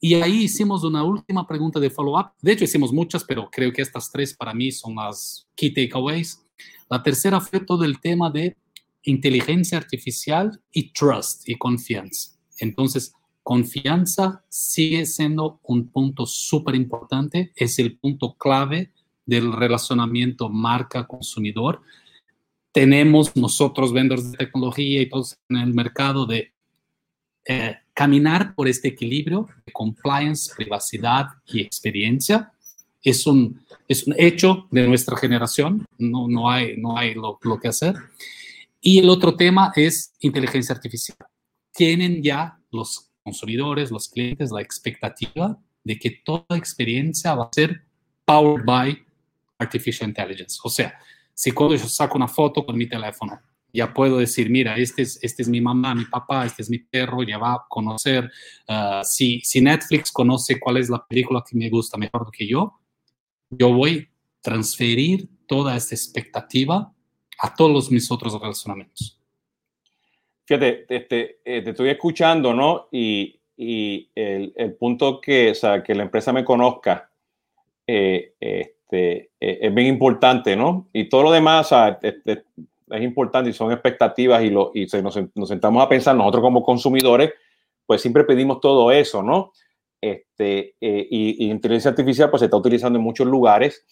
Y 0.00 0.14
ahí 0.14 0.42
hicimos 0.42 0.82
una 0.82 1.04
última 1.04 1.46
pregunta 1.46 1.78
de 1.78 1.90
follow-up. 1.90 2.32
De 2.40 2.52
hecho, 2.52 2.64
hicimos 2.64 2.92
muchas, 2.92 3.22
pero 3.22 3.48
creo 3.48 3.72
que 3.72 3.82
estas 3.82 4.10
tres 4.10 4.34
para 4.34 4.52
mí 4.52 4.72
son 4.72 4.96
las 4.96 5.46
key 5.54 5.72
takeaways. 5.72 6.42
La 6.90 7.00
tercera 7.04 7.40
fue 7.40 7.60
todo 7.60 7.84
el 7.84 8.00
tema 8.00 8.28
de 8.28 8.56
inteligencia 9.04 9.78
artificial 9.78 10.60
y 10.72 10.92
trust 10.92 11.48
y 11.48 11.56
confianza. 11.56 12.31
Entonces, 12.62 13.12
confianza 13.42 14.44
sigue 14.48 15.04
siendo 15.04 15.58
un 15.64 15.88
punto 15.88 16.26
súper 16.26 16.76
importante, 16.76 17.52
es 17.56 17.80
el 17.80 17.98
punto 17.98 18.34
clave 18.34 18.92
del 19.26 19.52
relacionamiento 19.52 20.48
marca-consumidor. 20.48 21.82
Tenemos 22.70 23.34
nosotros, 23.36 23.92
vendedores 23.92 24.30
de 24.30 24.38
tecnología 24.38 25.02
y 25.02 25.08
todos 25.08 25.36
en 25.48 25.56
el 25.56 25.74
mercado, 25.74 26.24
de 26.24 26.52
eh, 27.44 27.76
caminar 27.92 28.54
por 28.54 28.68
este 28.68 28.88
equilibrio 28.88 29.48
de 29.66 29.72
compliance, 29.72 30.52
privacidad 30.56 31.26
y 31.46 31.62
experiencia. 31.62 32.52
Es 33.02 33.26
un, 33.26 33.60
es 33.88 34.06
un 34.06 34.14
hecho 34.16 34.68
de 34.70 34.86
nuestra 34.86 35.16
generación, 35.16 35.84
no, 35.98 36.28
no 36.28 36.48
hay, 36.48 36.76
no 36.76 36.96
hay 36.96 37.14
lo, 37.14 37.40
lo 37.42 37.58
que 37.58 37.66
hacer. 37.66 37.96
Y 38.80 39.00
el 39.00 39.10
otro 39.10 39.34
tema 39.34 39.72
es 39.74 40.14
inteligencia 40.20 40.76
artificial. 40.76 41.18
Tienen 41.72 42.22
ya 42.22 42.58
los 42.70 43.10
consumidores, 43.22 43.90
los 43.90 44.08
clientes, 44.08 44.50
la 44.50 44.60
expectativa 44.60 45.58
de 45.84 45.98
que 45.98 46.10
toda 46.24 46.56
experiencia 46.56 47.34
va 47.34 47.44
a 47.44 47.50
ser 47.52 47.82
powered 48.24 48.64
by 48.64 48.98
artificial 49.58 50.08
intelligence. 50.08 50.58
O 50.62 50.68
sea, 50.68 50.98
si 51.34 51.50
cuando 51.52 51.76
yo 51.76 51.86
saco 51.88 52.16
una 52.16 52.28
foto 52.28 52.64
con 52.64 52.76
mi 52.76 52.86
teléfono, 52.86 53.40
ya 53.72 53.92
puedo 53.92 54.18
decir, 54.18 54.50
mira, 54.50 54.76
este 54.76 55.02
es, 55.02 55.18
este 55.22 55.42
es 55.42 55.48
mi 55.48 55.60
mamá, 55.60 55.94
mi 55.94 56.04
papá, 56.04 56.44
este 56.44 56.62
es 56.62 56.68
mi 56.68 56.78
perro, 56.78 57.22
ya 57.22 57.38
va 57.38 57.54
a 57.54 57.66
conocer, 57.68 58.30
uh, 58.68 59.02
si, 59.02 59.40
si 59.40 59.60
Netflix 59.62 60.12
conoce 60.12 60.60
cuál 60.60 60.76
es 60.76 60.90
la 60.90 61.04
película 61.06 61.42
que 61.48 61.56
me 61.56 61.70
gusta 61.70 61.96
mejor 61.96 62.30
que 62.30 62.46
yo, 62.46 62.78
yo 63.48 63.72
voy 63.72 63.98
a 63.98 64.40
transferir 64.42 65.28
toda 65.46 65.76
esta 65.76 65.94
expectativa 65.94 66.92
a 67.38 67.54
todos 67.54 67.90
mis 67.90 68.10
otros 68.10 68.38
relacionamientos. 68.38 69.21
Eh, 70.60 70.84
te 71.62 71.70
estoy 71.70 71.90
escuchando, 71.90 72.52
¿no? 72.52 72.88
Y, 72.90 73.40
y 73.56 74.10
el, 74.14 74.52
el, 74.56 74.74
punto 74.74 75.20
que, 75.20 75.50
o 75.50 75.54
sea, 75.54 75.82
que 75.82 75.94
la 75.94 76.04
empresa 76.04 76.32
me 76.32 76.44
conozca 76.44 77.10
eh, 77.86 78.34
este, 78.40 79.30
eh, 79.40 79.58
es 79.62 79.74
bien 79.74 79.88
importante, 79.88 80.56
¿no? 80.56 80.88
Y 80.92 81.08
todo 81.08 81.24
lo 81.24 81.32
demás, 81.32 81.66
o 81.66 81.68
sea, 81.70 81.98
este, 82.02 82.44
es 82.90 83.02
importante 83.02 83.50
y 83.50 83.52
son 83.52 83.72
expectativas 83.72 84.42
y, 84.42 84.50
lo, 84.50 84.70
y 84.74 84.88
se 84.88 85.02
nos, 85.02 85.18
nos, 85.34 85.48
sentamos 85.48 85.82
a 85.82 85.88
pensar 85.88 86.14
nosotros 86.14 86.42
como 86.42 86.62
consumidores, 86.62 87.32
pues 87.86 88.00
siempre 88.00 88.24
pedimos 88.24 88.60
todo 88.60 88.90
eso, 88.92 89.22
¿no? 89.22 89.52
Este, 90.00 90.74
eh, 90.80 91.06
y, 91.10 91.46
y, 91.46 91.50
inteligencia 91.50 91.90
artificial 91.90 92.30
pues 92.30 92.40
se 92.40 92.46
está 92.46 92.56
utilizando 92.56 92.98
en 92.98 93.04
muchos 93.04 93.26
lugares, 93.26 93.86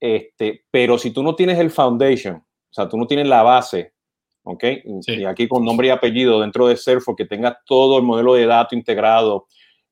este, 0.00 0.64
pero 0.70 0.96
si 0.98 1.10
tú 1.10 1.22
no 1.22 1.34
tienes 1.34 1.58
el 1.58 1.70
foundation, 1.70 2.36
o 2.36 2.72
sea, 2.72 2.88
tú 2.88 2.96
no 2.96 3.06
tienes 3.06 3.26
la 3.26 3.42
base, 3.42 3.92
¿ok? 4.48 4.64
Sí. 5.02 5.14
Y 5.14 5.24
aquí 5.24 5.48
con 5.48 5.64
nombre 5.64 5.88
y 5.88 5.90
apellido 5.90 6.40
dentro 6.40 6.66
de 6.68 6.76
Salesforce, 6.76 7.22
que 7.22 7.28
tenga 7.28 7.60
todo 7.64 7.98
el 7.98 8.04
modelo 8.04 8.34
de 8.34 8.46
datos 8.46 8.72
integrado, 8.72 9.46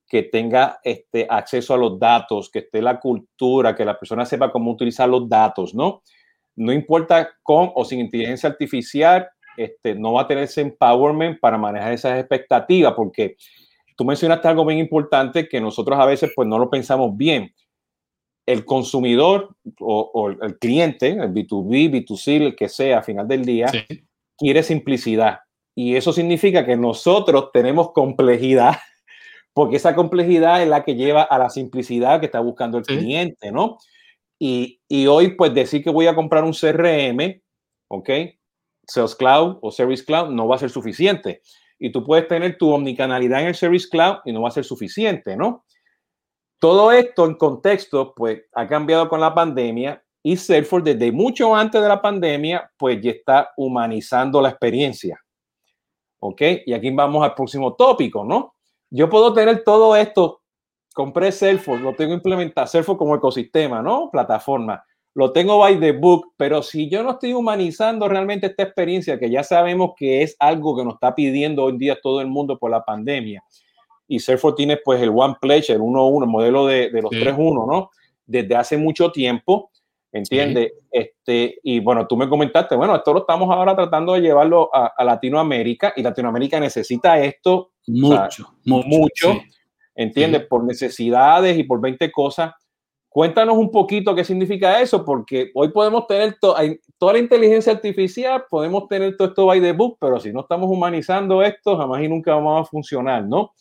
que 0.09 0.23
tenga 0.23 0.79
este, 0.85 1.27
acceso 1.29 1.75
a 1.75 1.79
los 1.79 1.99
datos, 1.99 2.51
que 2.51 2.61
esté 2.61 2.81
la 2.81 3.01
cultura, 3.01 3.75
que 3.75 3.85
la 3.85 3.99
persona 3.99 4.25
sepa 4.25 4.53
cómo 4.53 4.71
utilizar 4.71 5.09
los 5.09 5.29
datos, 5.29 5.75
¿no? 5.75 6.03
no 6.57 6.73
importa 6.73 7.31
con 7.43 7.71
o 7.75 7.85
sin 7.85 8.01
inteligencia 8.01 8.49
artificial, 8.49 9.29
este, 9.57 9.95
no 9.95 10.15
va 10.15 10.23
a 10.23 10.27
tener 10.27 10.45
ese 10.45 10.63
empowerment 10.63 11.39
para 11.39 11.57
manejar 11.57 11.93
esas 11.93 12.19
expectativas, 12.19 12.95
porque 12.95 13.37
tú 13.97 14.05
mencionaste 14.05 14.49
algo 14.49 14.65
bien 14.65 14.81
importante 14.81 15.49
que 15.49 15.61
nosotros 15.61 15.99
a 15.99 16.07
veces 16.07 16.33
pues 16.35 16.49
no 16.49 16.59
lo 16.59 16.69
pensamos 16.69 17.17
bien. 17.17 17.55
El 18.47 18.65
consumidor 18.65 19.57
o, 19.81 20.11
o 20.15 20.31
el 20.31 20.59
cliente, 20.59 21.11
el 21.11 21.33
B2B, 21.33 21.91
B2C, 21.91 22.41
el 22.43 22.57
que 22.57 22.69
sea, 22.69 22.99
a 22.99 23.03
final 23.03 23.27
del 23.27 23.45
día, 23.45 23.69
sí. 23.69 24.06
Quiere 24.37 24.63
simplicidad. 24.63 25.41
Y 25.75 25.97
eso 25.97 26.13
significa 26.13 26.65
que 26.65 26.77
nosotros 26.77 27.51
tenemos 27.53 27.93
complejidad, 27.93 28.77
porque 29.53 29.77
esa 29.77 29.95
complejidad 29.95 30.63
es 30.63 30.69
la 30.69 30.85
que 30.85 30.95
lleva 30.95 31.23
a 31.23 31.39
la 31.39 31.51
simplicidad 31.51 32.21
que 32.21 32.27
está 32.27 32.41
buscando 32.41 32.79
el 32.79 32.85
sí. 32.85 32.97
cliente, 32.97 33.53
¿no? 33.53 33.79
Y, 34.39 34.81
y, 34.89 35.07
hoy, 35.07 35.35
pues 35.35 35.55
decir 35.55 35.83
que 35.83 35.91
voy 35.91 36.07
a 36.07 36.15
comprar 36.15 36.45
un 36.45 36.53
CRM, 36.53 37.41
¿ok? 37.89 38.11
Sales 38.87 39.15
Cloud 39.15 39.59
o 39.63 39.71
Service 39.71 40.05
Cloud 40.05 40.31
no 40.31 40.47
va 40.47 40.57
a 40.57 40.61
ser 40.61 40.71
suficiente. 40.71 41.43
Y 41.79 41.91
tú 41.91 42.05
puedes 42.05 42.29
tener 42.29 42.57
tu 42.57 42.71
omnicanalidad 42.71 43.41
en 43.41 43.49
el 43.49 43.55
Service 43.55 43.89
Cloud 43.91 44.19
y 44.25 44.33
no 44.33 44.43
va 44.43 44.49
a 44.49 44.53
ser 44.53 44.65
suficiente, 44.65 45.37
¿no? 45.37 45.65
Todo 46.59 46.93
esto 46.93 47.27
en 47.27 47.35
contexto, 47.35 48.15
pues 48.15 48.43
ha 48.55 48.67
cambiado 48.67 49.09
con 49.09 49.21
la 49.21 49.35
pandemia 49.35 50.03
y 50.29 50.37
Salesforce 50.37 50.93
desde 50.93 51.13
mucho 51.13 51.55
antes 51.55 51.81
de 51.81 51.87
la 51.87 52.03
pandemia, 52.03 52.69
pues 52.77 53.01
ya 53.01 53.13
está 53.13 53.53
humanizando 53.57 54.43
la 54.43 54.49
experiencia. 54.49 55.21
¿Ok? 56.19 56.43
Y 56.67 56.73
aquí 56.73 56.91
vamos 56.91 57.23
al 57.23 57.33
próximo 57.33 57.77
tópico, 57.77 58.25
¿no? 58.25 58.57
Yo 58.91 59.09
puedo 59.09 59.33
tener 59.33 59.63
todo 59.63 59.95
esto 59.95 60.41
compré 60.93 61.31
Salesforce, 61.31 61.85
lo 61.85 61.95
tengo 61.95 62.13
implementado, 62.13 62.67
Salesforce 62.67 62.99
como 62.99 63.15
ecosistema, 63.15 63.83
¿no? 63.83 64.11
Plataforma. 64.11 64.83
Lo 65.15 65.31
tengo 65.31 65.59
by 65.59 65.79
the 65.79 65.93
book, 65.93 66.33
pero 66.37 66.61
si 66.61 66.91
yo 66.91 67.05
no 67.05 67.13
estoy 67.13 67.33
humanizando 67.33 68.09
realmente 68.09 68.49
esta 68.49 68.65
experiencia, 68.65 69.21
que 69.21 69.31
ya 69.31 69.45
sabemos 69.45 69.93
que 69.97 70.23
es 70.23 70.35
algo 70.41 70.77
que 70.77 70.85
nos 70.85 70.95
está 70.95 71.15
pidiendo 71.15 71.63
hoy 71.63 71.73
en 71.75 71.79
día 71.79 71.99
todo 72.03 72.21
el 72.21 72.27
mundo 72.27 72.59
por 72.59 72.73
la 72.73 72.85
pandemia, 72.85 73.45
y 74.09 74.19
Salesforce 74.19 74.57
tiene 74.57 74.77
pues 74.79 75.01
el 75.01 75.11
One 75.11 75.37
Pledge, 75.41 75.71
el 75.71 75.81
1-1, 75.81 76.25
el 76.25 76.29
modelo 76.29 76.67
de, 76.67 76.91
de 76.91 77.01
los 77.01 77.13
sí. 77.13 77.21
3-1, 77.21 77.67
¿no? 77.71 77.91
Desde 78.27 78.57
hace 78.57 78.77
mucho 78.77 79.13
tiempo, 79.13 79.71
¿entiendes? 80.17 80.73
Sí. 80.75 80.87
Este, 80.91 81.59
y 81.63 81.81
bueno, 81.81 82.07
tú 82.07 82.17
me 82.17 82.29
comentaste, 82.29 82.77
bueno, 82.77 82.97
esto 82.97 83.13
lo 83.13 83.21
estamos 83.21 83.51
ahora 83.51 83.75
tratando 83.75 84.15
de 84.15 84.21
llevarlo 84.21 84.71
a, 84.75 84.93
a 84.97 85.05
Latinoamérica, 85.05 85.93
y 85.97 86.03
Latinoamérica 86.03 86.59
necesita 86.59 87.21
esto 87.21 87.73
mucho, 87.87 88.15
o 88.15 88.31
sea, 88.31 88.47
mucho. 88.65 88.89
mucho. 88.89 89.33
Sí 89.33 89.57
¿entiendes? 89.97 90.43
Sí. 90.43 90.47
Por 90.49 90.65
necesidades 90.65 91.59
y 91.59 91.65
por 91.65 91.81
20 91.81 92.13
cosas. 92.13 92.53
Cuéntanos 93.09 93.57
un 93.57 93.71
poquito 93.71 94.15
qué 94.15 94.25
significa 94.25 94.81
eso, 94.81 95.03
porque 95.03 95.51
hoy 95.55 95.71
podemos 95.71 96.07
tener 96.07 96.37
to 96.39 96.55
toda 96.99 97.15
la 97.15 97.19
inteligencia 97.19 97.73
artificial, 97.73 98.45
podemos 98.51 98.89
tener 98.89 99.17
todo 99.17 99.29
esto 99.29 99.47
by 99.47 99.61
the 99.61 99.73
book, 99.73 99.97
pero 99.99 100.21
si 100.21 100.33
no 100.33 100.41
estamos 100.41 100.71
humanizando 100.71 101.43
esto, 101.43 101.79
jamás 101.79 102.03
y 102.03 102.09
nunca 102.09 102.35
vamos 102.35 102.61
a 102.61 102.71
funcionar, 102.71 103.25
¿no? 103.25 103.53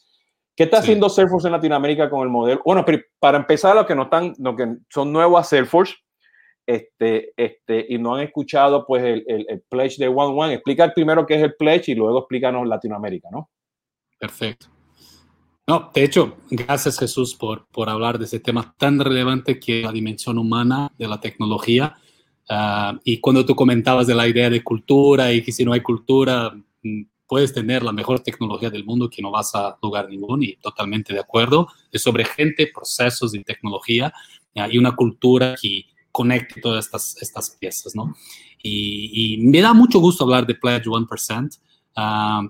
¿Qué 0.58 0.64
está 0.64 0.80
haciendo 0.80 1.10
Salesforce 1.10 1.48
en 1.48 1.54
Latinoamérica 1.54 2.10
con 2.10 2.22
el 2.22 2.30
modelo? 2.30 2.62
Bueno, 2.66 2.86
para 3.20 3.38
empezar, 3.38 3.76
los 3.76 3.86
que 3.86 3.96
no 3.96 4.04
están, 4.04 4.34
los 4.40 4.56
que 4.56 4.76
son 4.90 5.12
nuevos 5.12 5.40
a 5.40 5.44
Salesforce, 5.44 5.96
este, 6.66 7.34
este, 7.38 7.86
y 7.90 7.98
no 7.98 8.16
han 8.16 8.24
escuchado 8.24 8.86
pues 8.86 9.04
el, 9.04 9.24
el, 9.28 9.46
el 9.50 9.62
pledge 9.62 9.98
de 9.98 10.08
One 10.08 10.34
One, 10.36 10.54
explica 10.54 10.92
primero 10.94 11.26
qué 11.26 11.36
es 11.36 11.44
el 11.44 11.56
pledge 11.56 11.92
y 11.92 11.96
luego 11.96 12.20
explícanos 12.20 12.68
Latinoamérica, 12.68 13.30
¿no? 13.32 13.50
Perfecto. 14.20 14.68
No, 15.68 15.90
de 15.94 16.04
hecho, 16.04 16.38
gracias 16.52 17.00
Jesús 17.00 17.34
por, 17.34 17.66
por 17.68 17.90
hablar 17.90 18.20
de 18.20 18.26
ese 18.26 18.40
tema 18.40 18.76
tan 18.78 19.00
relevante 19.00 19.60
que 19.60 19.80
es 19.80 19.86
la 19.86 19.92
dimensión 19.92 20.38
humana 20.38 20.92
de 20.98 21.08
la 21.08 21.20
tecnología. 21.20 21.96
Uh, 22.48 23.00
y 23.04 23.20
cuando 23.20 23.44
tú 23.44 23.56
comentabas 23.56 24.06
de 24.06 24.14
la 24.14 24.28
idea 24.28 24.52
de 24.52 24.64
cultura 24.64 25.34
y 25.34 25.42
que 25.42 25.52
si 25.52 25.66
no 25.66 25.74
hay 25.74 25.82
cultura, 25.82 26.52
mm, 26.84 27.02
puedes 27.26 27.52
tener 27.52 27.82
la 27.82 27.92
mejor 27.92 28.20
tecnología 28.20 28.70
del 28.70 28.86
mundo 28.86 29.10
que 29.10 29.24
no 29.24 29.32
vas 29.32 29.56
a 29.56 29.76
lugar 29.82 30.08
ningún 30.08 30.44
y 30.44 30.56
totalmente 30.58 31.14
de 31.14 31.20
acuerdo. 31.20 31.68
Es 31.92 32.04
sobre 32.04 32.26
gente, 32.26 32.70
procesos 32.72 33.34
y 33.34 33.44
tecnología 33.44 34.14
uh, 34.56 34.70
y 34.70 34.78
una 34.78 34.96
cultura 34.96 35.56
que 35.60 35.86
conecte 36.16 36.62
todas 36.62 36.86
estas, 36.86 37.18
estas 37.22 37.50
piezas, 37.60 37.94
¿no? 37.94 38.16
Y, 38.64 39.34
y 39.34 39.38
me 39.46 39.60
da 39.60 39.74
mucho 39.74 40.00
gusto 40.00 40.24
hablar 40.24 40.48
de 40.48 40.56
Pledge 40.56 40.86
1%. 40.86 41.60
Uh, 41.98 42.50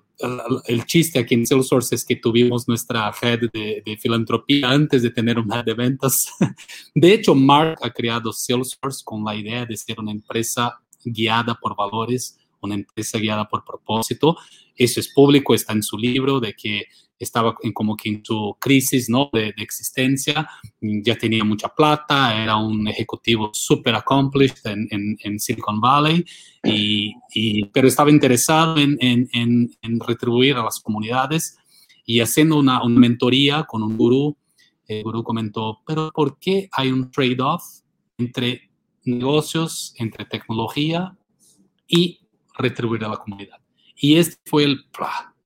el 0.67 0.85
chiste 0.85 1.17
aquí 1.17 1.33
en 1.33 1.47
Salesforce 1.47 1.95
es 1.95 2.05
que 2.05 2.15
tuvimos 2.15 2.67
nuestra 2.67 3.11
head 3.19 3.39
de, 3.51 3.81
de, 3.83 3.97
filantropía 3.97 4.69
antes 4.69 5.01
de 5.01 5.09
tener 5.09 5.39
un 5.39 5.51
head 5.51 5.65
de 5.65 5.73
ventas. 5.73 6.27
De 6.93 7.11
hecho, 7.11 7.33
Mark 7.33 7.79
ha 7.81 7.89
creado 7.89 8.31
Salesforce 8.31 9.03
con 9.03 9.23
la 9.23 9.35
idea 9.35 9.65
de 9.65 9.75
ser 9.77 9.99
una 9.99 10.11
empresa 10.11 10.79
guiada 11.03 11.55
por 11.55 11.75
valores, 11.75 12.37
una 12.61 12.75
empresa 12.75 13.17
guiada 13.17 13.47
por 13.47 13.65
propósito. 13.65 14.37
Eso 14.75 14.99
es 14.99 15.11
público, 15.11 15.55
está 15.55 15.73
en 15.73 15.81
su 15.81 15.97
libro 15.97 16.39
de 16.39 16.53
que 16.53 16.85
estaba 17.17 17.55
en, 17.61 17.71
como 17.73 17.95
que 17.95 18.09
en 18.09 18.25
su 18.25 18.55
crisis 18.59 19.09
¿no? 19.09 19.29
de, 19.31 19.53
existencia, 19.57 20.47
ya 20.81 21.17
tenía 21.17 21.43
mucha 21.43 21.69
plata, 21.69 22.41
era 22.41 22.57
un 22.57 22.87
ejecutivo 22.87 23.51
súper 23.53 23.95
accomplished 23.95 24.65
en, 24.65 25.17
en, 25.19 25.39
Silicon 25.39 25.79
Valley, 25.79 26.25
y, 26.63 27.65
pero 27.65 27.87
estaba 27.87 28.09
interesado 28.09 28.77
en, 28.77 28.97
en, 28.99 29.99
retribuir 29.99 30.55
a 30.55 30.63
las 30.63 30.79
comunidades 30.79 31.57
y 32.05 32.19
haciendo 32.19 32.57
una, 32.57 32.83
una 32.83 32.99
mentoría 32.99 33.63
con 33.63 33.83
un 33.83 33.97
gurú. 33.97 34.37
El 34.87 35.03
gurú 35.03 35.23
comentó, 35.23 35.79
pero 35.85 36.11
¿por 36.13 36.37
qué 36.37 36.69
hay 36.71 36.91
un 36.91 37.09
trade-off 37.09 37.63
entre 38.17 38.69
negocios, 39.03 39.93
entre 39.97 40.25
tecnología 40.25 41.17
y 41.87 42.19
retribuir 42.57 43.03
a 43.05 43.09
la 43.09 43.17
comunidad? 43.17 43.57
Y 43.95 44.17
este 44.17 44.37
fue 44.45 44.65
el, 44.65 44.85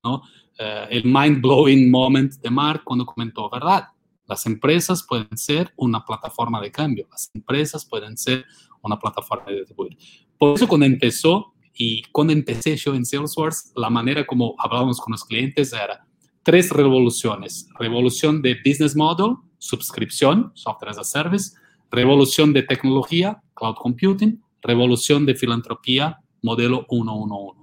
¿no? 0.03 0.23
Eh, 0.61 0.87
el 0.89 1.05
mind-blowing 1.05 1.89
moment 1.89 2.33
de 2.33 2.49
Mark 2.49 2.81
cuando 2.83 3.05
comentó, 3.05 3.49
¿verdad? 3.49 3.85
Las 4.27 4.45
empresas 4.45 5.05
pueden 5.07 5.37
ser 5.37 5.71
una 5.77 6.03
plataforma 6.03 6.59
de 6.59 6.69
cambio, 6.69 7.07
las 7.09 7.31
empresas 7.33 7.85
pueden 7.85 8.17
ser 8.17 8.45
una 8.81 8.99
plataforma 8.99 9.45
de 9.47 9.59
distribuir. 9.59 9.97
Por 10.37 10.55
eso 10.55 10.67
cuando 10.67 10.85
empezó 10.85 11.53
y 11.73 12.03
cuando 12.11 12.33
empecé 12.33 12.75
yo 12.75 12.93
en 12.93 13.05
Salesforce, 13.05 13.69
la 13.73 13.89
manera 13.89 14.27
como 14.27 14.53
hablábamos 14.57 14.99
con 14.99 15.13
los 15.13 15.23
clientes 15.23 15.71
era 15.71 16.05
tres 16.43 16.71
revoluciones. 16.71 17.69
Revolución 17.79 18.41
de 18.41 18.57
business 18.65 18.97
model, 18.97 19.37
suscripción, 19.59 20.51
software 20.55 20.91
as 20.91 20.97
a 20.97 21.05
service, 21.05 21.53
revolución 21.89 22.51
de 22.51 22.63
tecnología, 22.63 23.41
cloud 23.53 23.75
computing, 23.75 24.43
revolución 24.61 25.25
de 25.25 25.35
filantropía, 25.35 26.19
modelo 26.41 26.85
111. 26.89 27.59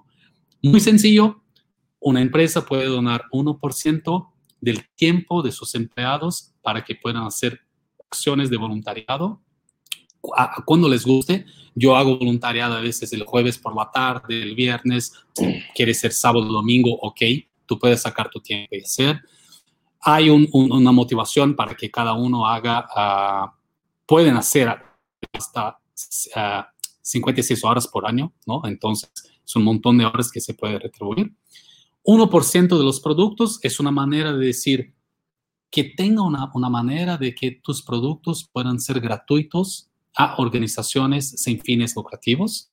Muy 0.62 0.80
sencillo, 0.80 1.42
una 2.06 2.20
empresa 2.20 2.64
puede 2.64 2.84
donar 2.84 3.24
1% 3.32 4.28
del 4.60 4.88
tiempo 4.94 5.42
de 5.42 5.50
sus 5.50 5.74
empleados 5.74 6.52
para 6.62 6.84
que 6.84 6.94
puedan 6.94 7.24
hacer 7.24 7.60
acciones 8.08 8.48
de 8.48 8.56
voluntariado 8.56 9.42
cuando 10.64 10.88
les 10.88 11.04
guste. 11.04 11.46
Yo 11.74 11.96
hago 11.96 12.16
voluntariado 12.16 12.76
a 12.76 12.80
veces 12.80 13.12
el 13.12 13.24
jueves 13.24 13.58
por 13.58 13.74
la 13.74 13.90
tarde, 13.90 14.40
el 14.40 14.54
viernes, 14.54 15.14
quiere 15.74 15.92
ser 15.94 16.12
sábado, 16.12 16.44
domingo, 16.44 16.96
ok, 17.02 17.22
tú 17.66 17.76
puedes 17.76 18.02
sacar 18.02 18.30
tu 18.30 18.40
tiempo 18.40 18.76
y 18.76 18.82
hacer. 18.82 19.20
Hay 20.00 20.30
una 20.30 20.92
motivación 20.92 21.56
para 21.56 21.74
que 21.74 21.90
cada 21.90 22.12
uno 22.12 22.46
haga, 22.46 22.86
uh, 22.94 23.50
pueden 24.06 24.36
hacer 24.36 24.80
hasta 25.32 25.76
56 27.02 27.64
ah, 27.64 27.68
horas 27.68 27.88
por 27.88 28.06
año, 28.06 28.32
¿no? 28.46 28.62
Entonces, 28.64 29.10
es 29.44 29.56
un 29.56 29.64
montón 29.64 29.98
de 29.98 30.06
horas 30.06 30.30
que 30.30 30.40
se 30.40 30.54
puede 30.54 30.78
retribuir. 30.78 31.32
1% 32.06 32.78
de 32.78 32.84
los 32.84 33.00
productos 33.00 33.58
es 33.62 33.80
una 33.80 33.90
manera 33.90 34.32
de 34.32 34.46
decir 34.46 34.94
que 35.70 35.84
tenga 35.84 36.22
una, 36.22 36.50
una, 36.54 36.70
manera 36.70 37.16
de 37.16 37.34
que 37.34 37.50
tus 37.50 37.82
productos 37.82 38.48
puedan 38.52 38.78
ser 38.78 39.00
gratuitos 39.00 39.90
a 40.16 40.36
organizaciones 40.38 41.28
sin 41.30 41.60
fines 41.60 41.94
lucrativos. 41.96 42.70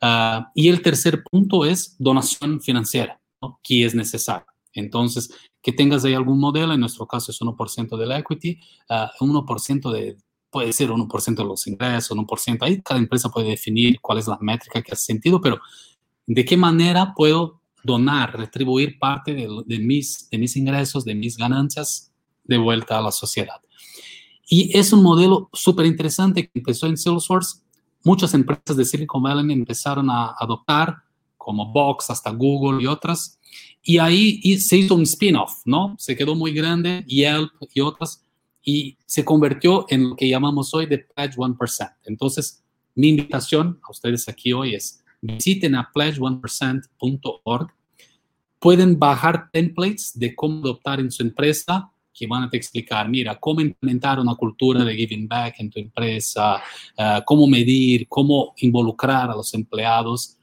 Ah, 0.00 0.50
y 0.54 0.68
el 0.68 0.82
tercer 0.82 1.24
punto 1.24 1.64
es 1.64 1.96
donación 1.98 2.60
financiera, 2.60 3.20
que 3.62 3.84
es 3.84 3.94
necesario. 3.94 4.46
Entonces, 4.72 5.30
que 5.62 5.72
tengas 5.72 6.04
ahí 6.04 6.14
algún 6.14 6.38
modelo, 6.38 6.72
en 6.72 6.80
nuestro 6.80 7.06
caso 7.06 7.32
es 7.32 7.40
1% 7.40 7.96
de 7.96 8.06
la 8.06 8.18
equity, 8.18 8.60
1% 8.88 9.80
ah, 9.84 9.92
de, 9.92 10.16
puede 10.50 10.72
ser 10.72 10.90
1% 10.90 11.34
de 11.34 11.44
los 11.44 11.66
ingresos, 11.66 12.16
1%, 12.16 12.58
ahí 12.62 12.80
cada 12.82 13.00
empresa 13.00 13.30
puede 13.30 13.48
definir 13.48 14.00
cuál 14.00 14.18
es 14.18 14.28
la 14.28 14.38
métrica 14.40 14.82
que 14.82 14.92
hace 14.92 15.06
sentido, 15.06 15.40
pero 15.40 15.60
de 16.26 16.44
qué 16.44 16.56
manera 16.56 17.14
puedo 17.14 17.59
donar, 17.82 18.36
retribuir 18.36 18.98
parte 18.98 19.34
de, 19.34 19.78
mis, 19.78 20.28
de 20.30 20.38
mis 20.38 20.56
ingresos, 20.56 21.04
de 21.04 21.14
mis 21.14 21.36
ganancias 21.36 22.12
de 22.44 22.58
vuelta 22.58 22.98
a 22.98 23.02
la 23.02 23.12
sociedad. 23.12 23.60
Y 24.48 24.76
es 24.76 24.92
un 24.92 25.02
modelo 25.02 25.48
súper 25.52 25.86
interesante 25.86 26.44
que 26.44 26.58
empezó 26.58 26.86
en 26.86 26.96
Salesforce. 26.96 27.60
Muchas 28.04 28.34
empresas 28.34 28.76
de 28.76 28.84
Silicon 28.84 29.22
Valley 29.22 29.52
empezaron 29.52 30.10
a 30.10 30.34
adoptar, 30.38 30.96
como 31.36 31.72
Box, 31.72 32.10
hasta 32.10 32.30
Google 32.30 32.82
y 32.82 32.86
otras. 32.86 33.38
Y 33.82 33.98
ahí 33.98 34.58
se 34.58 34.76
hizo 34.76 34.94
un 34.94 35.02
spin-off, 35.02 35.62
¿no? 35.64 35.94
Se 35.98 36.16
quedó 36.16 36.34
muy 36.34 36.52
grande, 36.52 37.04
Yelp 37.06 37.52
y 37.72 37.80
otras, 37.80 38.24
y 38.62 38.98
se 39.06 39.24
convirtió 39.24 39.86
en 39.88 40.10
lo 40.10 40.16
que 40.16 40.28
llamamos 40.28 40.74
hoy 40.74 40.86
de 40.86 40.98
Pledge 40.98 41.36
1%. 41.36 41.94
Entonces, 42.04 42.62
mi 42.94 43.08
invitación 43.08 43.80
a 43.82 43.90
ustedes 43.90 44.28
aquí 44.28 44.52
hoy 44.52 44.74
es, 44.74 45.02
visiten 45.20 45.74
a 45.74 45.90
pledge1percent.org. 45.92 47.72
Pueden 48.58 48.98
bajar 48.98 49.50
templates 49.50 50.18
de 50.18 50.34
cómo 50.34 50.60
adoptar 50.60 51.00
en 51.00 51.10
su 51.10 51.22
empresa 51.22 51.90
que 52.12 52.26
van 52.26 52.42
a 52.42 52.48
explicar, 52.52 53.08
mira, 53.08 53.38
cómo 53.38 53.62
implementar 53.62 54.20
una 54.20 54.34
cultura 54.34 54.84
de 54.84 54.94
giving 54.94 55.26
back 55.26 55.54
en 55.58 55.70
tu 55.70 55.80
empresa, 55.80 56.62
eh, 56.96 57.20
cómo 57.24 57.46
medir, 57.46 58.06
cómo 58.08 58.52
involucrar 58.58 59.30
a 59.30 59.34
los 59.34 59.54
empleados. 59.54 60.36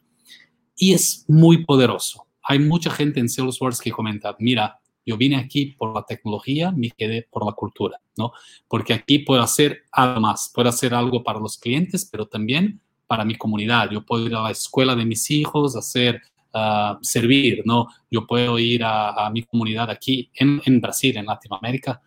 Y 0.76 0.94
es 0.94 1.24
muy 1.28 1.66
poderoso. 1.66 2.26
Hay 2.42 2.60
mucha 2.60 2.90
gente 2.90 3.20
en 3.20 3.30
Salesforce 3.30 3.84
que 3.84 3.92
comenta, 3.92 4.36
mira, 4.40 4.80
yo 5.06 5.18
vine 5.18 5.38
aquí 5.38 5.68
por 5.78 5.94
la 5.94 6.04
tecnología, 6.04 6.72
me 6.72 6.92
quedé 6.92 7.28
por 7.30 7.46
la 7.46 7.54
cultura, 7.54 8.02
¿no? 8.18 8.32
Porque 8.68 8.94
aquí 8.94 9.20
puedo 9.20 9.42
hacer 9.42 9.84
algo 9.92 10.20
más, 10.20 10.52
puedo 10.54 10.70
hacer 10.70 10.94
algo 10.94 11.24
para 11.24 11.40
los 11.40 11.58
clientes, 11.58 12.10
pero 12.12 12.26
también 12.26 12.82
para 13.08 13.26
mi 13.26 13.36
comunidad. 13.36 13.90
Yo 13.90 14.06
puedo 14.06 14.28
ir 14.28 14.36
a 14.36 14.44
la 14.44 14.52
escuela 14.52 14.96
de 14.96 15.06
mis 15.06 15.32
hijos, 15.32 15.76
hacer, 15.76 16.22
uh, 16.54 16.98
servir, 17.02 17.64
¿no? 17.66 17.88
Yo 18.12 18.28
puedo 18.28 18.60
ir 18.60 18.84
a, 18.84 19.30
mi 19.32 19.44
comunidad 19.44 19.90
aquí 19.90 20.30
en, 20.34 20.62
en, 20.66 20.82
Brasil, 20.82 21.18
en 21.18 21.26
Latinoamérica. 21.26 22.02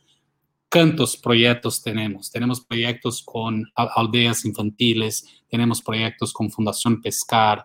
¿Cuántos 0.70 1.16
proyectos 1.16 1.82
tenemos? 1.82 2.30
Tenemos 2.30 2.60
proyectos 2.60 3.22
con 3.24 3.64
aldeas 3.74 4.44
infantiles, 4.44 5.26
tenemos 5.48 5.82
proyectos 5.82 6.32
con 6.32 6.50
Fundación 6.50 7.02
Pescar, 7.02 7.64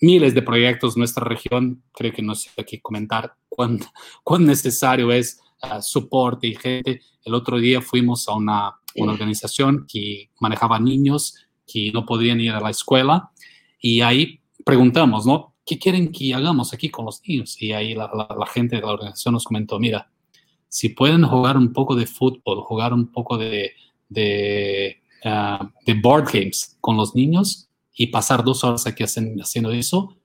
miles 0.00 0.34
de 0.34 0.42
proyectos 0.42 0.96
en 0.96 1.00
nuestra 1.00 1.24
región. 1.24 1.82
Creo 1.92 2.12
que 2.12 2.22
no 2.22 2.34
sé 2.34 2.50
aquí 2.58 2.80
comentar 2.80 3.34
cuán, 3.48 3.78
cuán 4.24 4.46
necesario 4.46 5.12
es 5.12 5.40
uh, 5.62 5.80
soporte 5.80 6.48
y 6.48 6.56
gente. 6.56 7.02
El 7.24 7.34
otro 7.34 7.58
día 7.58 7.80
fuimos 7.80 8.26
a 8.28 8.34
una, 8.34 8.72
una 8.96 9.12
organización 9.12 9.86
que 9.86 10.30
manejaba 10.40 10.80
niños 10.80 11.47
que 11.70 11.92
no 11.92 12.06
podían 12.06 12.40
ir 12.40 12.52
a 12.52 12.60
la 12.60 12.70
escuela 12.70 13.30
y 13.80 14.00
ahí 14.00 14.40
preguntamos, 14.64 15.26
¿no? 15.26 15.54
¿Qué 15.64 15.78
quieren 15.78 16.10
que 16.10 16.34
hagamos 16.34 16.72
aquí 16.72 16.88
con 16.88 17.04
los 17.04 17.22
niños? 17.26 17.60
Y 17.60 17.72
ahí 17.72 17.94
la, 17.94 18.10
gente 18.52 18.76
de 18.76 18.82
la 18.82 18.92
organización 18.92 19.34
nos 19.34 19.44
comentó, 19.44 19.78
mira, 19.78 20.10
si 20.68 20.90
pueden 20.90 21.24
jugar 21.24 21.56
un 21.56 21.72
poco 21.72 21.94
de 21.94 22.06
fútbol, 22.06 22.62
jugar 22.62 22.92
un 22.92 23.12
poco 23.12 23.38
de, 23.38 23.72
de, 24.08 25.00
ah, 25.24 25.70
board 26.02 26.30
games 26.32 26.76
con 26.80 26.96
los 26.96 27.14
niños 27.14 27.68
y 27.94 28.08
pasar 28.08 28.44
dos 28.44 28.64
horas 28.64 28.86
aquí 28.86 29.04
haciendo 29.04 29.70
eso, 29.72 30.16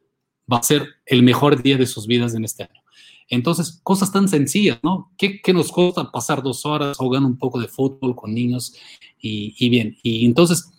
va 0.51 0.57
a 0.57 0.63
ser 0.63 0.87
el 1.05 1.23
mejor 1.23 1.61
día 1.61 1.77
de 1.77 1.87
sus 1.87 2.07
vidas 2.07 2.35
en 2.35 2.45
este 2.45 2.63
año. 2.63 2.81
Entonces, 3.29 3.79
cosas 3.83 4.11
tan 4.11 4.27
sencillas, 4.27 4.79
¿no? 4.83 5.11
¿Qué, 5.17 5.41
qué 5.41 5.53
nos 5.53 5.71
cuesta 5.71 6.11
pasar 6.11 6.43
dos 6.43 6.65
horas 6.65 6.97
jugando 6.97 7.27
un 7.27 7.37
poco 7.37 7.59
de 7.59 7.67
fútbol 7.67 8.15
con 8.15 8.33
niños? 8.33 8.75
Y, 9.19 9.55
y 9.57 9.69
bien, 9.69 9.97
y 10.03 10.25
entonces 10.25 10.69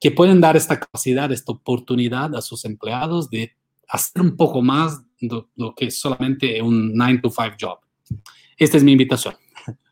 que 0.00 0.10
pueden 0.10 0.40
dar 0.40 0.56
esta 0.56 0.80
capacidad, 0.80 1.30
esta 1.30 1.52
oportunidad 1.52 2.34
a 2.34 2.40
sus 2.40 2.64
empleados 2.64 3.28
de 3.28 3.52
hacer 3.86 4.22
un 4.22 4.36
poco 4.36 4.62
más 4.62 5.02
de 5.20 5.44
lo 5.56 5.74
que 5.74 5.86
es 5.86 6.00
solamente 6.00 6.62
un 6.62 6.94
9 6.94 7.20
to 7.22 7.30
5 7.30 7.56
job. 7.60 7.78
Esta 8.56 8.78
es 8.78 8.82
mi 8.84 8.92
invitación. 8.92 9.34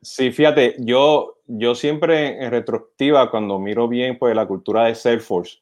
Sí, 0.01 0.31
fíjate, 0.33 0.77
yo, 0.79 1.37
yo 1.47 1.75
siempre 1.75 2.43
en 2.43 2.51
retrospectiva, 2.51 3.31
cuando 3.31 3.59
miro 3.59 3.87
bien 3.87 4.19
pues, 4.19 4.35
la 4.35 4.47
cultura 4.47 4.85
de 4.85 4.95
Salesforce, 4.95 5.59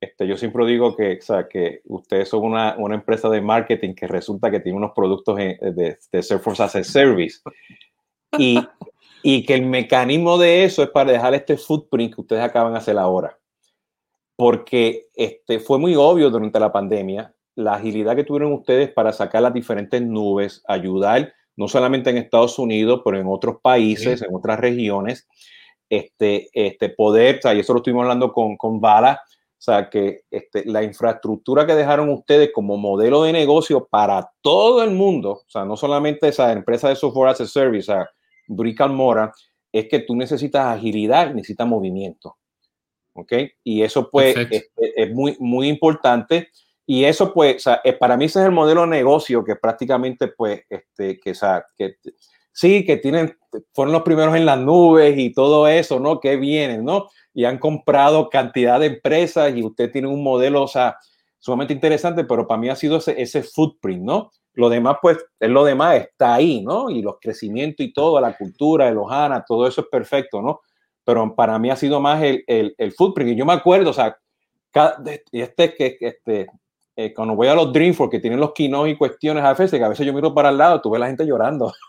este, 0.00 0.26
yo 0.26 0.36
siempre 0.36 0.64
digo 0.66 0.96
que, 0.96 1.18
o 1.18 1.22
sea, 1.22 1.48
que 1.48 1.80
ustedes 1.84 2.28
son 2.28 2.44
una, 2.44 2.76
una, 2.76 2.96
empresa 2.96 3.28
de 3.28 3.40
marketing 3.40 3.94
que 3.94 4.06
resulta 4.06 4.50
que 4.50 4.60
tiene 4.60 4.78
unos 4.78 4.92
productos 4.94 5.36
de, 5.36 5.98
de 6.10 6.22
Salesforce 6.22 6.62
as 6.62 6.76
a 6.76 6.84
Service. 6.84 7.40
Y, 8.38 8.58
y 9.22 9.44
que 9.44 9.54
el 9.54 9.66
mecanismo 9.66 10.38
de 10.38 10.64
eso 10.64 10.82
es 10.82 10.90
para 10.90 11.12
dejar 11.12 11.34
este 11.34 11.56
footprint 11.56 12.14
que 12.14 12.20
ustedes 12.20 12.42
acaban 12.42 12.72
de 12.72 12.78
hacer 12.78 12.98
ahora 12.98 13.38
porque 14.36 15.08
este, 15.14 15.60
fue 15.60 15.78
muy 15.78 15.94
obvio 15.94 16.30
durante 16.30 16.60
la 16.60 16.72
pandemia 16.72 17.34
la 17.54 17.74
agilidad 17.74 18.16
que 18.16 18.24
tuvieron 18.24 18.52
ustedes 18.52 18.90
para 18.90 19.12
sacar 19.12 19.42
las 19.42 19.52
diferentes 19.52 20.00
nubes, 20.00 20.62
ayudar 20.66 21.32
no 21.56 21.68
solamente 21.68 22.10
en 22.10 22.16
Estados 22.16 22.58
Unidos, 22.58 23.02
pero 23.04 23.18
en 23.18 23.26
otros 23.28 23.56
países, 23.62 24.22
en 24.22 24.34
otras 24.34 24.58
regiones, 24.58 25.28
este, 25.88 26.48
este 26.54 26.88
poder, 26.88 27.38
o 27.38 27.42
sea, 27.42 27.54
y 27.54 27.60
eso 27.60 27.74
lo 27.74 27.80
estuvimos 27.80 28.04
hablando 28.04 28.32
con, 28.32 28.56
con 28.56 28.80
Bala, 28.80 29.20
o 29.26 29.64
sea, 29.64 29.90
que 29.90 30.22
este, 30.30 30.64
la 30.64 30.82
infraestructura 30.82 31.66
que 31.66 31.74
dejaron 31.74 32.08
ustedes 32.08 32.50
como 32.52 32.78
modelo 32.78 33.22
de 33.24 33.32
negocio 33.32 33.86
para 33.88 34.30
todo 34.40 34.82
el 34.82 34.90
mundo, 34.90 35.42
o 35.46 35.50
sea, 35.50 35.64
no 35.64 35.76
solamente 35.76 36.28
esa 36.28 36.52
empresa 36.52 36.88
de 36.88 36.96
software 36.96 37.30
as 37.30 37.42
a 37.42 37.46
service, 37.46 37.92
o 37.92 37.94
sea, 37.94 38.08
Brick 38.48 38.80
Mora, 38.88 39.32
es 39.70 39.88
que 39.88 40.00
tú 40.00 40.16
necesitas 40.16 40.66
agilidad 40.66 41.32
necesitas 41.34 41.66
movimiento. 41.66 42.36
¿Ok? 43.14 43.32
Y 43.64 43.82
eso 43.82 44.08
pues 44.10 44.36
es, 44.36 45.14
muy, 45.14 45.36
muy 45.38 45.68
importante. 45.68 46.48
Y 46.86 47.04
eso, 47.04 47.32
pues, 47.32 47.64
para 48.00 48.16
mí 48.16 48.26
ese 48.26 48.40
es 48.40 48.46
el 48.46 48.52
modelo 48.52 48.82
de 48.82 48.88
negocio 48.88 49.44
que 49.44 49.56
prácticamente, 49.56 50.28
pues, 50.28 50.62
este, 50.68 51.18
que, 51.20 51.30
o 51.30 51.34
sea, 51.34 51.64
que 51.76 51.96
sí, 52.52 52.84
que 52.84 52.96
tienen, 52.96 53.36
fueron 53.72 53.92
los 53.92 54.02
primeros 54.02 54.34
en 54.36 54.46
las 54.46 54.58
nubes 54.58 55.16
y 55.16 55.32
todo 55.32 55.68
eso, 55.68 56.00
¿no? 56.00 56.20
Que 56.20 56.36
vienen, 56.36 56.84
¿no? 56.84 57.08
Y 57.32 57.44
han 57.44 57.58
comprado 57.58 58.28
cantidad 58.28 58.80
de 58.80 58.86
empresas 58.86 59.54
y 59.56 59.62
usted 59.62 59.90
tiene 59.90 60.08
un 60.08 60.22
modelo, 60.22 60.62
o 60.62 60.68
sea, 60.68 60.96
sumamente 61.38 61.72
interesante, 61.72 62.24
pero 62.24 62.46
para 62.46 62.60
mí 62.60 62.68
ha 62.68 62.76
sido 62.76 62.98
ese, 62.98 63.20
ese 63.20 63.42
footprint, 63.42 64.02
¿no? 64.02 64.30
Lo 64.54 64.68
demás, 64.68 64.96
pues, 65.00 65.18
es 65.40 65.48
lo 65.48 65.64
demás 65.64 65.96
está 65.96 66.34
ahí, 66.34 66.62
¿no? 66.62 66.90
Y 66.90 67.00
los 67.00 67.16
crecimientos 67.20 67.86
y 67.86 67.92
todo, 67.92 68.20
la 68.20 68.36
cultura 68.36 68.86
de 68.86 68.92
los 68.92 69.10
HANA, 69.10 69.44
todo 69.46 69.66
eso 69.66 69.82
es 69.82 69.86
perfecto, 69.90 70.42
¿no? 70.42 70.60
Pero 71.04 71.34
para 71.34 71.58
mí 71.58 71.70
ha 71.70 71.76
sido 71.76 72.00
más 72.00 72.22
el, 72.22 72.44
el, 72.46 72.74
el 72.78 72.92
footprint. 72.92 73.32
Y 73.32 73.36
yo 73.36 73.44
me 73.44 73.52
acuerdo, 73.52 73.90
o 73.90 73.92
sea, 73.92 74.16
este, 75.32 75.74
que 75.74 75.96
este, 76.00 76.46
eh, 76.96 77.12
cuando 77.14 77.34
voy 77.34 77.48
a 77.48 77.54
los 77.54 77.72
Dreamforce 77.72 78.10
que 78.10 78.20
tienen 78.20 78.40
los 78.40 78.52
quinos 78.52 78.88
y 78.88 78.96
cuestiones 78.96 79.44
a 79.44 79.54
veces, 79.54 79.78
que 79.78 79.84
a 79.84 79.88
veces 79.88 80.06
yo 80.06 80.12
miro 80.12 80.34
para 80.34 80.50
el 80.50 80.58
lado, 80.58 80.80
tú 80.80 80.90
ves 80.90 81.00
la 81.00 81.08
gente 81.08 81.26
llorando. 81.26 81.72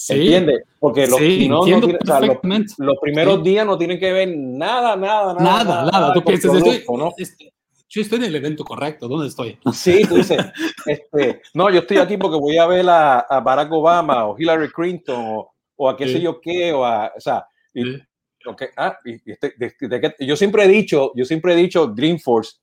Sí, 0.00 0.12
¿Entiendes? 0.12 0.62
Porque 0.78 1.08
los, 1.08 1.18
sí, 1.18 1.48
no 1.48 1.62
tienen, 1.62 1.98
o 2.00 2.06
sea, 2.06 2.20
los, 2.20 2.36
los, 2.78 2.96
primeros 3.00 3.42
días 3.42 3.66
no 3.66 3.76
tienen 3.76 3.98
que 3.98 4.12
ver 4.12 4.28
nada, 4.32 4.94
nada, 4.94 5.34
nada. 5.34 5.64
Nada, 5.64 5.90
nada. 5.90 6.12
Tú 6.14 6.22
piensas, 6.22 6.54
estoy, 6.54 6.84
¿no? 6.96 7.12
este, 7.16 7.52
yo 7.88 8.02
estoy 8.02 8.18
en 8.18 8.26
el 8.26 8.36
evento 8.36 8.62
correcto, 8.62 9.08
¿dónde 9.08 9.26
estoy? 9.26 9.58
Sí, 9.72 10.02
tú 10.08 10.14
dices, 10.14 10.38
este, 10.86 11.42
no, 11.52 11.68
yo 11.70 11.80
estoy 11.80 11.96
aquí 11.96 12.16
porque 12.16 12.38
voy 12.38 12.58
a 12.58 12.68
ver 12.68 12.88
a, 12.88 13.18
a 13.18 13.40
Barack 13.40 13.72
Obama 13.72 14.26
o 14.26 14.38
Hillary 14.38 14.70
Clinton 14.70 15.16
o, 15.18 15.50
o 15.74 15.88
a 15.88 15.96
qué 15.96 16.06
sé 16.06 16.20
yo 16.20 16.40
qué, 16.40 16.72
o 16.72 16.84
a, 16.84 17.12
o 17.16 17.20
sea, 17.20 17.47
y, 17.74 18.02
okay, 18.46 18.68
ah, 18.76 18.98
y 19.04 19.30
este, 19.30 19.54
de, 19.56 19.74
de, 19.80 19.98
de, 19.98 20.26
yo 20.26 20.36
siempre 20.36 20.64
he 20.64 20.68
dicho, 20.68 21.12
yo 21.14 21.24
siempre 21.24 21.52
he 21.52 21.56
dicho, 21.56 21.86
Dreamforce 21.86 22.58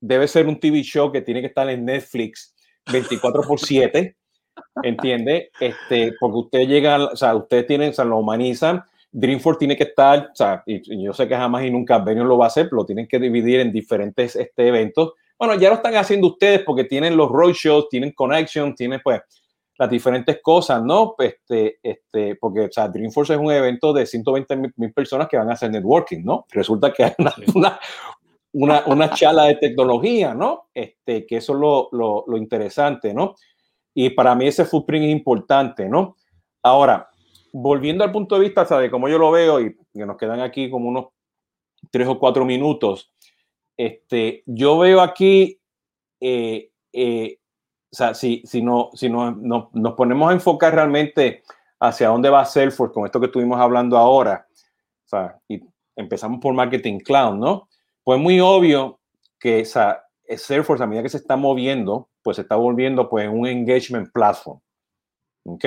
debe 0.00 0.26
ser 0.28 0.46
un 0.46 0.58
TV 0.58 0.82
show 0.82 1.12
que 1.12 1.22
tiene 1.22 1.40
que 1.40 1.46
estar 1.46 1.68
en 1.70 1.84
Netflix 1.84 2.54
24 2.90 3.42
por 3.42 3.60
7, 3.60 4.16
¿entiende? 4.82 5.50
Este, 5.60 6.12
porque 6.18 6.38
usted 6.38 6.68
llega, 6.68 7.04
o 7.04 7.16
sea, 7.16 7.34
ustedes 7.34 7.66
tienen, 7.66 7.90
o 7.90 7.92
sea, 7.92 8.04
lo 8.04 8.18
humanizan, 8.18 8.82
Dreamforce 9.12 9.58
tiene 9.58 9.76
que 9.76 9.84
estar, 9.84 10.30
o 10.32 10.34
sea, 10.34 10.62
y, 10.66 11.04
yo 11.04 11.12
sé 11.12 11.28
que 11.28 11.36
jamás 11.36 11.64
y 11.64 11.70
nunca 11.70 11.98
Benio 11.98 12.24
lo 12.24 12.38
va 12.38 12.46
a 12.46 12.48
hacer, 12.48 12.68
lo 12.72 12.84
tienen 12.84 13.06
que 13.06 13.18
dividir 13.18 13.60
en 13.60 13.70
diferentes 13.70 14.34
este, 14.36 14.66
eventos. 14.66 15.12
Bueno, 15.38 15.54
ya 15.54 15.68
lo 15.68 15.76
están 15.76 15.94
haciendo 15.96 16.28
ustedes 16.28 16.62
porque 16.62 16.84
tienen 16.84 17.16
los 17.16 17.30
roadshows, 17.30 17.88
tienen 17.88 18.12
connections, 18.12 18.74
tienen 18.74 19.00
pues 19.04 19.20
las 19.82 19.90
diferentes 19.90 20.40
cosas, 20.40 20.80
¿no? 20.80 21.16
Este, 21.18 21.80
este, 21.82 22.36
porque, 22.36 22.60
o 22.60 22.70
sea, 22.70 22.86
Dreamforce 22.86 23.34
es 23.34 23.40
un 23.40 23.50
evento 23.50 23.92
de 23.92 24.06
120 24.06 24.56
mil 24.76 24.92
personas 24.92 25.26
que 25.26 25.36
van 25.36 25.50
a 25.50 25.54
hacer 25.54 25.72
networking, 25.72 26.22
¿no? 26.22 26.46
Resulta 26.50 26.92
que 26.92 27.02
hay 27.02 27.12
una, 27.18 27.80
una, 28.52 28.84
una 28.86 29.10
charla 29.10 29.46
de 29.46 29.56
tecnología, 29.56 30.34
¿no? 30.34 30.68
Este, 30.72 31.26
que 31.26 31.38
eso 31.38 31.54
es 31.54 31.58
lo, 31.58 31.88
lo, 31.90 32.22
lo, 32.28 32.36
interesante, 32.36 33.12
¿no? 33.12 33.34
Y 33.92 34.10
para 34.10 34.36
mí 34.36 34.46
ese 34.46 34.66
footprint 34.66 35.06
es 35.06 35.10
importante, 35.10 35.88
¿no? 35.88 36.16
Ahora, 36.62 37.10
volviendo 37.52 38.04
al 38.04 38.12
punto 38.12 38.36
de 38.36 38.42
vista, 38.42 38.64
¿sabe? 38.64 38.88
Como 38.88 39.08
yo 39.08 39.18
lo 39.18 39.32
veo 39.32 39.60
y 39.60 39.76
que 39.92 40.06
nos 40.06 40.16
quedan 40.16 40.38
aquí 40.38 40.70
como 40.70 40.90
unos 40.90 41.06
tres 41.90 42.06
o 42.06 42.20
cuatro 42.20 42.44
minutos, 42.44 43.12
este, 43.76 44.44
yo 44.46 44.78
veo 44.78 45.00
aquí, 45.00 45.58
eh, 46.20 46.70
eh, 46.92 47.38
o 47.92 47.96
sea, 47.96 48.14
si, 48.14 48.42
si, 48.46 48.62
no, 48.62 48.90
si 48.94 49.10
no, 49.10 49.32
no, 49.32 49.68
nos 49.74 49.92
ponemos 49.94 50.30
a 50.30 50.32
enfocar 50.32 50.74
realmente 50.74 51.42
hacia 51.78 52.08
dónde 52.08 52.30
va 52.30 52.44
Salesforce 52.46 52.94
con 52.94 53.04
esto 53.04 53.20
que 53.20 53.26
estuvimos 53.26 53.60
hablando 53.60 53.98
ahora, 53.98 54.46
o 55.04 55.08
sea, 55.08 55.38
y 55.46 55.60
empezamos 55.94 56.40
por 56.40 56.54
Marketing 56.54 57.00
Cloud, 57.00 57.34
¿no? 57.34 57.68
Pues 58.02 58.18
muy 58.18 58.40
obvio 58.40 58.98
que 59.38 59.60
esa, 59.60 60.04
Salesforce 60.36 60.82
a 60.82 60.86
medida 60.86 61.02
que 61.02 61.10
se 61.10 61.18
está 61.18 61.36
moviendo, 61.36 62.08
pues 62.22 62.36
se 62.36 62.42
está 62.42 62.56
volviendo 62.56 63.10
pues 63.10 63.28
un 63.28 63.46
engagement 63.46 64.10
platform. 64.10 64.60
¿Ok? 65.44 65.64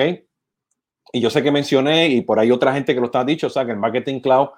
Y 1.12 1.20
yo 1.20 1.30
sé 1.30 1.42
que 1.42 1.52
mencioné, 1.52 2.08
y 2.08 2.22
por 2.22 2.40
ahí 2.40 2.50
otra 2.50 2.72
gente 2.72 2.92
que 2.92 3.00
lo 3.00 3.06
está 3.06 3.24
dicho, 3.24 3.46
o 3.46 3.50
sea, 3.50 3.64
que 3.64 3.72
el 3.72 3.78
Marketing 3.78 4.18
Cloud 4.20 4.48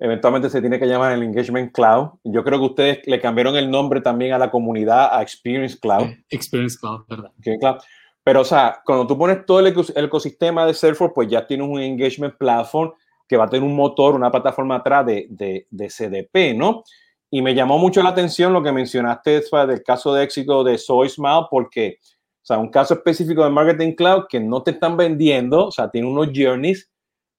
eventualmente 0.00 0.48
se 0.48 0.60
tiene 0.60 0.78
que 0.78 0.86
llamar 0.86 1.12
el 1.12 1.22
Engagement 1.22 1.72
Cloud. 1.72 2.08
Yo 2.24 2.42
creo 2.42 2.58
que 2.58 2.64
ustedes 2.64 2.98
le 3.06 3.20
cambiaron 3.20 3.54
el 3.56 3.70
nombre 3.70 4.00
también 4.00 4.32
a 4.32 4.38
la 4.38 4.50
comunidad 4.50 5.14
a 5.14 5.22
Experience 5.22 5.78
Cloud. 5.78 6.08
Experience 6.30 6.78
Cloud, 6.80 7.04
¿verdad? 7.08 7.30
Okay, 7.38 7.58
claro. 7.58 7.78
Pero, 8.24 8.40
o 8.40 8.44
sea, 8.44 8.80
cuando 8.84 9.06
tú 9.06 9.16
pones 9.16 9.44
todo 9.44 9.60
el, 9.60 9.66
ecosistema 9.66 10.66
de 10.66 10.74
Salesforce, 10.74 11.12
pues 11.14 11.28
ya 11.28 11.46
tienes 11.46 11.68
un 11.68 11.80
Engagement 11.80 12.36
Platform 12.36 12.92
que 13.28 13.36
va 13.36 13.44
a 13.44 13.48
tener 13.48 13.62
un 13.62 13.76
motor, 13.76 14.14
una 14.14 14.30
plataforma 14.30 14.76
atrás 14.76 15.06
de, 15.06 15.26
de, 15.30 15.66
de 15.70 15.88
CDP, 15.88 16.56
¿no? 16.56 16.82
Y 17.30 17.42
me 17.42 17.54
llamó 17.54 17.78
mucho 17.78 18.02
la 18.02 18.10
atención 18.10 18.52
lo 18.52 18.62
que 18.62 18.72
mencionaste 18.72 19.42
del 19.66 19.82
caso 19.84 20.14
de 20.14 20.24
éxito 20.24 20.64
de 20.64 20.78
SoySmile, 20.78 21.46
porque, 21.50 21.98
o 22.02 22.44
sea, 22.44 22.58
un 22.58 22.70
caso 22.70 22.94
específico 22.94 23.44
de 23.44 23.50
Marketing 23.50 23.92
Cloud 23.92 24.24
que 24.28 24.40
no 24.40 24.62
te 24.62 24.72
están 24.72 24.96
vendiendo, 24.96 25.66
o 25.66 25.70
sea, 25.70 25.90
tiene 25.90 26.08
unos 26.08 26.30
journeys, 26.34 26.90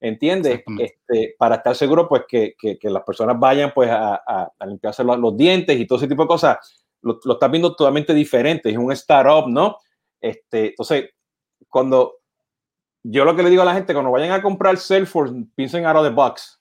¿entiendes? 0.02 0.64
Este, 0.80 1.36
para 1.38 1.56
estar 1.56 1.76
seguro, 1.76 2.10
pues, 2.10 2.24
que, 2.28 2.56
que, 2.60 2.78
que, 2.78 2.90
las 2.90 3.04
personas 3.04 3.40
vayan, 3.40 3.72
pues, 3.74 3.90
a, 3.90 4.16
a, 4.16 4.52
a 4.60 4.66
limpiarse 4.66 5.04
los, 5.04 5.18
los, 5.18 5.38
dientes 5.38 5.80
y 5.80 5.88
todo 5.88 6.00
ese 6.00 6.08
tipo 6.08 6.24
de 6.24 6.28
cosas. 6.28 6.58
Lo, 7.02 7.20
lo 7.24 7.34
estás 7.34 7.50
viendo 7.50 7.76
totalmente 7.76 8.14
diferente, 8.14 8.70
es 8.70 8.78
un 8.78 8.92
startup, 8.92 9.48
¿no? 9.48 9.78
Este, 10.20 10.70
entonces, 10.70 11.12
cuando 11.70 12.16
yo 13.04 13.26
lo 13.26 13.36
que 13.36 13.44
le 13.44 13.50
digo 13.50 13.62
a 13.62 13.66
la 13.66 13.74
gente, 13.74 13.94
cuando 13.94 14.12
vayan 14.12 14.32
a 14.32 14.42
comprar 14.42 14.78
Salesforce, 14.78 15.34
piensen 15.56 15.86
out 15.86 15.98
of 15.98 16.04
the 16.04 16.14
box. 16.14 16.60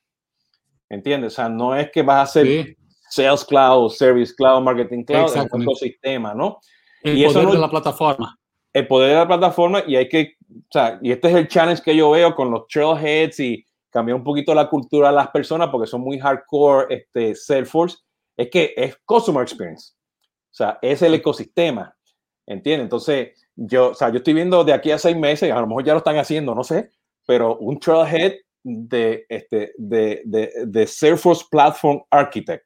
¿Entiendes? 0.88 1.34
O 1.34 1.36
sea, 1.36 1.48
no 1.48 1.76
es 1.76 1.90
que 1.90 2.02
vas 2.02 2.16
a 2.16 2.22
hacer 2.22 2.46
sí. 2.46 2.76
Sales 3.10 3.44
Cloud, 3.44 3.90
Service 3.90 4.34
Cloud, 4.34 4.62
Marketing 4.62 5.04
Cloud, 5.04 5.36
es 5.36 5.52
un 5.52 5.62
ecosistema, 5.62 6.34
¿no? 6.34 6.58
El 7.02 7.18
y 7.18 7.24
poder 7.24 7.38
eso 7.38 7.42
no, 7.42 7.52
de 7.52 7.58
la 7.58 7.70
plataforma. 7.70 8.39
El 8.72 8.86
poder 8.86 9.10
de 9.10 9.14
la 9.16 9.26
plataforma 9.26 9.82
y 9.86 9.96
hay 9.96 10.08
que, 10.08 10.34
o 10.48 10.70
sea, 10.70 10.98
y 11.02 11.10
este 11.10 11.28
es 11.28 11.34
el 11.34 11.48
challenge 11.48 11.82
que 11.82 11.96
yo 11.96 12.10
veo 12.10 12.34
con 12.34 12.50
los 12.50 12.66
trailheads 12.68 13.40
y 13.40 13.66
cambiar 13.90 14.16
un 14.16 14.24
poquito 14.24 14.54
la 14.54 14.68
cultura 14.68 15.08
de 15.08 15.16
las 15.16 15.28
personas 15.28 15.68
porque 15.70 15.88
son 15.88 16.02
muy 16.02 16.18
hardcore 16.18 16.94
este, 16.94 17.34
Salesforce, 17.34 17.98
es 18.36 18.48
que 18.50 18.72
es 18.76 18.96
Customer 19.04 19.42
Experience. 19.42 19.94
O 20.50 20.54
sea, 20.54 20.78
es 20.82 21.02
el 21.02 21.14
ecosistema, 21.14 21.94
¿entiendes? 22.46 22.84
Entonces, 22.84 23.30
yo, 23.56 23.90
o 23.90 23.94
sea, 23.94 24.10
yo 24.10 24.18
estoy 24.18 24.34
viendo 24.34 24.62
de 24.64 24.72
aquí 24.72 24.90
a 24.90 24.98
seis 24.98 25.16
meses, 25.16 25.50
a 25.50 25.60
lo 25.60 25.66
mejor 25.66 25.84
ya 25.84 25.92
lo 25.92 25.98
están 25.98 26.18
haciendo, 26.18 26.54
no 26.54 26.62
sé, 26.62 26.90
pero 27.26 27.56
un 27.58 27.78
trailhead 27.78 28.34
de, 28.62 29.26
este, 29.28 29.72
de, 29.76 30.22
de, 30.24 30.52
de 30.66 30.86
Salesforce 30.86 31.44
Platform 31.50 32.02
Architect 32.10 32.64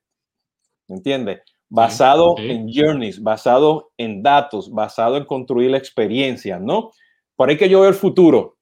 ¿entiendes? 0.88 1.40
Basado 1.74 2.30
okay. 2.30 2.52
en 2.52 2.72
journeys, 2.72 3.20
basado 3.20 3.90
en 3.96 4.22
datos, 4.22 4.70
basado 4.70 5.16
en 5.16 5.24
construir 5.24 5.72
la 5.72 5.78
experiencia, 5.78 6.60
¿no? 6.60 6.92
Por 7.34 7.48
ahí 7.48 7.56
que 7.56 7.68
yo 7.68 7.80
veo 7.80 7.88
el 7.88 7.96
futuro, 7.96 8.58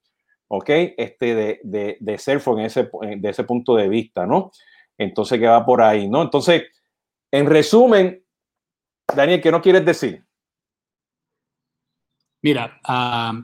¿ok? 0.47 0.69
Este 0.97 1.35
de, 1.35 1.59
de, 1.63 1.97
de 1.99 2.17
Salesforce 2.17 2.59
en 2.59 2.65
ese, 2.65 2.89
de 3.17 3.29
ese 3.29 3.43
punto 3.43 3.75
de 3.75 3.87
vista, 3.87 4.25
¿no? 4.25 4.51
Entonces, 4.97 5.39
¿qué 5.39 5.45
va 5.45 5.63
por 5.63 5.83
ahí, 5.83 6.07
no? 6.07 6.23
Entonces, 6.23 6.63
en 7.31 7.45
resumen, 7.45 8.23
Daniel, 9.15 9.41
¿qué 9.41 9.51
no 9.51 9.61
quieres 9.61 9.85
decir? 9.85 10.23
Mira, 12.41 12.79
uh, 12.89 13.43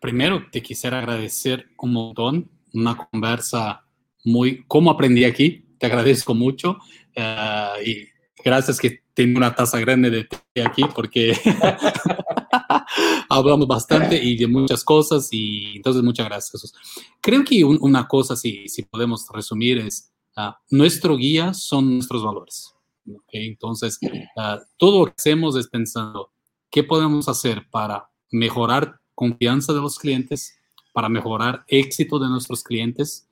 primero 0.00 0.46
te 0.50 0.62
quisiera 0.62 1.00
agradecer 1.00 1.66
un 1.78 1.92
montón, 1.92 2.50
una 2.72 2.96
conversa 2.96 3.84
muy, 4.24 4.64
¿cómo 4.66 4.90
aprendí 4.90 5.24
aquí? 5.24 5.66
Te 5.78 5.84
agradezco 5.84 6.34
mucho. 6.34 6.78
Uh, 7.14 7.82
y 7.84 8.15
gracias 8.46 8.78
que 8.78 9.02
tengo 9.12 9.38
una 9.38 9.52
taza 9.52 9.80
grande 9.80 10.08
de 10.08 10.28
té 10.52 10.62
aquí 10.64 10.84
porque 10.94 11.32
hablamos 13.28 13.66
bastante 13.66 14.22
y 14.22 14.36
de 14.36 14.46
muchas 14.46 14.84
cosas 14.84 15.28
y 15.32 15.76
entonces 15.76 16.00
muchas 16.04 16.26
gracias. 16.26 16.72
Creo 17.20 17.42
que 17.44 17.64
un, 17.64 17.76
una 17.80 18.06
cosa, 18.06 18.36
si, 18.36 18.68
si 18.68 18.82
podemos 18.82 19.26
resumir, 19.32 19.78
es 19.78 20.12
uh, 20.36 20.52
nuestro 20.70 21.16
guía 21.16 21.54
son 21.54 21.94
nuestros 21.94 22.22
valores. 22.22 22.72
¿okay? 23.16 23.48
Entonces, 23.48 23.98
uh, 24.02 24.60
todo 24.76 25.00
lo 25.00 25.06
que 25.06 25.14
hacemos 25.18 25.56
es 25.56 25.66
pensando 25.66 26.30
qué 26.70 26.84
podemos 26.84 27.28
hacer 27.28 27.66
para 27.68 28.08
mejorar 28.30 29.00
confianza 29.16 29.72
de 29.72 29.80
los 29.80 29.98
clientes, 29.98 30.56
para 30.92 31.08
mejorar 31.08 31.64
éxito 31.66 32.20
de 32.20 32.28
nuestros 32.28 32.62
clientes, 32.62 33.28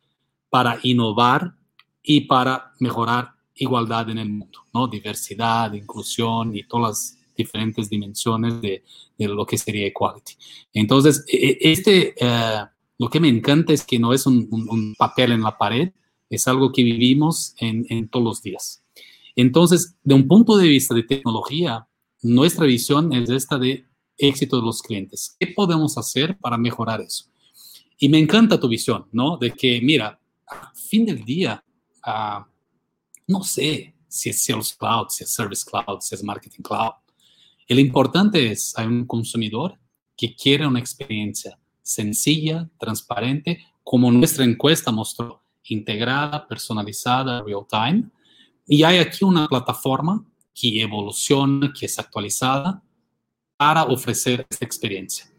para 0.50 0.80
innovar 0.82 1.54
y 2.02 2.22
para 2.22 2.72
mejorar 2.80 3.33
igualdad 3.54 4.10
en 4.10 4.18
el 4.18 4.28
mundo, 4.28 4.60
¿no? 4.72 4.88
Diversidad, 4.88 5.72
inclusión 5.72 6.56
y 6.56 6.64
todas 6.64 6.88
las 6.88 7.18
diferentes 7.36 7.88
dimensiones 7.88 8.60
de, 8.60 8.84
de 9.18 9.28
lo 9.28 9.44
que 9.46 9.58
sería 9.58 9.86
equality. 9.86 10.34
Entonces, 10.72 11.24
e, 11.28 11.58
e, 11.60 11.72
este, 11.72 12.14
uh, 12.20 12.66
lo 12.98 13.08
que 13.08 13.20
me 13.20 13.28
encanta 13.28 13.72
es 13.72 13.84
que 13.84 13.98
no 13.98 14.12
es 14.12 14.26
un, 14.26 14.48
un, 14.50 14.68
un, 14.68 14.94
papel 14.94 15.32
en 15.32 15.42
la 15.42 15.58
pared, 15.58 15.92
es 16.30 16.46
algo 16.48 16.72
que 16.72 16.82
vivimos 16.82 17.54
en, 17.58 17.86
en 17.88 18.08
todos 18.08 18.24
los 18.24 18.42
días. 18.42 18.82
Entonces, 19.36 19.96
de 20.02 20.14
un 20.14 20.28
punto 20.28 20.56
de 20.56 20.68
vista 20.68 20.94
de 20.94 21.02
tecnología, 21.02 21.88
nuestra 22.22 22.66
visión 22.66 23.12
es 23.12 23.28
esta 23.30 23.58
de 23.58 23.84
éxito 24.16 24.56
de 24.56 24.62
los 24.62 24.80
clientes. 24.80 25.36
¿Qué 25.38 25.48
podemos 25.48 25.98
hacer 25.98 26.38
para 26.38 26.56
mejorar 26.56 27.00
eso? 27.00 27.26
Y 27.98 28.08
me 28.08 28.18
encanta 28.18 28.60
tu 28.60 28.68
visión, 28.68 29.06
¿no? 29.12 29.36
De 29.36 29.50
que, 29.50 29.80
mira, 29.82 30.20
a 30.46 30.72
fin 30.74 31.04
del 31.04 31.24
día, 31.24 31.64
uh, 32.06 32.44
no 33.26 33.42
sé 33.42 33.94
si 34.08 34.30
es 34.30 34.44
Sales 34.44 34.74
Cloud, 34.78 35.08
si 35.08 35.24
es 35.24 35.32
Service 35.32 35.64
Cloud, 35.68 36.00
si 36.00 36.14
es 36.14 36.22
Marketing 36.22 36.62
Cloud. 36.62 36.92
El 37.66 37.78
importante 37.78 38.52
es, 38.52 38.76
hay 38.76 38.86
un 38.86 39.06
consumidor 39.06 39.78
que 40.16 40.34
quiere 40.36 40.66
una 40.66 40.78
experiencia 40.78 41.58
sencilla, 41.82 42.68
transparente, 42.78 43.64
como 43.82 44.10
nuestra 44.10 44.44
encuesta 44.44 44.90
mostró, 44.90 45.42
integrada, 45.64 46.46
personalizada, 46.46 47.42
real 47.42 47.66
time. 47.68 48.04
Y 48.66 48.82
hay 48.82 48.98
aquí 48.98 49.24
una 49.24 49.46
plataforma 49.46 50.24
que 50.54 50.82
evoluciona, 50.82 51.72
que 51.72 51.86
es 51.86 51.98
actualizada 51.98 52.82
para 53.56 53.84
ofrecer 53.84 54.46
esta 54.48 54.64
experiencia. 54.64 55.30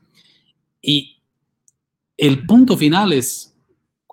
Y 0.82 1.18
el 2.18 2.46
punto 2.46 2.78
final 2.78 3.14
es 3.14 3.55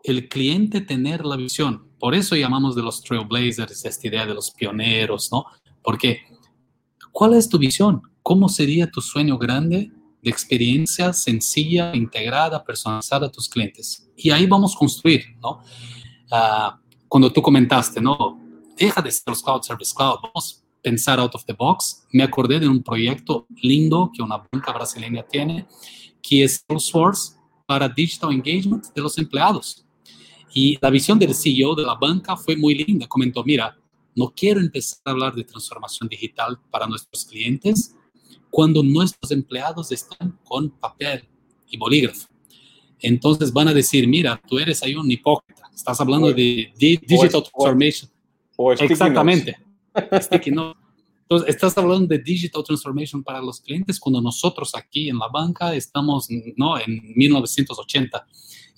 el 0.04 0.28
cliente 0.28 0.80
tener 0.80 1.24
la 1.24 1.36
visión. 1.36 1.88
Por 1.98 2.14
eso 2.14 2.34
llamamos 2.34 2.74
de 2.74 2.82
los 2.82 3.02
trailblazers 3.02 3.84
esta 3.84 4.06
idea 4.08 4.26
de 4.26 4.34
los 4.34 4.50
pioneros, 4.50 5.30
¿no? 5.30 5.46
Porque, 5.82 6.22
¿cuál 7.12 7.34
es 7.34 7.48
tu 7.48 7.58
visión? 7.58 8.02
¿Cómo 8.22 8.48
sería 8.48 8.90
tu 8.90 9.00
sueño 9.00 9.38
grande 9.38 9.90
de 10.22 10.30
experiencia 10.30 11.12
sencilla, 11.12 11.94
integrada, 11.94 12.64
personalizada 12.64 13.26
a 13.26 13.32
tus 13.32 13.48
clientes? 13.48 14.08
Y 14.16 14.30
ahí 14.30 14.46
vamos 14.46 14.74
a 14.74 14.78
construir, 14.78 15.36
¿no? 15.40 15.60
Ah, 16.30 16.80
cuando 17.08 17.32
tú 17.32 17.42
comentaste, 17.42 18.00
¿no? 18.00 18.40
Deja 18.76 19.02
de 19.02 19.10
ser 19.10 19.24
los 19.26 19.42
Cloud 19.42 19.62
Service 19.62 19.92
Cloud, 19.94 20.16
vamos 20.22 20.64
a 20.64 20.80
pensar 20.82 21.20
out 21.20 21.34
of 21.34 21.44
the 21.44 21.52
box. 21.52 22.04
Me 22.10 22.22
acordé 22.22 22.58
de 22.58 22.68
un 22.68 22.82
proyecto 22.82 23.46
lindo 23.60 24.10
que 24.14 24.22
una 24.22 24.42
banca 24.50 24.72
brasileña 24.72 25.22
tiene, 25.22 25.66
que 26.22 26.44
es 26.44 26.64
Salesforce 26.66 27.36
para 27.66 27.88
Digital 27.88 28.32
Engagement 28.32 28.86
de 28.94 29.02
los 29.02 29.18
empleados. 29.18 29.84
Y 30.54 30.78
la 30.80 30.90
visión 30.90 31.18
del 31.18 31.34
CEO 31.34 31.74
de 31.74 31.82
la 31.82 31.94
banca 31.94 32.36
fue 32.36 32.56
muy 32.56 32.74
linda. 32.74 33.06
Comentó, 33.06 33.42
mira, 33.42 33.76
no 34.14 34.32
quiero 34.34 34.60
empezar 34.60 35.00
a 35.04 35.10
hablar 35.10 35.34
de 35.34 35.44
transformación 35.44 36.08
digital 36.08 36.58
para 36.70 36.86
nuestros 36.86 37.24
clientes 37.24 37.94
cuando 38.50 38.82
nuestros 38.82 39.30
empleados 39.32 39.90
están 39.92 40.38
con 40.44 40.70
papel 40.70 41.24
y 41.70 41.78
bolígrafo. 41.78 42.28
Entonces 43.00 43.52
van 43.52 43.68
a 43.68 43.74
decir, 43.74 44.06
mira, 44.06 44.40
tú 44.46 44.58
eres 44.58 44.82
ahí 44.82 44.94
un 44.94 45.10
hipócrita, 45.10 45.62
estás 45.74 46.00
hablando 46.00 46.32
de, 46.32 46.72
digital 46.76 47.42
transformation. 47.42 48.10
O, 48.56 48.72
Exactamente. 48.72 49.56
Entonces, 51.32 51.54
estás 51.54 51.78
hablando 51.78 52.06
de 52.06 52.18
digital 52.18 52.62
transformation 52.62 53.22
para 53.22 53.40
los 53.40 53.58
clientes 53.60 53.98
cuando 53.98 54.20
nosotros 54.20 54.74
aquí 54.74 55.08
en 55.08 55.18
la 55.18 55.28
banca 55.28 55.74
estamos, 55.74 56.28
¿no? 56.56 56.78
En 56.78 57.00
1980. 57.16 58.26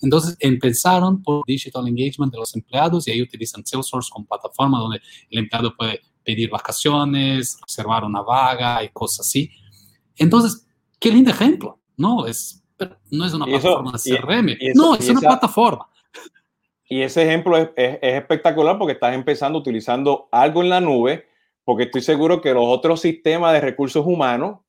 Entonces 0.01 0.37
empezaron 0.39 1.21
por 1.21 1.45
digital 1.45 1.87
engagement 1.87 2.31
de 2.31 2.39
los 2.39 2.55
empleados 2.55 3.07
y 3.07 3.11
ahí 3.11 3.21
utilizan 3.21 3.65
Salesforce 3.65 4.09
como 4.11 4.25
plataforma 4.25 4.79
donde 4.79 5.01
el 5.29 5.39
empleado 5.39 5.75
puede 5.75 6.01
pedir 6.23 6.49
vacaciones, 6.49 7.57
reservar 7.61 8.03
una 8.03 8.21
vaga 8.21 8.83
y 8.83 8.89
cosas 8.89 9.27
así. 9.27 9.51
Entonces, 10.17 10.67
qué 10.99 11.11
lindo 11.11 11.31
ejemplo, 11.31 11.79
¿no? 11.95 12.25
Es, 12.25 12.63
no 13.11 13.25
es 13.25 13.33
una 13.33 13.45
plataforma 13.45 13.91
de 13.91 14.17
CRM, 14.17 14.57
no, 14.75 14.95
es 14.95 15.07
una 15.09 15.21
plataforma. 15.21 15.87
Y 16.87 17.01
ese 17.01 17.23
ejemplo 17.23 17.57
es, 17.57 17.69
es, 17.75 17.97
espectacular 18.01 18.77
porque 18.77 18.93
estás 18.93 19.15
empezando 19.15 19.57
utilizando 19.57 20.27
algo 20.31 20.61
en 20.61 20.69
la 20.69 20.81
nube, 20.81 21.27
porque 21.63 21.83
estoy 21.83 22.01
seguro 22.01 22.41
que 22.41 22.53
los 22.53 22.65
otros 22.67 23.01
sistemas 23.01 23.53
de 23.53 23.61
recursos 23.61 24.05
humanos, 24.05 24.59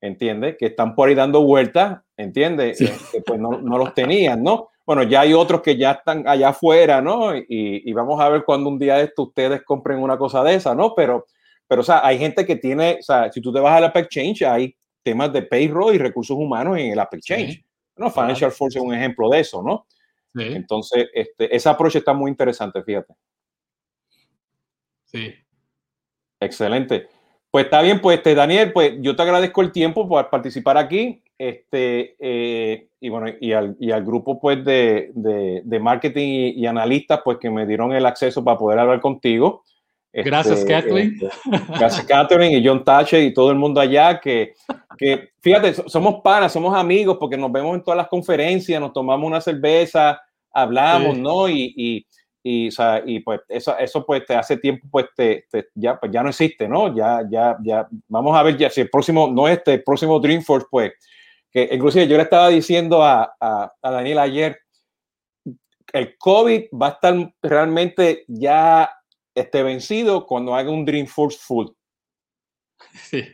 ¿entiendes? 0.00 0.56
Que 0.58 0.66
están 0.66 0.94
por 0.94 1.08
ahí 1.08 1.14
dando 1.14 1.42
vueltas, 1.42 2.00
¿entiendes? 2.18 2.80
Este, 2.80 3.22
pues 3.22 3.40
no, 3.40 3.52
no, 3.52 3.78
los 3.78 3.94
tenían, 3.94 4.42
¿no? 4.42 4.68
Bueno, 4.84 5.02
ya 5.04 5.22
hay 5.22 5.32
otros 5.32 5.62
que 5.62 5.76
ya 5.76 5.92
están 5.92 6.26
allá 6.28 6.50
afuera, 6.50 7.00
¿no? 7.00 7.34
Y, 7.34 7.44
y, 7.48 7.92
vamos 7.92 8.20
a 8.20 8.28
ver 8.28 8.44
cuando 8.44 8.68
un 8.68 8.78
día 8.78 8.96
de 8.96 9.04
esto 9.04 9.22
ustedes 9.22 9.62
compren 9.62 9.98
una 9.98 10.18
cosa 10.18 10.42
de 10.42 10.54
esa, 10.54 10.74
¿no? 10.74 10.94
Pero, 10.94 11.26
pero, 11.66 11.80
o 11.82 11.84
sea, 11.84 12.04
hay 12.04 12.18
gente 12.18 12.44
que 12.44 12.56
tiene, 12.56 12.98
o 13.00 13.02
sea, 13.02 13.32
si 13.32 13.40
tú 13.40 13.52
te 13.52 13.60
vas 13.60 13.76
al 13.76 13.84
App 13.84 13.96
Exchange, 13.96 14.42
hay 14.42 14.76
temas 15.02 15.32
de 15.32 15.42
payroll 15.42 15.94
y 15.94 15.98
recursos 15.98 16.36
humanos 16.36 16.76
en 16.78 16.92
el 16.92 16.98
App 16.98 17.14
Exchange. 17.14 17.64
¿no? 17.96 18.10
Financial 18.10 18.52
Force 18.52 18.78
es 18.78 18.84
un 18.84 18.94
ejemplo 18.94 19.28
de 19.28 19.40
eso, 19.40 19.62
¿no? 19.62 19.86
Sí. 20.34 20.44
Entonces, 20.54 21.08
este, 21.12 21.54
ese 21.54 21.68
approach 21.68 21.96
está 21.96 22.12
muy 22.12 22.30
interesante, 22.30 22.82
fíjate. 22.82 23.14
Sí. 25.04 25.34
Excelente. 26.40 27.08
Pues 27.50 27.64
está 27.64 27.82
bien, 27.82 28.00
pues 28.00 28.18
este, 28.18 28.34
Daniel, 28.34 28.72
pues 28.72 28.94
yo 29.00 29.16
te 29.16 29.22
agradezco 29.22 29.62
el 29.62 29.72
tiempo 29.72 30.08
por 30.08 30.28
participar 30.30 30.76
aquí. 30.76 31.22
Este, 31.38 32.16
eh, 32.18 32.88
y 33.00 33.08
bueno, 33.08 33.28
y 33.40 33.52
al, 33.52 33.76
y 33.78 33.92
al, 33.92 34.04
grupo 34.04 34.40
pues 34.40 34.64
de, 34.64 35.12
de, 35.14 35.62
de 35.64 35.78
marketing 35.78 36.26
y, 36.26 36.48
y, 36.50 36.66
analistas, 36.66 37.20
pues 37.24 37.38
que 37.38 37.48
me 37.48 37.64
dieron 37.64 37.92
el 37.92 38.04
acceso 38.06 38.42
para 38.42 38.58
poder 38.58 38.80
hablar 38.80 39.00
contigo. 39.00 39.62
Gracias, 40.12 40.60
este, 40.60 40.72
Kathleen. 40.72 41.18
Este, 41.22 41.28
gracias, 41.78 42.06
Kathleen 42.06 42.52
y 42.58 42.66
John 42.66 42.82
Tache 42.82 43.22
y 43.22 43.32
todo 43.32 43.52
el 43.52 43.56
mundo 43.56 43.80
allá 43.80 44.18
que, 44.18 44.54
que, 44.96 45.30
fíjate, 45.40 45.74
somos 45.88 46.20
panas, 46.22 46.52
somos 46.52 46.74
amigos 46.74 47.18
porque 47.20 47.36
nos 47.36 47.52
vemos 47.52 47.76
en 47.76 47.82
todas 47.82 47.98
las 47.98 48.08
conferencias, 48.08 48.80
nos 48.80 48.92
tomamos 48.92 49.26
una 49.26 49.40
cerveza, 49.40 50.20
hablamos, 50.52 51.14
sí. 51.14 51.22
¿no? 51.22 51.48
Y, 51.48 51.72
y, 51.76 52.06
y, 52.42 52.68
o 52.68 52.72
sea, 52.72 53.02
y, 53.04 53.20
pues 53.20 53.40
eso, 53.48 53.76
eso 53.78 54.04
pues 54.04 54.24
te 54.26 54.34
hace 54.34 54.56
tiempo, 54.56 54.88
pues, 54.90 55.06
te, 55.14 55.44
te, 55.50 55.68
ya, 55.74 56.00
pues 56.00 56.10
ya 56.10 56.22
no 56.22 56.30
existe, 56.30 56.66
¿no? 56.66 56.94
Ya, 56.96 57.22
ya, 57.30 57.56
ya, 57.62 57.86
vamos 58.08 58.36
a 58.36 58.42
ver 58.42 58.56
ya 58.56 58.70
si 58.70 58.80
el 58.80 58.90
próximo, 58.90 59.28
no 59.28 59.46
este, 59.46 59.74
el 59.74 59.84
próximo 59.84 60.18
Dreamforce, 60.18 60.66
pues, 60.70 60.92
que 61.50 61.68
inclusive 61.72 62.06
yo 62.06 62.16
le 62.16 62.24
estaba 62.24 62.48
diciendo 62.48 63.02
a, 63.02 63.34
a, 63.40 63.72
a 63.80 63.90
Daniel 63.90 64.18
ayer, 64.18 64.58
el 65.92 66.16
COVID 66.18 66.64
va 66.70 66.88
a 66.88 66.90
estar 66.90 67.34
realmente 67.42 68.24
ya 68.28 68.90
esté 69.34 69.62
vencido 69.62 70.26
cuando 70.26 70.54
haga 70.54 70.70
un 70.70 70.84
Dreamforce 70.84 71.38
full. 71.40 71.68
Sí, 72.94 73.24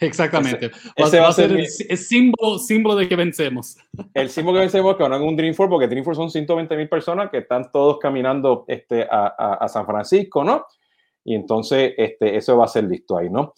exactamente. 0.00 0.66
Ese, 0.66 0.76
ese 0.96 1.16
va, 1.18 1.24
va, 1.24 1.28
a 1.30 1.32
ser, 1.32 1.50
el, 1.50 1.58
el, 1.60 1.98
símbolo, 1.98 2.58
símbolo 2.58 2.96
de 2.96 3.08
que 3.08 3.16
vencemos. 3.16 3.76
El 4.14 4.30
símbolo 4.30 4.56
que 4.56 4.62
vencemos 4.62 4.92
es 4.92 4.96
cuando 4.96 5.16
haga 5.16 5.24
un 5.24 5.36
Dreamforce, 5.36 5.70
porque 5.70 5.88
Dreamforce 5.88 6.18
son 6.18 6.30
120 6.30 6.76
mil 6.76 6.88
personas 6.88 7.30
que 7.30 7.38
están 7.38 7.70
todos 7.72 7.98
caminando 7.98 8.64
este, 8.68 9.02
a, 9.02 9.34
a, 9.38 9.54
a, 9.54 9.68
San 9.68 9.86
Francisco, 9.86 10.44
¿no? 10.44 10.66
Y 11.24 11.34
entonces 11.34 11.94
este, 11.96 12.36
eso 12.36 12.56
va 12.56 12.64
a 12.64 12.68
ser 12.68 12.84
listo 12.84 13.16
ahí, 13.16 13.30
¿no? 13.30 13.54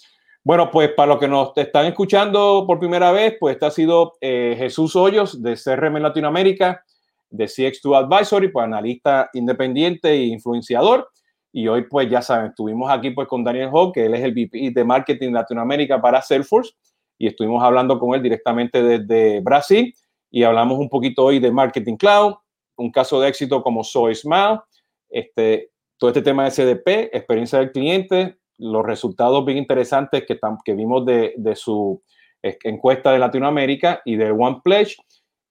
Bueno, 0.47 0.71
pues 0.71 0.93
para 0.93 1.07
los 1.07 1.19
que 1.19 1.27
nos 1.27 1.57
están 1.57 1.87
escuchando 1.87 2.65
por 2.67 2.79
primera 2.79 3.11
vez, 3.13 3.35
pues 3.41 3.55
este 3.55 3.65
ha 3.65 3.71
sido 3.71 4.13
eh, 4.21 4.55
Jesús 4.59 4.95
Hoyos 4.95 5.41
de 5.43 5.55
CRM 5.55 5.97
Latinoamérica, 6.03 6.85
de 7.31 7.47
CX2 7.47 8.05
Advisory, 8.05 8.49
pues 8.49 8.67
analista 8.67 9.31
independiente 9.33 10.11
e 10.11 10.27
influenciador. 10.27 11.09
Y 11.51 11.67
hoy, 11.67 11.87
pues 11.89 12.11
ya 12.11 12.21
saben, 12.21 12.49
estuvimos 12.49 12.91
aquí 12.91 13.13
pues 13.13 13.27
con 13.27 13.43
Daniel 13.43 13.71
Hawk, 13.73 13.95
que 13.95 14.05
él 14.05 14.15
es 14.15 14.21
el 14.23 14.35
VP 14.35 14.73
de 14.75 14.85
Marketing 14.85 15.33
Latinoamérica 15.33 16.03
para 16.03 16.21
Salesforce, 16.21 16.75
y 17.17 17.27
estuvimos 17.27 17.63
hablando 17.63 17.99
con 17.99 18.15
él 18.15 18.23
directamente 18.23 18.83
desde 18.83 19.41
Brasil, 19.41 19.95
y 20.31 20.43
hablamos 20.43 20.79
un 20.79 20.91
poquito 20.91 21.25
hoy 21.25 21.39
de 21.39 21.51
Marketing 21.51 21.97
Cloud, 21.97 22.35
un 22.77 22.91
caso 22.91 23.19
de 23.19 23.29
éxito 23.29 23.63
como 23.63 23.83
Soy 23.83 24.15
Smile, 24.15 24.61
este, 25.09 25.71
todo 25.97 26.11
este 26.11 26.21
tema 26.21 26.45
de 26.45 26.51
SDP, 26.51 27.17
experiencia 27.17 27.61
del 27.61 27.73
cliente, 27.73 28.37
los 28.59 28.85
resultados 28.85 29.45
bien 29.45 29.59
interesantes 29.59 30.25
que, 30.27 30.39
que 30.65 30.75
vimos 30.75 31.05
de, 31.05 31.35
de 31.37 31.57
su 31.57 32.03
encuesta 32.43 33.13
de 33.13 33.19
Latinoamérica 33.19 34.03
y 34.05 34.17
de 34.17 34.31
One 34.31 34.61
Pledge. 34.63 34.97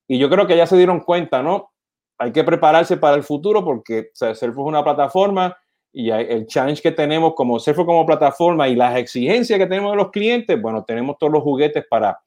Y 0.07 0.19
yo 0.19 0.29
creo 0.29 0.45
que 0.45 0.57
ya 0.57 0.67
se 0.67 0.77
dieron 0.77 0.99
cuenta, 0.99 1.41
¿no? 1.41 1.71
Hay 2.17 2.31
que 2.31 2.43
prepararse 2.43 2.97
para 2.97 3.15
el 3.15 3.23
futuro 3.23 3.63
porque 3.63 3.99
o 3.99 4.15
sea, 4.15 4.31
es 4.31 4.41
una 4.43 4.83
plataforma 4.83 5.57
y 5.91 6.09
el 6.09 6.47
challenge 6.47 6.81
que 6.81 6.91
tenemos 6.91 7.33
como 7.35 7.59
Salesforce 7.59 7.85
como 7.85 8.05
plataforma 8.05 8.67
y 8.67 8.75
las 8.75 8.97
exigencias 8.97 9.59
que 9.59 9.67
tenemos 9.67 9.91
de 9.91 9.97
los 9.97 10.09
clientes, 10.09 10.59
bueno, 10.59 10.83
tenemos 10.83 11.17
todos 11.19 11.31
los 11.31 11.43
juguetes 11.43 11.85
para 11.87 12.19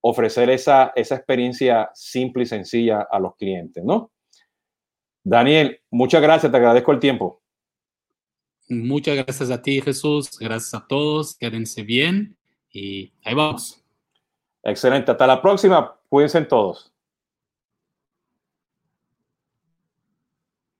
ofrecer 0.00 0.48
esa, 0.48 0.92
esa 0.96 1.16
experiencia 1.16 1.90
simple 1.92 2.44
y 2.44 2.46
sencilla 2.46 3.06
a 3.10 3.18
los 3.18 3.36
clientes, 3.36 3.84
¿no? 3.84 4.10
Daniel, 5.22 5.80
muchas 5.90 6.22
gracias, 6.22 6.50
te 6.50 6.56
agradezco 6.58 6.92
el 6.92 6.98
tiempo. 6.98 7.42
Muchas 8.68 9.16
gracias 9.16 9.50
a 9.50 9.60
ti, 9.60 9.80
Jesús. 9.80 10.38
Gracias 10.38 10.74
a 10.74 10.86
todos. 10.86 11.36
Quédense 11.36 11.82
bien 11.82 12.36
y 12.70 13.12
ahí 13.24 13.34
vamos. 13.34 13.82
Excelente. 14.62 15.10
Hasta 15.10 15.26
la 15.26 15.42
próxima. 15.42 15.96
Cuídense 16.08 16.40
todos. 16.42 16.93